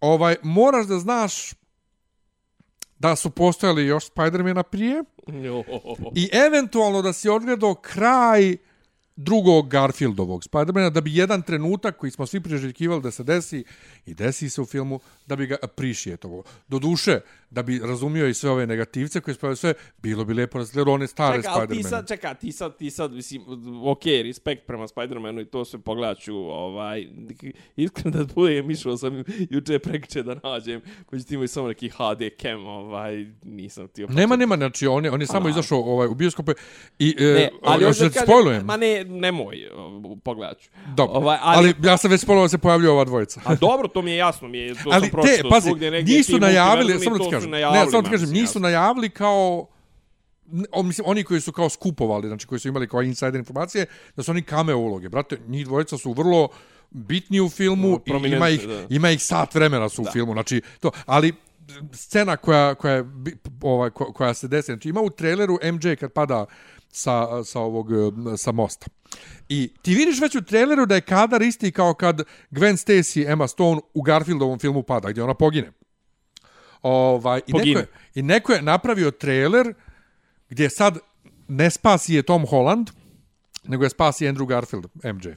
[0.00, 1.52] ovaj, moraš da znaš
[2.98, 5.04] da su postojali još Spider-Mana prije
[6.14, 8.56] i eventualno da si odgledao kraj
[9.16, 13.64] drugog Garfieldovog Spidermana da bi jedan trenutak koji smo svi priželjkivali da se desi
[14.06, 16.42] i desi se u filmu da bi ga appreciatovo.
[16.68, 17.20] Do duše,
[17.50, 21.06] da bi razumio i sve ove negativce koje spavaju sve, bilo bi lepo razgledao one
[21.06, 21.82] stare čeka, Spidermane.
[21.82, 23.42] Ti sad, čeka, ti sad, ti sad, mislim,
[23.84, 27.06] ok, respekt prema Spidermanu i to sve pogledaću, ovaj,
[27.76, 30.80] iskreno da bude, mišao sam juče prekče da nađem,
[31.10, 34.16] međutim imaju samo neki HD cam, ovaj, nisam ti opet.
[34.16, 36.52] Nema, nema, znači, on je, on je samo izašao ovaj, u bioskope
[36.98, 38.64] i, e, ali još kažem, spojlujem.
[38.64, 39.56] Ma ne, nemoj,
[40.24, 40.70] pogledat ću.
[40.96, 43.40] Dobro, ovaj, ali, ali, ja sam već da se pojavljaju ova dvojica.
[43.44, 46.16] A dobro, to mi je jasno, mi je, to ali sam te, pazi, svugdje negdje.
[46.16, 49.66] nisu najavili, samo da ti kažem, ne, samo ti kažem, nisu najavili kao
[50.72, 54.22] o, mislim, oni koji su kao skupovali, znači koji su imali kao insider informacije, da
[54.22, 55.08] su oni cameo uloge.
[55.08, 56.48] Brate, njih dvojica su vrlo
[56.90, 58.86] bitni u filmu No, i ima ih, da.
[58.90, 60.10] ima ih sat vremena su u Da.
[60.10, 60.32] filmu.
[60.32, 61.32] Znači, to, ali
[61.92, 63.04] scena koja, koja, je
[63.62, 66.46] ovaj, ko- koja se desi, znači ima u traileru MJ kad pada
[66.92, 68.86] sa, sa ovog eh, sa mosta.
[69.48, 73.48] I ti vidiš već u traileru da je kadar isti kao kad Gwen Stacy, Emma
[73.48, 75.72] Stone u Garfieldovom filmu pada, gdje ona pogine.
[76.82, 77.80] Ovaj, i, neko Pogine.
[77.80, 79.74] je, I neko je napravio trailer
[80.48, 80.98] gdje sad
[81.48, 82.90] ne spasi je Tom Holland,
[83.64, 85.28] nego je spasi Andrew Garfield, MJ.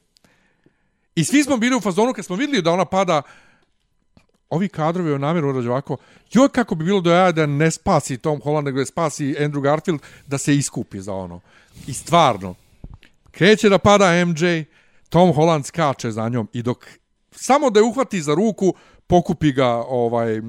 [1.15, 3.21] I svi smo bili u fazonu kad smo vidjeli da ona pada,
[4.53, 5.97] ovi kadrovi o namjeru urađu ovako,
[6.31, 9.61] joj kako bi bilo do jaja da ne spasi Tom Holland, nego je spasi Andrew
[9.61, 11.39] Garfield da se iskupi za ono.
[11.87, 12.55] I stvarno,
[13.31, 14.63] kreće da pada MJ,
[15.09, 16.87] Tom Holland skače za njom i dok
[17.31, 18.73] samo da je uhvati za ruku,
[19.07, 20.41] pokupi ga ovaj, e,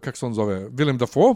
[0.00, 1.34] kako se on zove, Willem Dafoe,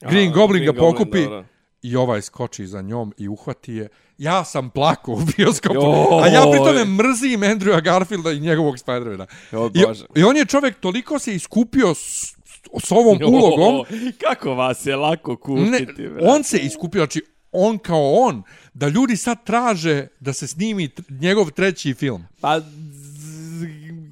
[0.00, 1.44] Green Goblin Green ga Goblin, pokupi dobro.
[1.86, 3.88] I ovaj skoči za njom i uhvati je.
[4.18, 6.22] Ja sam plako u bioskopu, Joj.
[6.22, 9.26] a ja pritome mrzim Andrewa Garfielda i njegovog Spidermana.
[9.52, 10.20] Joj, I.
[10.20, 12.34] I on je čovjek toliko se iskupio s,
[12.84, 13.84] s ovom ulogom,
[14.20, 15.36] Kako vas je lako ne,
[15.78, 16.26] kupiti, brate.
[16.28, 17.22] on se iskupio, znači
[17.52, 18.42] on kao on,
[18.74, 22.24] da ljudi sad traže da se snimi njegov treći film.
[22.40, 22.60] Pa,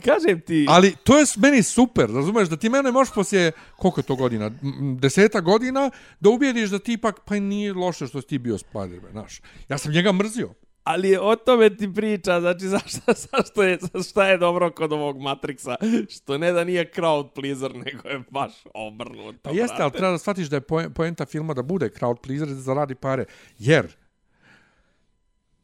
[0.05, 0.67] kažem ti...
[0.69, 4.51] Ali to je meni super, razumeš, da ti mene možeš poslije, koliko je to godina,
[4.99, 5.91] deseta godina,
[6.21, 9.41] da ubijediš da ti ipak, pa nije loše što si ti bio Spider-Man, znaš.
[9.69, 10.55] Ja sam njega mrzio.
[10.85, 13.01] Ali o tome ti priča, znači zašto,
[13.33, 13.79] zašto je,
[14.11, 15.77] šta je dobro kod ovog Matrixa,
[16.17, 19.39] što ne da nije crowd pleaser, nego je baš obrnuto.
[19.43, 22.49] Pa jeste, ali treba da shvatiš da je poen- poenta filma da bude crowd pleaser
[22.49, 23.25] da zaradi pare.
[23.59, 23.87] Jer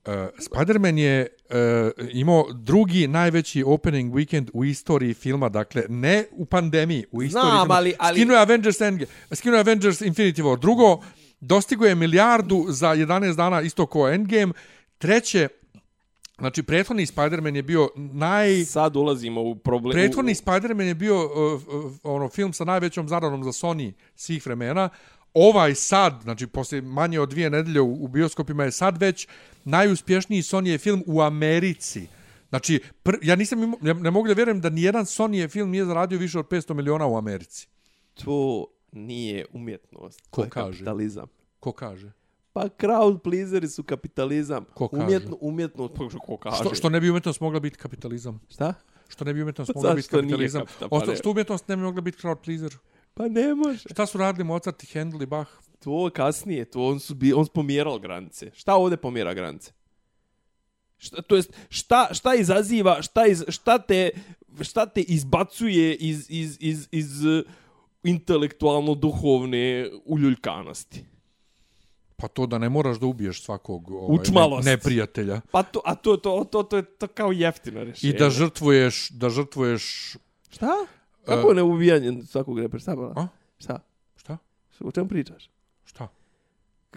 [0.07, 1.57] uh, Spider-Man je uh,
[2.13, 7.61] imao drugi najveći opening weekend u istoriji filma, dakle ne u pandemiji, u istoriji Znam,
[7.63, 7.75] filma.
[7.75, 10.59] ali- ali- Skinuo je Avengers Endgame, skinuo je Avengers Infinity War.
[10.59, 11.01] Drugo,
[11.41, 14.53] dostigo je milijardu za 11 dana isto kao Endgame.
[14.99, 15.49] Treće,
[16.39, 18.65] znači prethodni Spider-Man je bio naj...
[18.65, 19.93] Sad ulazimo u problem...
[19.93, 24.89] Prethodni Spider-Man je bio uh, uh, ono film sa najvećom zaradom za Sony svih vremena.
[25.35, 29.29] Ovaj sad, znači posle manje od dvije nedelje u, u bioskopima je sad već
[29.65, 32.07] najuspješniji Sony film u Americi.
[32.49, 35.85] Znači, pr, ja nisam imao, ja ne mogu da vjerujem da nijedan Sony film nije
[35.85, 37.69] zaradio više od 500 miliona u Americi.
[38.25, 40.21] To nije umjetnost.
[40.31, 40.79] Ko to je kaže?
[40.79, 41.27] Kapitalizam.
[41.61, 42.13] Ko kaže?
[42.53, 44.65] Pa crowd pleaseri su kapitalizam.
[44.75, 45.05] Ko kaže?
[45.05, 46.57] Umjetno, umjetnost, pa ko kaže?
[46.57, 48.41] Što, što ne bi umjetnost mogla biti kapitalizam?
[48.49, 48.75] Šta?
[49.09, 50.63] Što ne bi umjetnost mogla biti kapitalizam?
[50.63, 52.77] kapital- pa Osto, što umjetnost ne bi mogla biti crowd pleaser?
[53.15, 53.89] Pa ne može.
[53.91, 55.51] Šta su radili Mozart i Handel i Bach?
[55.85, 58.51] To kasnije, to on su bi, on pomjerao granice.
[58.55, 59.73] Šta ovdje pomjera granice?
[60.99, 64.11] Šta, to jest, šta, šta izaziva, šta, iz, šta, te,
[64.61, 67.43] šta te izbacuje iz, iz, iz, iz eh,
[68.03, 71.05] intelektualno-duhovne uljuljkanosti?
[72.17, 74.65] Pa to da ne moraš da ubiješ svakog ovaj, Učmalost.
[74.65, 75.41] ne, neprijatelja.
[75.51, 78.13] Pa to, a to, to, to, to je to kao jeftino rješenje.
[78.13, 80.17] I da žrtvuješ, da žrtvuješ,
[80.51, 80.87] Šta?
[81.25, 83.13] Kako ne ubijanje svakog repera?
[83.17, 83.27] A?
[83.59, 83.79] Šta?
[84.17, 84.39] šta?
[84.81, 85.51] O čemu pričaš?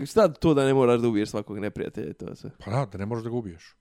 [0.02, 0.28] Šta?
[0.30, 2.50] To da ne moraš da ubiješ svakog neprijatelja i to sve?
[2.60, 3.76] Pa da, da ne možeš da ga ubiješ.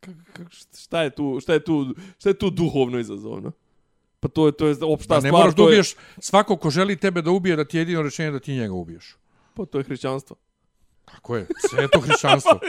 [0.00, 1.86] Kako, šta je tu, šta je tu,
[2.18, 3.52] šta je tu duhovno izazovno?
[4.20, 6.56] Pa to je to je opšta Da stvar, ne moraš da to je, ubiješ svako
[6.56, 9.16] ko želi tebe da ubije, da ti je jedino rečenje da ti njega ubiješ.
[9.54, 10.36] pa to je hrišćanstvo.
[11.04, 12.60] Tako je, sve to hrišćanstvo.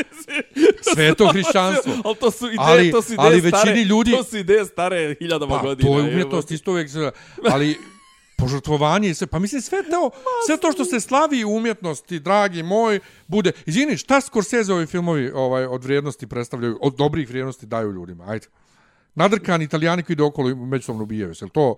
[0.93, 1.93] Sve je to hrišćanstvo.
[2.03, 4.65] Ali to su ideje, Ali- to su ideje ali stare, većini ljudi- to su ideje
[4.65, 5.89] stare hiljadama Pa, godina.
[5.89, 6.89] to je umjetnost isto uvijek.
[7.51, 7.77] Ali
[8.37, 10.09] požrtvovanje i sve, pa mislim sve to,
[10.45, 15.31] sve to što se slavi u umjetnosti, dragi moj, bude, izvini, šta Scorsese ovi filmovi
[15.31, 18.47] ovaj, od vrijednosti predstavljaju, od dobrih vrijednosti daju ljudima, ajde.
[19.15, 21.45] Nadrkani italijani koji ide okolo i međusobno ubijaju se.
[21.45, 21.75] Jel to,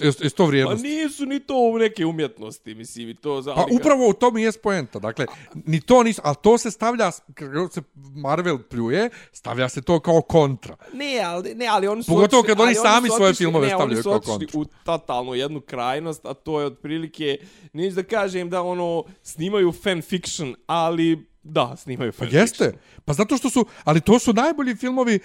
[0.00, 0.84] jel to Pa vrijednost?
[0.84, 3.54] nisu ni to u neke umjetnosti, mislim, i to za...
[3.54, 4.98] Pa upravo u tom i je poenta.
[4.98, 7.82] Dakle, ni to nisu, ali to se stavlja, kako se
[8.14, 10.76] Marvel pljuje, stavlja se to kao kontra.
[10.92, 13.38] Ne, ali, ne, ali oni su Pogotovo otišli- kad oni ali sami su svoje otišli-
[13.38, 14.60] filmove ne, stavljaju kao Oni su otišli kontru.
[14.60, 17.38] u totalnu jednu krajnost, a to je otprilike,
[17.72, 22.72] neću da kažem da ono, snimaju fan fiction, ali da, snimaju Pa fan jeste.
[23.04, 25.18] Pa zato što su, ali to su najbolji filmovi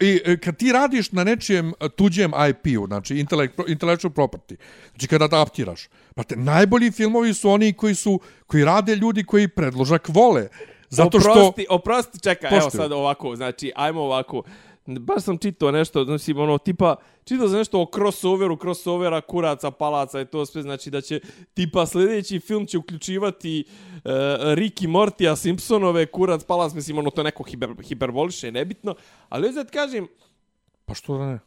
[0.00, 4.56] I e, kad ti radiš na nečijem e, tuđem IP-u, znači intellect- intellectual property,
[4.90, 9.48] znači kada adaptiraš, pa te najbolji filmovi su oni koji su koji rade ljudi koji
[9.48, 10.48] predložak vole.
[10.90, 14.42] Zato što Oprosti, oprosti, čekaj, evo sad ovako, znači, ajmo ovako.
[14.88, 20.20] Baš sam čitao nešto, znači, ono, tipa, čitao sam nešto o crossoveru, crossovera, kuraca, palaca
[20.20, 21.20] i to sve, znači da će,
[21.54, 24.00] tipa, sljedeći film će uključivati uh,
[24.40, 28.94] Ricky Mortija, Simpsonove, kurac, palac, mislim, ono, to neko hiper, hiperboliše, nebitno,
[29.28, 30.08] ali sad kažem,
[30.84, 31.38] pa što da ne?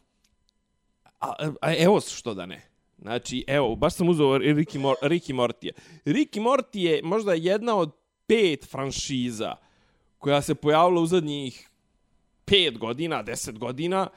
[1.20, 2.72] A, a evo što da ne.
[3.02, 5.74] Znači, evo, baš sam uzeo Ricky, Mor Ricky Mortije.
[6.06, 7.92] Ricky Morty je možda jedna od
[8.28, 9.56] pet franšiza
[10.18, 11.71] koja se pojavila u zadnjih
[12.52, 14.08] pet godina, deset godina,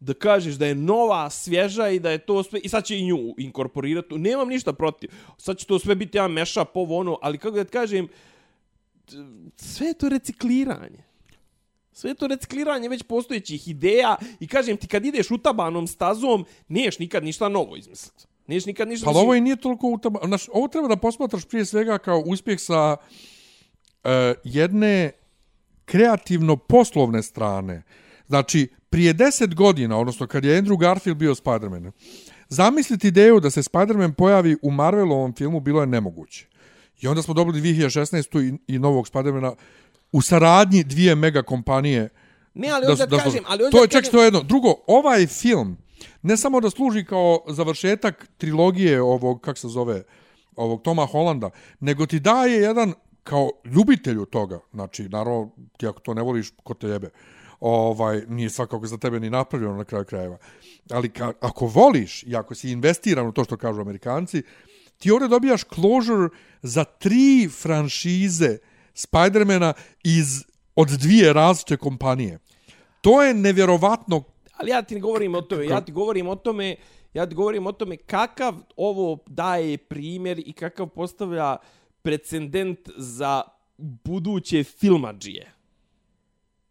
[0.00, 3.06] da kažeš da je nova, svježa i da je to sve, i sad će i
[3.06, 5.10] nju inkorporirati, nemam ništa protiv.
[5.38, 8.08] Sad će to sve biti jedan meša po ono, ali kako da ti kažem,
[9.56, 11.06] sve je to recikliranje.
[11.92, 16.98] Sve je to recikliranje već postojećih ideja i kažem ti kad ideš utabanom stazom, niješ
[16.98, 18.24] nikad ništa novo izmisliti.
[18.46, 19.04] Niješ nikad ništa...
[19.04, 20.20] Pa mislim- ovo i nije toliko utaba...
[20.26, 24.10] Znaš, ovo treba da posmatraš prije svega kao uspjeh sa uh,
[24.44, 25.12] jedne
[25.86, 27.82] kreativno-poslovne strane.
[28.26, 31.92] Znači, prije deset godina, odnosno kad je Andrew Garfield bio Spider-Man,
[32.48, 36.46] zamisliti ideju da se Spider-Man pojavi u Marvelovom filmu bilo je nemoguće.
[37.00, 38.58] I onda smo dobili 2016.
[38.68, 39.54] i, i novog Spider-mana
[40.12, 42.08] u saradnji dvije mega kompanije
[42.56, 44.42] Ne, ali da, kažem, ali to je čak kažem, to je jedno.
[44.42, 45.76] Drugo, ovaj film
[46.22, 50.02] ne samo da služi kao završetak trilogije ovog, kak se zove,
[50.56, 51.50] ovog Toma Hollanda,
[51.80, 52.94] nego ti daje jedan
[53.26, 57.10] kao ljubitelju toga, znači, naravno, ti ako to ne voliš, ko te jebe,
[57.60, 60.38] ovaj, nije svakako za tebe ni napravljeno na kraju krajeva.
[60.90, 64.42] Ali ka, ako voliš i ako si investiran u to što kažu amerikanci,
[64.98, 66.28] ti ovdje dobijaš closure
[66.62, 68.58] za tri franšize
[68.94, 69.72] Spidermana
[70.04, 70.44] iz
[70.76, 72.38] od dvije različite kompanije.
[73.00, 74.22] To je nevjerovatno
[74.56, 76.76] ali ja ti ne govorim o tome, ja ti govorim o tome,
[77.14, 81.56] ja ti govorim o tome kakav ovo daje primjer i kakav postavlja
[82.06, 83.42] precedent za
[83.78, 85.52] buduće filmadžije.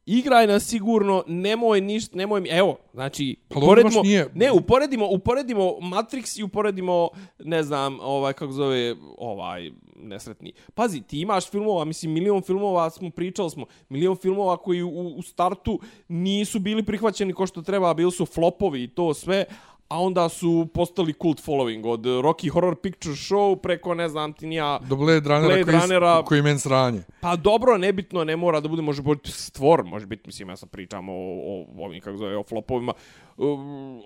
[0.08, 5.62] Igraj na sigurno, nemoj ništa, nemoj mi, evo, znači, Pa uporedimo, nije- ne, uporedimo, uporedimo
[5.64, 7.10] Matrix i uporedimo,
[7.40, 10.54] ne znam, ovaj, kako zove, ovaj, nesretni.
[10.74, 15.22] Pazi, ti imaš filmova, mislim, milion filmova, smo pričali smo, milion filmova koji u, u
[15.22, 19.46] startu nisu bili prihvaćeni ko što treba, bili su flopovi i to sve,
[19.88, 24.48] a onda su postali cult following od Rocky Horror Picture Show preko, ne znam ti
[24.48, 27.02] nija, do Blade Runnera, Blade koji, Runnera- koji men sranje.
[27.22, 30.70] Pa dobro, nebitno, ne mora da bude, može biti stvor, može biti, mislim, ja sam
[30.70, 32.94] pričam o, o, ovim, kako zove, o flopovima,
[33.38, 33.58] um,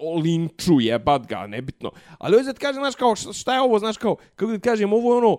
[0.01, 1.91] o linču, jebat ga, nebitno.
[2.17, 5.13] Ali ovdje ti kažem, znaš, kao, šta- je ovo, znaš, kao, kako ti kažem, ovo
[5.13, 5.37] je ono,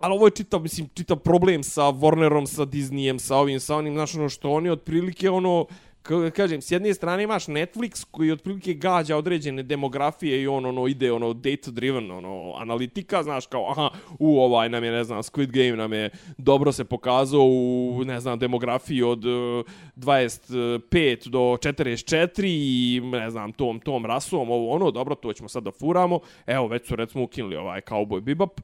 [0.00, 3.94] ali ovo je čitav, mislim, čitav problem sa Warnerom, sa Disneyem, sa ovim, sa onim,
[3.94, 5.91] znaš, ono što oni otprilike, ono, da
[6.34, 11.12] kažem, s jedne strane imaš Netflix koji otprilike gađa određene demografije i on ono ide
[11.12, 15.50] ono data driven ono analitika znaš kao aha u ovaj nam je ne znam Squid
[15.50, 19.64] Game nam je dobro se pokazao u ne znam demografiji od e, uh,
[19.96, 25.62] 25 do 44 i ne znam tom tom rasom ovo ono dobro to ćemo sad
[25.62, 26.20] da furamo.
[26.46, 28.60] Evo već su recimo ukinuli ovaj Cowboy Bebop.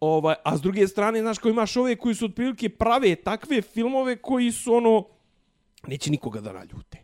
[0.00, 4.16] Ovaj, a s druge strane, znaš, ko imaš ove koji su otprilike prave takve filmove
[4.16, 5.04] koji su ono,
[5.86, 6.98] neće nikoga da naljute.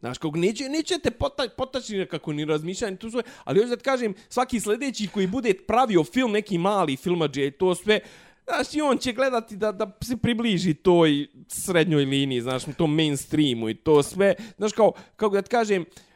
[0.00, 3.76] Znaš, kog neće, neće te pota, potaći nekako ni razmišljanje, tu sve, ali još da
[3.76, 8.00] ti kažem, svaki sljedeći koji bude pravio film, neki mali filmađe i to sve,
[8.44, 13.68] znaš, i on će gledati da, da se približi toj srednjoj liniji, znaš, tom mainstreamu
[13.68, 16.09] i to sve, znaš, kao, kako da ti kažem, uh,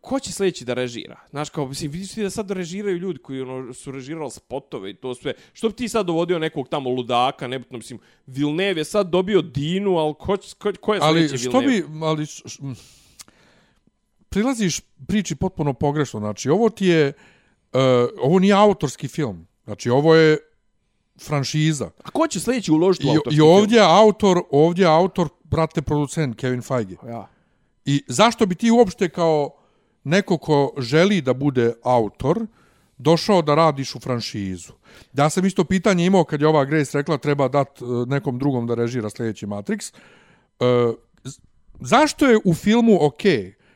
[0.00, 1.20] ko će sljedeći da režira?
[1.30, 4.94] Znaš, kao, mislim, vidiš ti da sad režiraju ljudi koji ono, su režirali spotove i
[4.94, 5.32] to sve.
[5.52, 9.96] Što bi ti sad dovodio nekog tamo ludaka, nebitno, mislim, Villeneuve je sad dobio Dinu,
[9.96, 11.88] ali ko, ko, ko je Ali sljedeći što Villeneuve?
[11.98, 12.42] bi, ali š-
[14.28, 16.20] prilaziš priči potpuno pogrešno.
[16.20, 17.12] Znači, ovo ti je,
[17.72, 17.80] uh,
[18.22, 19.46] ovo nije autorski film.
[19.64, 20.38] Znači, ovo je
[21.22, 21.90] franšiza.
[22.04, 25.28] A ko će sljedeći uložiti u I, autorski I ovdje je autor, ovdje je autor,
[25.44, 26.96] brate, producent Kevin Feige.
[26.96, 27.12] film?
[27.12, 27.28] Ja.
[27.84, 29.50] I zašto bi ti uopšte kao
[30.04, 32.46] neko ko želi da bude autor,
[32.98, 34.72] došao da radiš u franšizu?
[35.12, 38.66] Ja sam isto pitanje imao kad je ova Grace rekla treba dat e, nekom drugom
[38.66, 39.94] da režira sljedeći Matrix.
[40.60, 40.92] E,
[41.80, 43.22] zašto je u filmu ok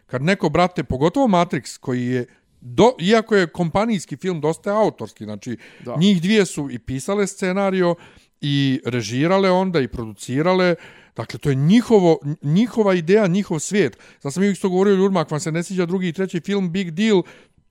[0.07, 2.27] kad neko, brate, pogotovo Matrix, koji je
[2.67, 5.97] Do, iako je kompanijski film dosta autorski, znači Da.
[5.97, 7.95] njih dvije su i pisale scenario
[8.41, 10.75] i režirale onda i producirale,
[11.17, 13.99] dakle to je njihovo, njihova ideja, njihov svijet.
[14.21, 16.91] Sad sam isto govorio ljudima, ako vam se ne sviđa drugi i treći film Big
[16.91, 17.23] Deal,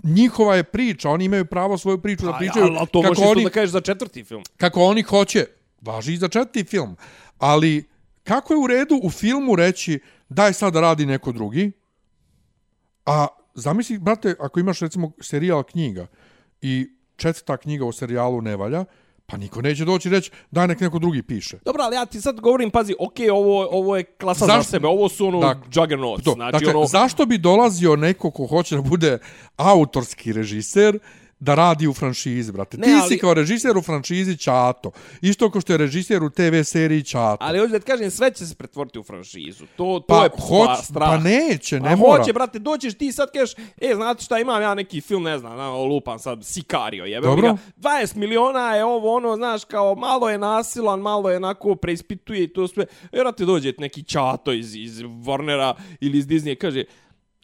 [0.03, 3.43] njihova je priča, oni imaju pravo svoju priču da pričaju Ali to možeš kako, oni,
[3.43, 4.43] da kažeš za četvrti film.
[4.57, 5.45] kako oni hoće.
[5.81, 6.97] Važi i za četvrti film.
[7.37, 7.83] Ali
[8.23, 9.99] kako je u redu u filmu reći
[10.29, 11.71] daj sad da radi neko drugi,
[13.05, 16.07] a zamisli, brate, ako imaš recimo serijal knjiga
[16.61, 18.85] i četvrta knjiga u serijalu ne valja,
[19.25, 21.57] pa niko neće doći reći daj nek neko drugi piše.
[21.65, 24.71] Dobro, ali ja ti sad govorim, pazi, okej, ovo, ovo je klasa za Zašto?
[24.71, 26.87] sebe, ovo su ono Dakle, juggernauts, To, znači dakle, ono...
[26.87, 29.17] zašto bi dolazio neko ko hoće da bude
[29.55, 30.99] autorski režiser
[31.43, 32.77] da radi u franšizi, brate?
[32.77, 34.91] Ne, Ti ali- si kao režiser u franšizi Ćato.
[35.21, 37.37] Isto kao što je režiser u TV seriji Ćato.
[37.39, 39.65] Ali hoću da ti kažem, sve će se pretvoriti u franšizu.
[39.75, 41.09] To, to pa, je hoć, hoć, strah.
[41.09, 42.17] pa neće, ne A mora.
[42.17, 45.57] hoće, brate, doćeš ti sad kažeš, e, znate šta, imam ja neki film, ne znam,
[45.57, 47.53] na, lupam sad, Sicario, jebe Dobro.
[47.53, 47.57] ga.
[47.77, 52.53] 20 miliona je ovo, ono, znaš, kao, malo je nasilan, malo je onako preispituje i
[52.53, 52.85] to sve.
[53.11, 56.83] E, brate, dođe neki čato iz, iz Warnera ili iz Disney, kaže,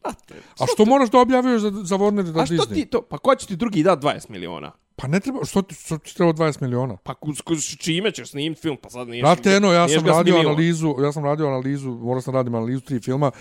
[0.04, 2.74] brate, A što moraš da objavljuješ za, za Warner i da a što Disney?
[2.74, 4.72] ti to, pa ko će ti drugi dat 20 miliona?
[4.96, 6.98] Pa ne treba, što ti, što ti treba 20 miliona?
[7.04, 9.22] Pa ku, ku, čime ćeš snimiti film, pa sad niješ...
[9.22, 13.00] Brate, eno, ja sam radio analizu, ja sam radio analizu, morao sam radim analizu tri
[13.00, 13.32] filma.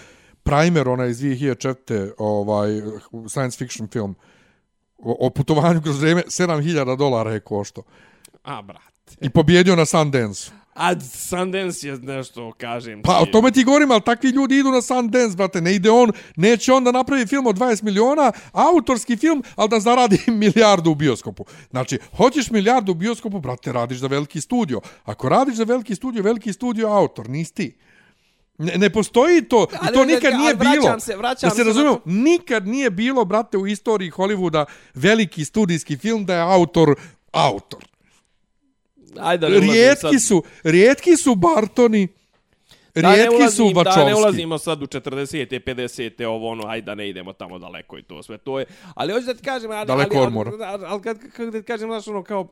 [0.42, 2.10] Primer, onaj iz 2004.
[2.18, 2.70] ovaj,
[3.28, 4.14] science fiction film,
[4.98, 7.82] o, o putovanju kroz vrijeme, 7000 dolara je košto.
[8.42, 9.16] A, brate.
[9.20, 10.50] I pobjedio na Sundance.
[10.78, 13.22] A Sundance je nešto, kažem Pa ti.
[13.22, 16.72] o tome ti govorim, ali takvi ljudi idu na Sundance, brate, ne ide on, neće
[16.72, 21.44] on da napravi film od 20 miliona, autorski film, ali da zaradi milijardu u bioskopu.
[21.70, 24.80] Znači, hoćeš milijardu u bioskopu, brate, radiš za veliki studio.
[25.04, 27.76] Ako radiš za veliki studio, veliki studio je autor, nisi ti.
[28.58, 31.00] Ne, ne postoji to, i Ali to ne, nikad ali nije vraćam bilo.
[31.00, 32.02] se- vraćam da se se na razumijemo, to.
[32.06, 34.64] nikad nije bilo, brate, u istoriji Hollywooda
[34.94, 36.94] veliki studijski film da je autor
[37.32, 37.84] autor.
[39.20, 40.22] Ajde, da ne ulazim Rijetki sad.
[40.22, 42.08] su, rijetki su Bartoni,
[42.94, 45.60] Da ne rijetki su ulazim- Da ne ulazimo sad u 40.
[45.60, 46.24] 50.
[46.24, 48.38] ovo ono, ajde da ne idemo tamo daleko i to sve.
[48.38, 48.64] To je,
[48.94, 50.50] ali hoću da ti kažem, ali, Daleko ali, od mora.
[50.62, 52.48] ali, ali kad, kako da ti kažem, znaš ono kao,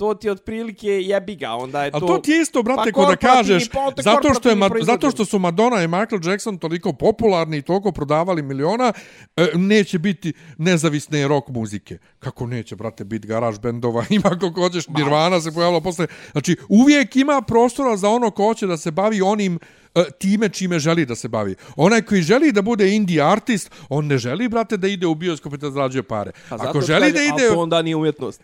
[0.00, 2.06] to ti je otprilike jebi ga, onda je A to...
[2.06, 5.24] to ti je isto, brate, Pa ko da kažeš, pa zato što, je, zato što
[5.24, 8.92] su Madonna i Michael Jackson toliko popularni i toliko prodavali miliona,
[9.36, 11.98] e, neće biti nezavisne rock muzike.
[12.18, 16.06] Kako neće, brate, biti garaž bendova, ima koliko hoćeš, Nirvana se pojavila posle.
[16.32, 19.58] Znači, uvijek ima prostora za ono ko hoće da se bavi onim
[19.94, 21.54] e, time čime želi da se bavi.
[21.76, 25.54] Onaj koji želi da bude indie artist, on ne želi, brate, da ide u bioskop
[25.54, 26.32] i da zarađuje pare.
[26.48, 27.54] Pa Ako želi da ali ide...
[27.54, 28.42] to onda nije umjetnost.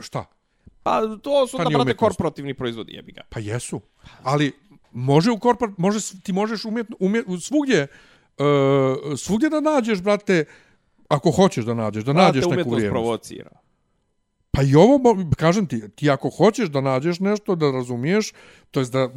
[0.00, 0.35] Šta?
[0.86, 1.98] Pa to su Pa onda, brate, umjetnost.
[1.98, 3.22] korporativni proizvodi, jebi ga.
[3.28, 3.80] Pa jesu.
[4.22, 4.52] Ali
[4.92, 7.86] može u korpor, može, ti možeš umjetno, umjet, svugdje,
[8.38, 10.44] uh, svugdje da nađeš, brate,
[11.08, 12.92] ako hoćeš da nađeš, da nađeš Brate, neku umjetnost vrijednost.
[12.92, 13.50] provocira.
[14.50, 15.00] Pa i ovo,
[15.36, 18.32] kažem ti, ti ako hoćeš da nađeš nešto, da razumiješ,
[18.70, 19.10] to jest da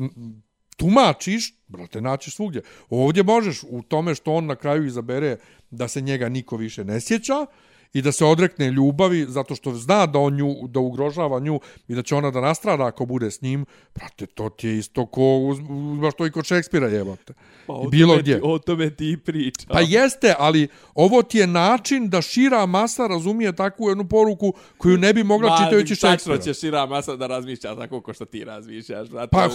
[0.77, 2.61] tumačiš, brate, naćeš svugdje.
[2.89, 5.37] Ovdje možeš u tome što on na kraju izabere
[5.69, 7.45] da se njega niko više ne sjeća
[7.93, 11.95] i da se odrekne ljubavi zato što zna da on nju, da ugrožava nju i
[11.95, 15.37] da će ona da nastrada ako bude s njim, brate, to ti je isto ko,
[15.37, 17.33] uzmaš to i kod Šekspira jebate.
[17.67, 18.35] Pa I bilo tome gdje.
[18.35, 19.67] Ti, o tome ti priča.
[19.69, 24.97] Pa jeste, ali ovo ti je način da šira masa razumije takvu jednu poruku koju
[24.97, 26.37] ne bi mogla čitajući Tačno Šekspira.
[26.37, 29.09] će šira masa da razmišlja tako ko što ti razmišljaš.
[29.09, 29.49] Brate, Pa,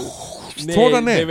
[0.56, 1.26] što da ne?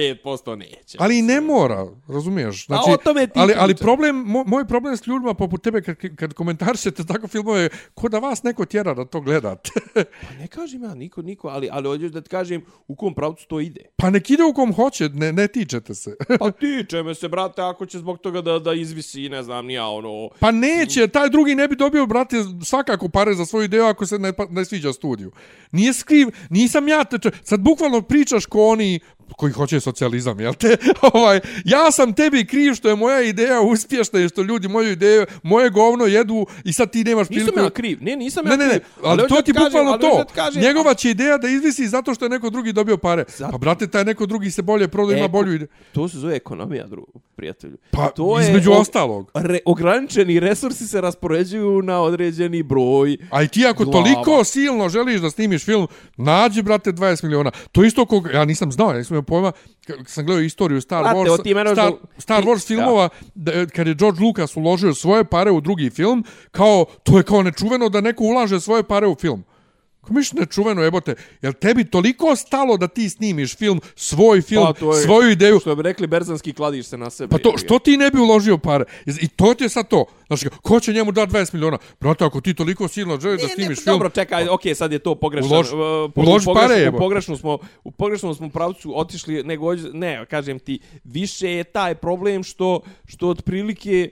[0.00, 0.98] 95% neće.
[1.00, 2.66] Ali i ne mora, razumiješ?
[2.66, 5.96] Znači, o tome ti ali, ali problem, mo, moj problem s ljudima poput tebe kad,
[6.16, 9.70] kad komentarišete tako filmove, ko da vas neko tjera da to gledate.
[10.28, 13.46] Pa ne kažem ja, niko, niko, ali, ali hoćeš da ti kažem u kom pravcu
[13.48, 13.80] to ide.
[13.96, 16.16] pa nek ide u kom hoće, ne, ne tičete se.
[16.38, 19.86] Pa tiče me se, brate, ako će zbog toga da, da izvisi, ne znam, nija
[19.86, 20.28] ono...
[20.40, 24.18] Pa neće, taj drugi ne bi dobio, brate, svakako pare za svoju ideju ako se
[24.18, 25.32] ne, pa- ne sviđa studiju.
[25.72, 29.00] Nije skriv, nisam ja, te, sad bukvalno pričaš ko oni
[29.30, 30.76] koji hoće socijalizam, jel te?
[31.12, 35.26] ovaj, ja sam tebi kriv što je moja ideja uspješna i što ljudi moju ideju,
[35.42, 37.60] moje govno jedu i sad ti nemaš Nisam priliku...
[37.60, 38.72] ja kriv, ne, nisam Ne, ja ne, kriv.
[38.74, 40.24] ne, ali, to ti bukvalno to.
[40.34, 43.24] kažem- Njegova će ideja da izvisi zato što je neko drugi dobio pare.
[43.28, 45.68] Zato- Pa brate, taj neko drugi se bolje prodao, ima bolju ideju.
[45.92, 47.76] To se zove ekonomija, dru, prijatelju.
[47.90, 49.30] Pa, to između o- ostalog.
[49.34, 53.16] Re, ograničeni resursi se raspoređuju na određeni broj.
[53.30, 54.04] A i ti ako glava.
[54.04, 55.86] toliko silno želiš da snimiš film,
[56.16, 57.50] nađi, brate, 20 miliona.
[57.72, 59.52] To isto kog, ja nisam znao, ja nisam imao pojma,
[59.86, 63.86] kad sam gledao istoriju Star Brate, Wars, ti Star, do- Star Wars filmova, da, kad
[63.86, 68.00] je George Lucas uložio svoje pare u drugi film, kao, to je kao nečuveno da
[68.00, 69.44] neko ulaže svoje pare u film.
[70.00, 74.86] Ko miš nečuveno jebote, jel tebi toliko stalo da ti snimiš film, svoj film, Pa,
[74.86, 77.28] je- svoju ideju, Što bi rekli, berzanski kladiš se na sebe.
[77.28, 78.84] Pa to, što ti ne bi uložio pare?
[79.06, 80.04] I to ti je sad to.
[80.26, 81.78] Znači, ko će njemu dati 20 miliona?
[82.00, 83.94] Brate, ako ti toliko silno želiš da snimiš ne, film...
[83.94, 85.50] Dobro, čekaj, okej, sad je to pogrešno.
[85.50, 85.74] Uloži-
[86.06, 86.96] uh, po- uloži u pare, pogrešnu- jebo.
[86.96, 91.94] U pogrešnu smo, u pogrešnom smo pravcu otišli, nego, ne, kažem ti, više je taj
[91.94, 94.10] problem što, što otprilike,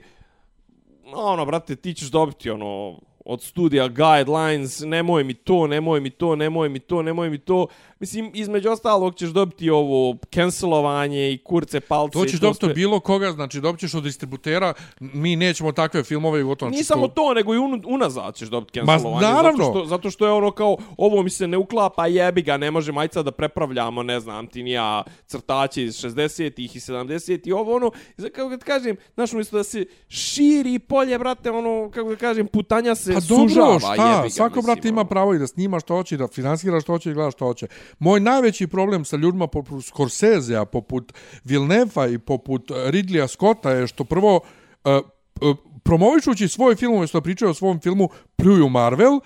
[1.05, 2.99] ono, brate, ti ćeš dobiti, ono,
[3.29, 7.67] od studija guidelines, nemoj mi to, nemoj mi to, nemoj mi to, nemoj mi to.
[7.99, 12.13] Mislim, između ostalog ćeš dobiti ovo cancelovanje i kurce, palce.
[12.13, 12.73] To ćeš dobiti sve.
[12.73, 16.71] bilo koga, znači dobit ćeš od distributera, mi nećemo takve filmove i gotovo.
[16.71, 19.27] Nije samo to- to, nego i un, unazad ćeš dobiti Ma, cancelovanje.
[19.27, 19.63] naravno.
[19.63, 22.71] Zato što, zato što je ono kao, ovo mi se ne uklapa, jebi ga, ne
[22.71, 27.51] može majca da prepravljamo, ne znam, ti ni ja, crtače iz 60-ih i 70-ih i
[27.51, 27.91] ovo ono.
[28.17, 32.47] Sad, kako ti kažem, znaš, umjesto da se širi polje, brate, ono, kako da kažem,
[32.47, 33.93] putanja se Pa sužava, dobro, šta?
[34.07, 35.09] jebi ga, Svako, mislim, brate, ima ono.
[35.09, 37.67] pravo i da snima što hoće, da finansira što hoće i gleda što hoće.
[37.99, 39.85] Moj najveći problem sa ljudima poput
[40.61, 41.13] a poput
[41.43, 44.35] Vilnefa i poput e, Ridleya Scotta je što prvo,
[44.83, 44.91] uh,
[45.41, 49.19] uh, promovišući svoj film, umjesto pričaju o svom filmu, pljuju Marvel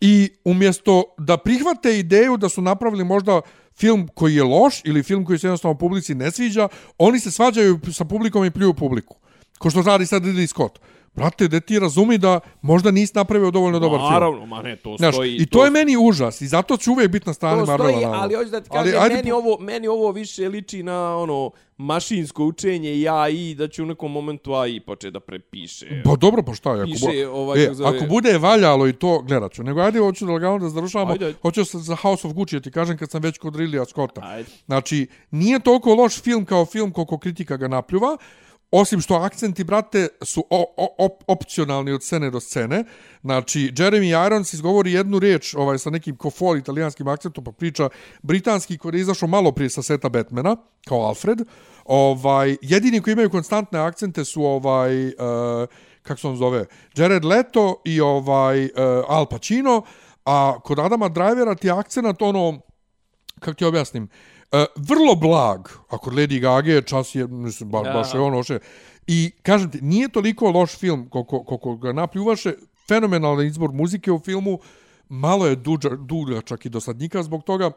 [0.00, 3.40] i umjesto da prihvate ideju da su napravili možda
[3.76, 6.68] film koji je loš ili film koji se jednostavno publici ne sviđa,
[6.98, 9.16] oni se svađaju sa publikom i pljuju publiku.
[9.58, 10.78] Ko što radi sad Ridley Scott.
[11.14, 14.12] Brate, da ti razumi da možda nisi napravio dovoljno dobar film.
[14.12, 15.36] Naravno, ma ne, to Znaš, stoji.
[15.36, 17.90] I to je meni užas i zato ću uvijek biti na strani To Marvela.
[17.90, 18.22] stoji, naravno.
[18.22, 21.16] ali hoću da ti Ali kažem, ajde meni, po- ovo, meni ovo više liči na
[21.16, 26.02] ono mašinsko učenje i AI, da će u nekom momentu AI početi da prepiše.
[26.04, 26.76] Pa dobro, pa šta je?
[26.76, 29.62] Ako, Piše, ovaj, e, zove- ako bude valjalo i to, gledat ću.
[29.62, 31.12] Nego ajde, hoću da lagano da završavamo.
[31.12, 31.38] Ajde, ajde.
[31.42, 34.20] Hoću sa- za House of Gucci, da ti kažem kad sam već kod Ridleya Scotta.
[34.24, 34.48] Ajde.
[34.66, 38.16] Znači, nije toliko loš film kao film koliko kritika ga napljuva,
[38.72, 42.84] osim što akcenti, brate, su o, o, op, opcionalni od scene do scene.
[43.22, 47.88] Znači, Jeremy Irons izgovori jednu riječ ovaj, sa nekim kofol italijanskim akcentom, pa priča
[48.22, 50.56] britanski koji je izašao malo prije sa seta Batmana,
[50.88, 51.40] kao Alfred.
[51.84, 55.08] Ovaj, jedini koji imaju konstantne akcente su ovaj...
[55.08, 55.68] E, uh,
[56.02, 56.66] kako se on zove,
[56.96, 58.70] Jared Leto i ovaj uh,
[59.08, 59.82] Al Pacino,
[60.24, 62.60] a kod Adama Drivera ti je akcenat ono,
[63.40, 64.10] kako ti objasnim, uh,
[64.76, 67.92] vrlo blag, a kod Lady Gaga čas je, mislim, ba, Ja.
[67.92, 68.58] baš je ono še.
[69.06, 72.54] I, kažem ti, nije toliko loš film koliko, koliko ga napljuvaše,
[72.88, 74.58] fenomenalan izbor muzike u filmu,
[75.08, 77.70] malo je duđa, dugačak i dosadnika zbog toga,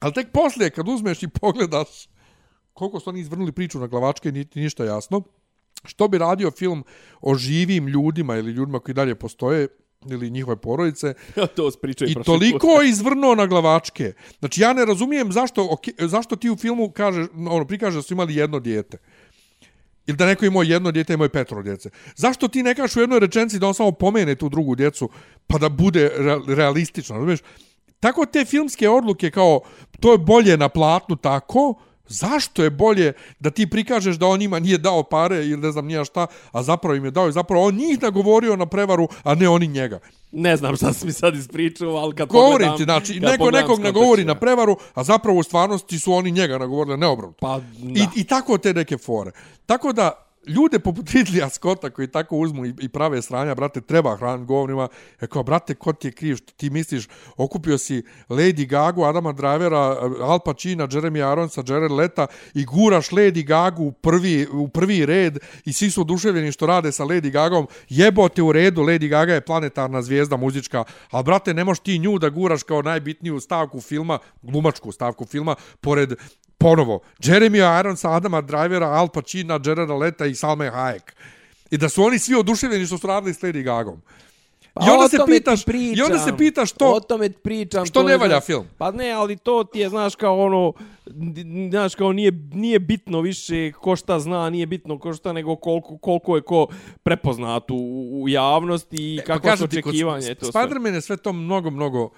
[0.00, 2.08] ali tek poslije, kad uzmeš i pogledaš
[2.72, 5.22] koliko su oni izvrnuli priču na glavačke, niti ništa jasno,
[5.84, 6.84] što bi radio film
[7.20, 9.68] o živim ljudima ili ljudima koji dalje postoje,
[10.12, 11.14] ili njihove porodice,
[11.56, 14.12] to spričaj I toliko je izvrnuo na glavačke.
[14.38, 18.14] Znači, ja ne razumijem zašto, ok, zašto ti u filmu kaže, ono, prikaže da su
[18.14, 18.98] imali jedno dijete.
[20.06, 21.90] Ili da neko imao jedno dijete, imao je petro djece.
[22.16, 25.10] Zašto ti ne kažeš u jednoj rečenci da on samo pomene tu drugu djecu,
[25.46, 27.40] pa da bude re, realistično, razumiješ?
[28.00, 29.60] Tako te filmske odluke kao,
[30.00, 31.74] to je bolje na platnu tako,
[32.08, 35.86] zašto je bolje da ti prikažeš da on njima nije dao pare ili ne znam
[35.86, 39.34] nija šta, a zapravo im je dao i zapravo on njih nagovorio na prevaru, a
[39.34, 39.98] ne oni njega.
[40.32, 42.76] Ne znam šta si mi sad ispričao, ali kad Govorim pogledam...
[42.76, 46.96] ti, znači, neko nekog nagovori na prevaru, a zapravo u stvarnosti su oni njega nagovorili,
[46.96, 47.38] ne obrnuto.
[47.40, 48.00] Pa, da.
[48.00, 49.30] I, I tako te neke fore.
[49.66, 54.16] Tako da, ljude poput Ridleya Scotta koji tako uzmu i, i prave sranja, brate, treba
[54.16, 54.88] hran govnima.
[55.20, 59.32] E kao, brate, ko ti je kriv što ti misliš, okupio si Lady Gagu, Adama
[59.32, 59.78] Drivera,
[60.20, 65.38] Al Pacina, Jeremy Aronsa, Jared Leta i guraš Lady Gagu u prvi, u prvi red
[65.64, 67.66] i svi su oduševljeni što rade sa Lady Gagom.
[67.88, 72.18] Jebote u redu, Lady Gaga je planetarna zvijezda muzička, ali brate, ne možeš ti nju
[72.18, 76.14] da guraš kao najbitniju stavku filma, glumačku stavku filma, pored
[76.66, 81.12] ponovo, Jeremy Irons, Adama Drivera, Al Pacina, Jareda Leta i Salme Hayek.
[81.70, 84.00] I da su oni svi oduševljeni što su radili s Lady Gagom.
[84.76, 85.60] I onda Pa se pitaš,
[85.94, 86.36] i onda se pričam.
[86.38, 87.86] pitaš to, O tome pričam.
[87.86, 88.64] što to ne valja znaš- film?
[88.78, 90.72] Pa ne, ali to ti je, znaš, kao ono,
[91.70, 95.98] znaš, kao nije, nije bitno više ko šta zna, nije bitno ko šta, nego koliko,
[95.98, 96.66] koliko je ko
[97.02, 97.76] prepoznat u,
[98.14, 100.34] u javnosti i kako su E, ti, kod očekivanje.
[100.34, 100.46] To.
[100.46, 102.10] Spider-Man je sve to mnogo, mnogo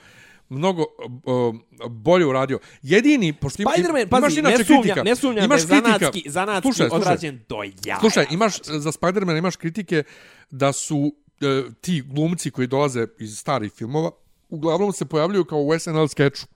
[0.48, 1.54] mnogo uh,
[1.90, 2.58] bolje uradio.
[2.82, 5.02] Jedini, pošto ima, Spider-Man, imaš pazi, inače ne sumnjam, kritika.
[5.02, 5.98] ne sumnjam da imaš je kritika.
[5.98, 7.00] zanatski, zanatski Slušaj, slušaj.
[7.02, 8.00] odrađen do jaja.
[8.00, 10.02] Slušaj, imaš za Spider-Man imaš kritike
[10.50, 14.10] da su e, ti glumci koji dolaze iz starih filmova
[14.48, 16.46] uglavnom se pojavljuju kao u SNL skeču.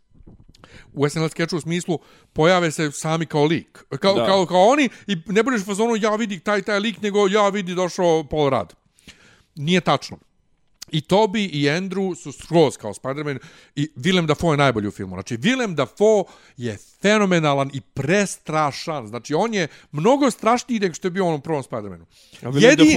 [0.92, 1.98] U SNL skeču u smislu
[2.32, 3.84] pojave se sami kao lik.
[4.00, 4.26] Kao, Da.
[4.26, 7.74] kao, kao oni i ne budeš fazonu ja vidi taj taj lik, nego ja vidi
[7.74, 8.74] došao Paul Rad.
[9.56, 10.18] Nije tačno.
[10.92, 13.38] I Toby i Andrew su skroz kao Spider-Man
[13.76, 15.16] i Willem Dafoe je najbolji u filmu.
[15.16, 16.24] Znači, Willem Dafoe
[16.56, 19.06] je fenomenalan i prestrašan.
[19.06, 22.04] Znači, on je mnogo strašniji nego što je bio on u prvom Spider-Manu.
[22.60, 22.96] Jedini,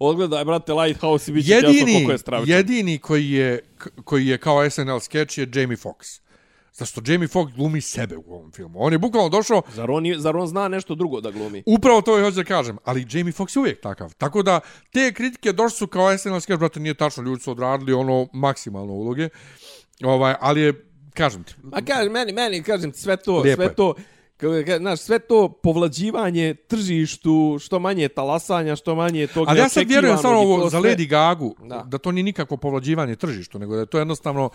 [0.00, 2.56] odgledaj, brate, Lighthouse i bit će jedini, jasno koliko je stravičan.
[2.56, 3.60] Jedini koji je,
[4.04, 6.20] koji je kao SNL sketch je Jamie Foxx.
[6.72, 8.78] Zašto Jamie Foxx glumi sebe u ovom filmu?
[8.82, 9.62] On je bukvalno došao...
[9.74, 11.62] Zar on, zar on zna nešto drugo da glumi?
[11.66, 12.78] Upravo to je hoću da kažem.
[12.84, 14.14] Ali Jamie Foxx je uvijek takav.
[14.14, 14.60] Tako da
[14.92, 17.22] te kritike došli su kao SNL sketch, brate, nije tačno.
[17.22, 19.28] Ljudi su odradili ono maksimalno uloge.
[20.04, 21.54] Ovaj, ali je, kažem ti...
[21.72, 23.74] A kažem, meni, meni, kažem ti, sve to, sve je.
[23.74, 23.94] to...
[24.78, 30.18] Znaš, sve to povlađivanje tržištu, što manje talasanja, što manje tog Ali ja sad vjerujem
[30.18, 31.84] samo ovo za Lady Gagu, da.
[31.86, 34.50] da to nije nikakvo povlađivanje tržištu, nego da je to jednostavno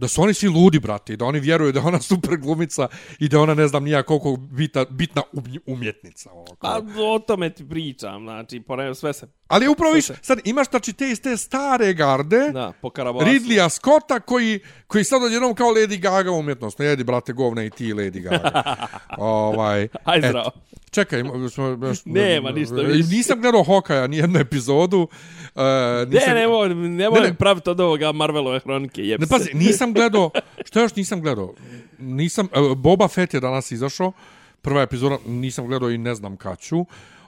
[0.00, 3.40] da su oni svi ludi, brate, da oni vjeruju da ona super glumica i da
[3.40, 5.22] ona ne znam nija koliko bita, bitna
[5.66, 6.30] umjetnica.
[6.32, 9.26] Ovo, pa o tome ti pričam, znači, ponavljam sve se...
[9.48, 12.90] Ali upravo viš, sad imaš znači te iste stare garde, da, po
[13.24, 17.70] Ridleya Scotta, koji, koji sad odjednom kao Lady Gaga umjetnost, ne jedi, brate, govne i
[17.70, 18.86] ti Lady Gaga.
[19.18, 20.50] ovaj, Aj zdravo.
[20.90, 23.08] Čekaj, smo, Nema ništa više.
[23.08, 24.98] Nisam gledao Hokaja ni jednu epizodu.
[25.00, 25.62] Uh,
[26.08, 27.34] nisam, ne, nemoj, nemoj ne, ne.
[27.34, 29.02] praviti od ovoga Marvelove hronike.
[29.02, 29.50] Ne, pazi,
[29.90, 30.30] nisam gledao,
[30.64, 31.54] što još nisam gledao?
[31.98, 34.12] Nisam, uh, Boba Fett je danas izašao,
[34.62, 36.84] prva epizoda, nisam gledao i ne znam kaću.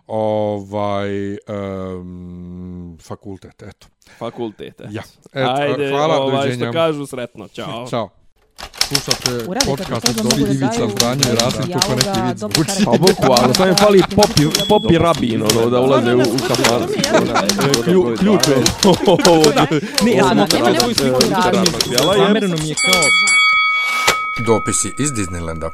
[0.06, 3.86] Ovaj, um, fakultet, eto.
[4.18, 4.90] Fakultet, eto.
[4.90, 5.02] Ja.
[5.32, 6.64] Et, Ajde, hvala, ovaj, doviđenja.
[6.64, 7.86] što kažu, sretno, čao.
[7.90, 8.08] Ćao.
[8.88, 12.84] Slušate podcast od Dobri Ivica Zdanje i Rasim kako neki vid zvuči.
[12.84, 16.82] Pa bukvalno, sam je fali popi, popi rabin, ono, da ulaze u, u kafan.
[18.18, 18.56] Ključ je.
[20.04, 21.20] Ne, ja sam okratio svoju sliku.
[22.16, 23.02] Zamerno mi je kao...
[24.46, 25.70] Dopisi iz Disneylanda.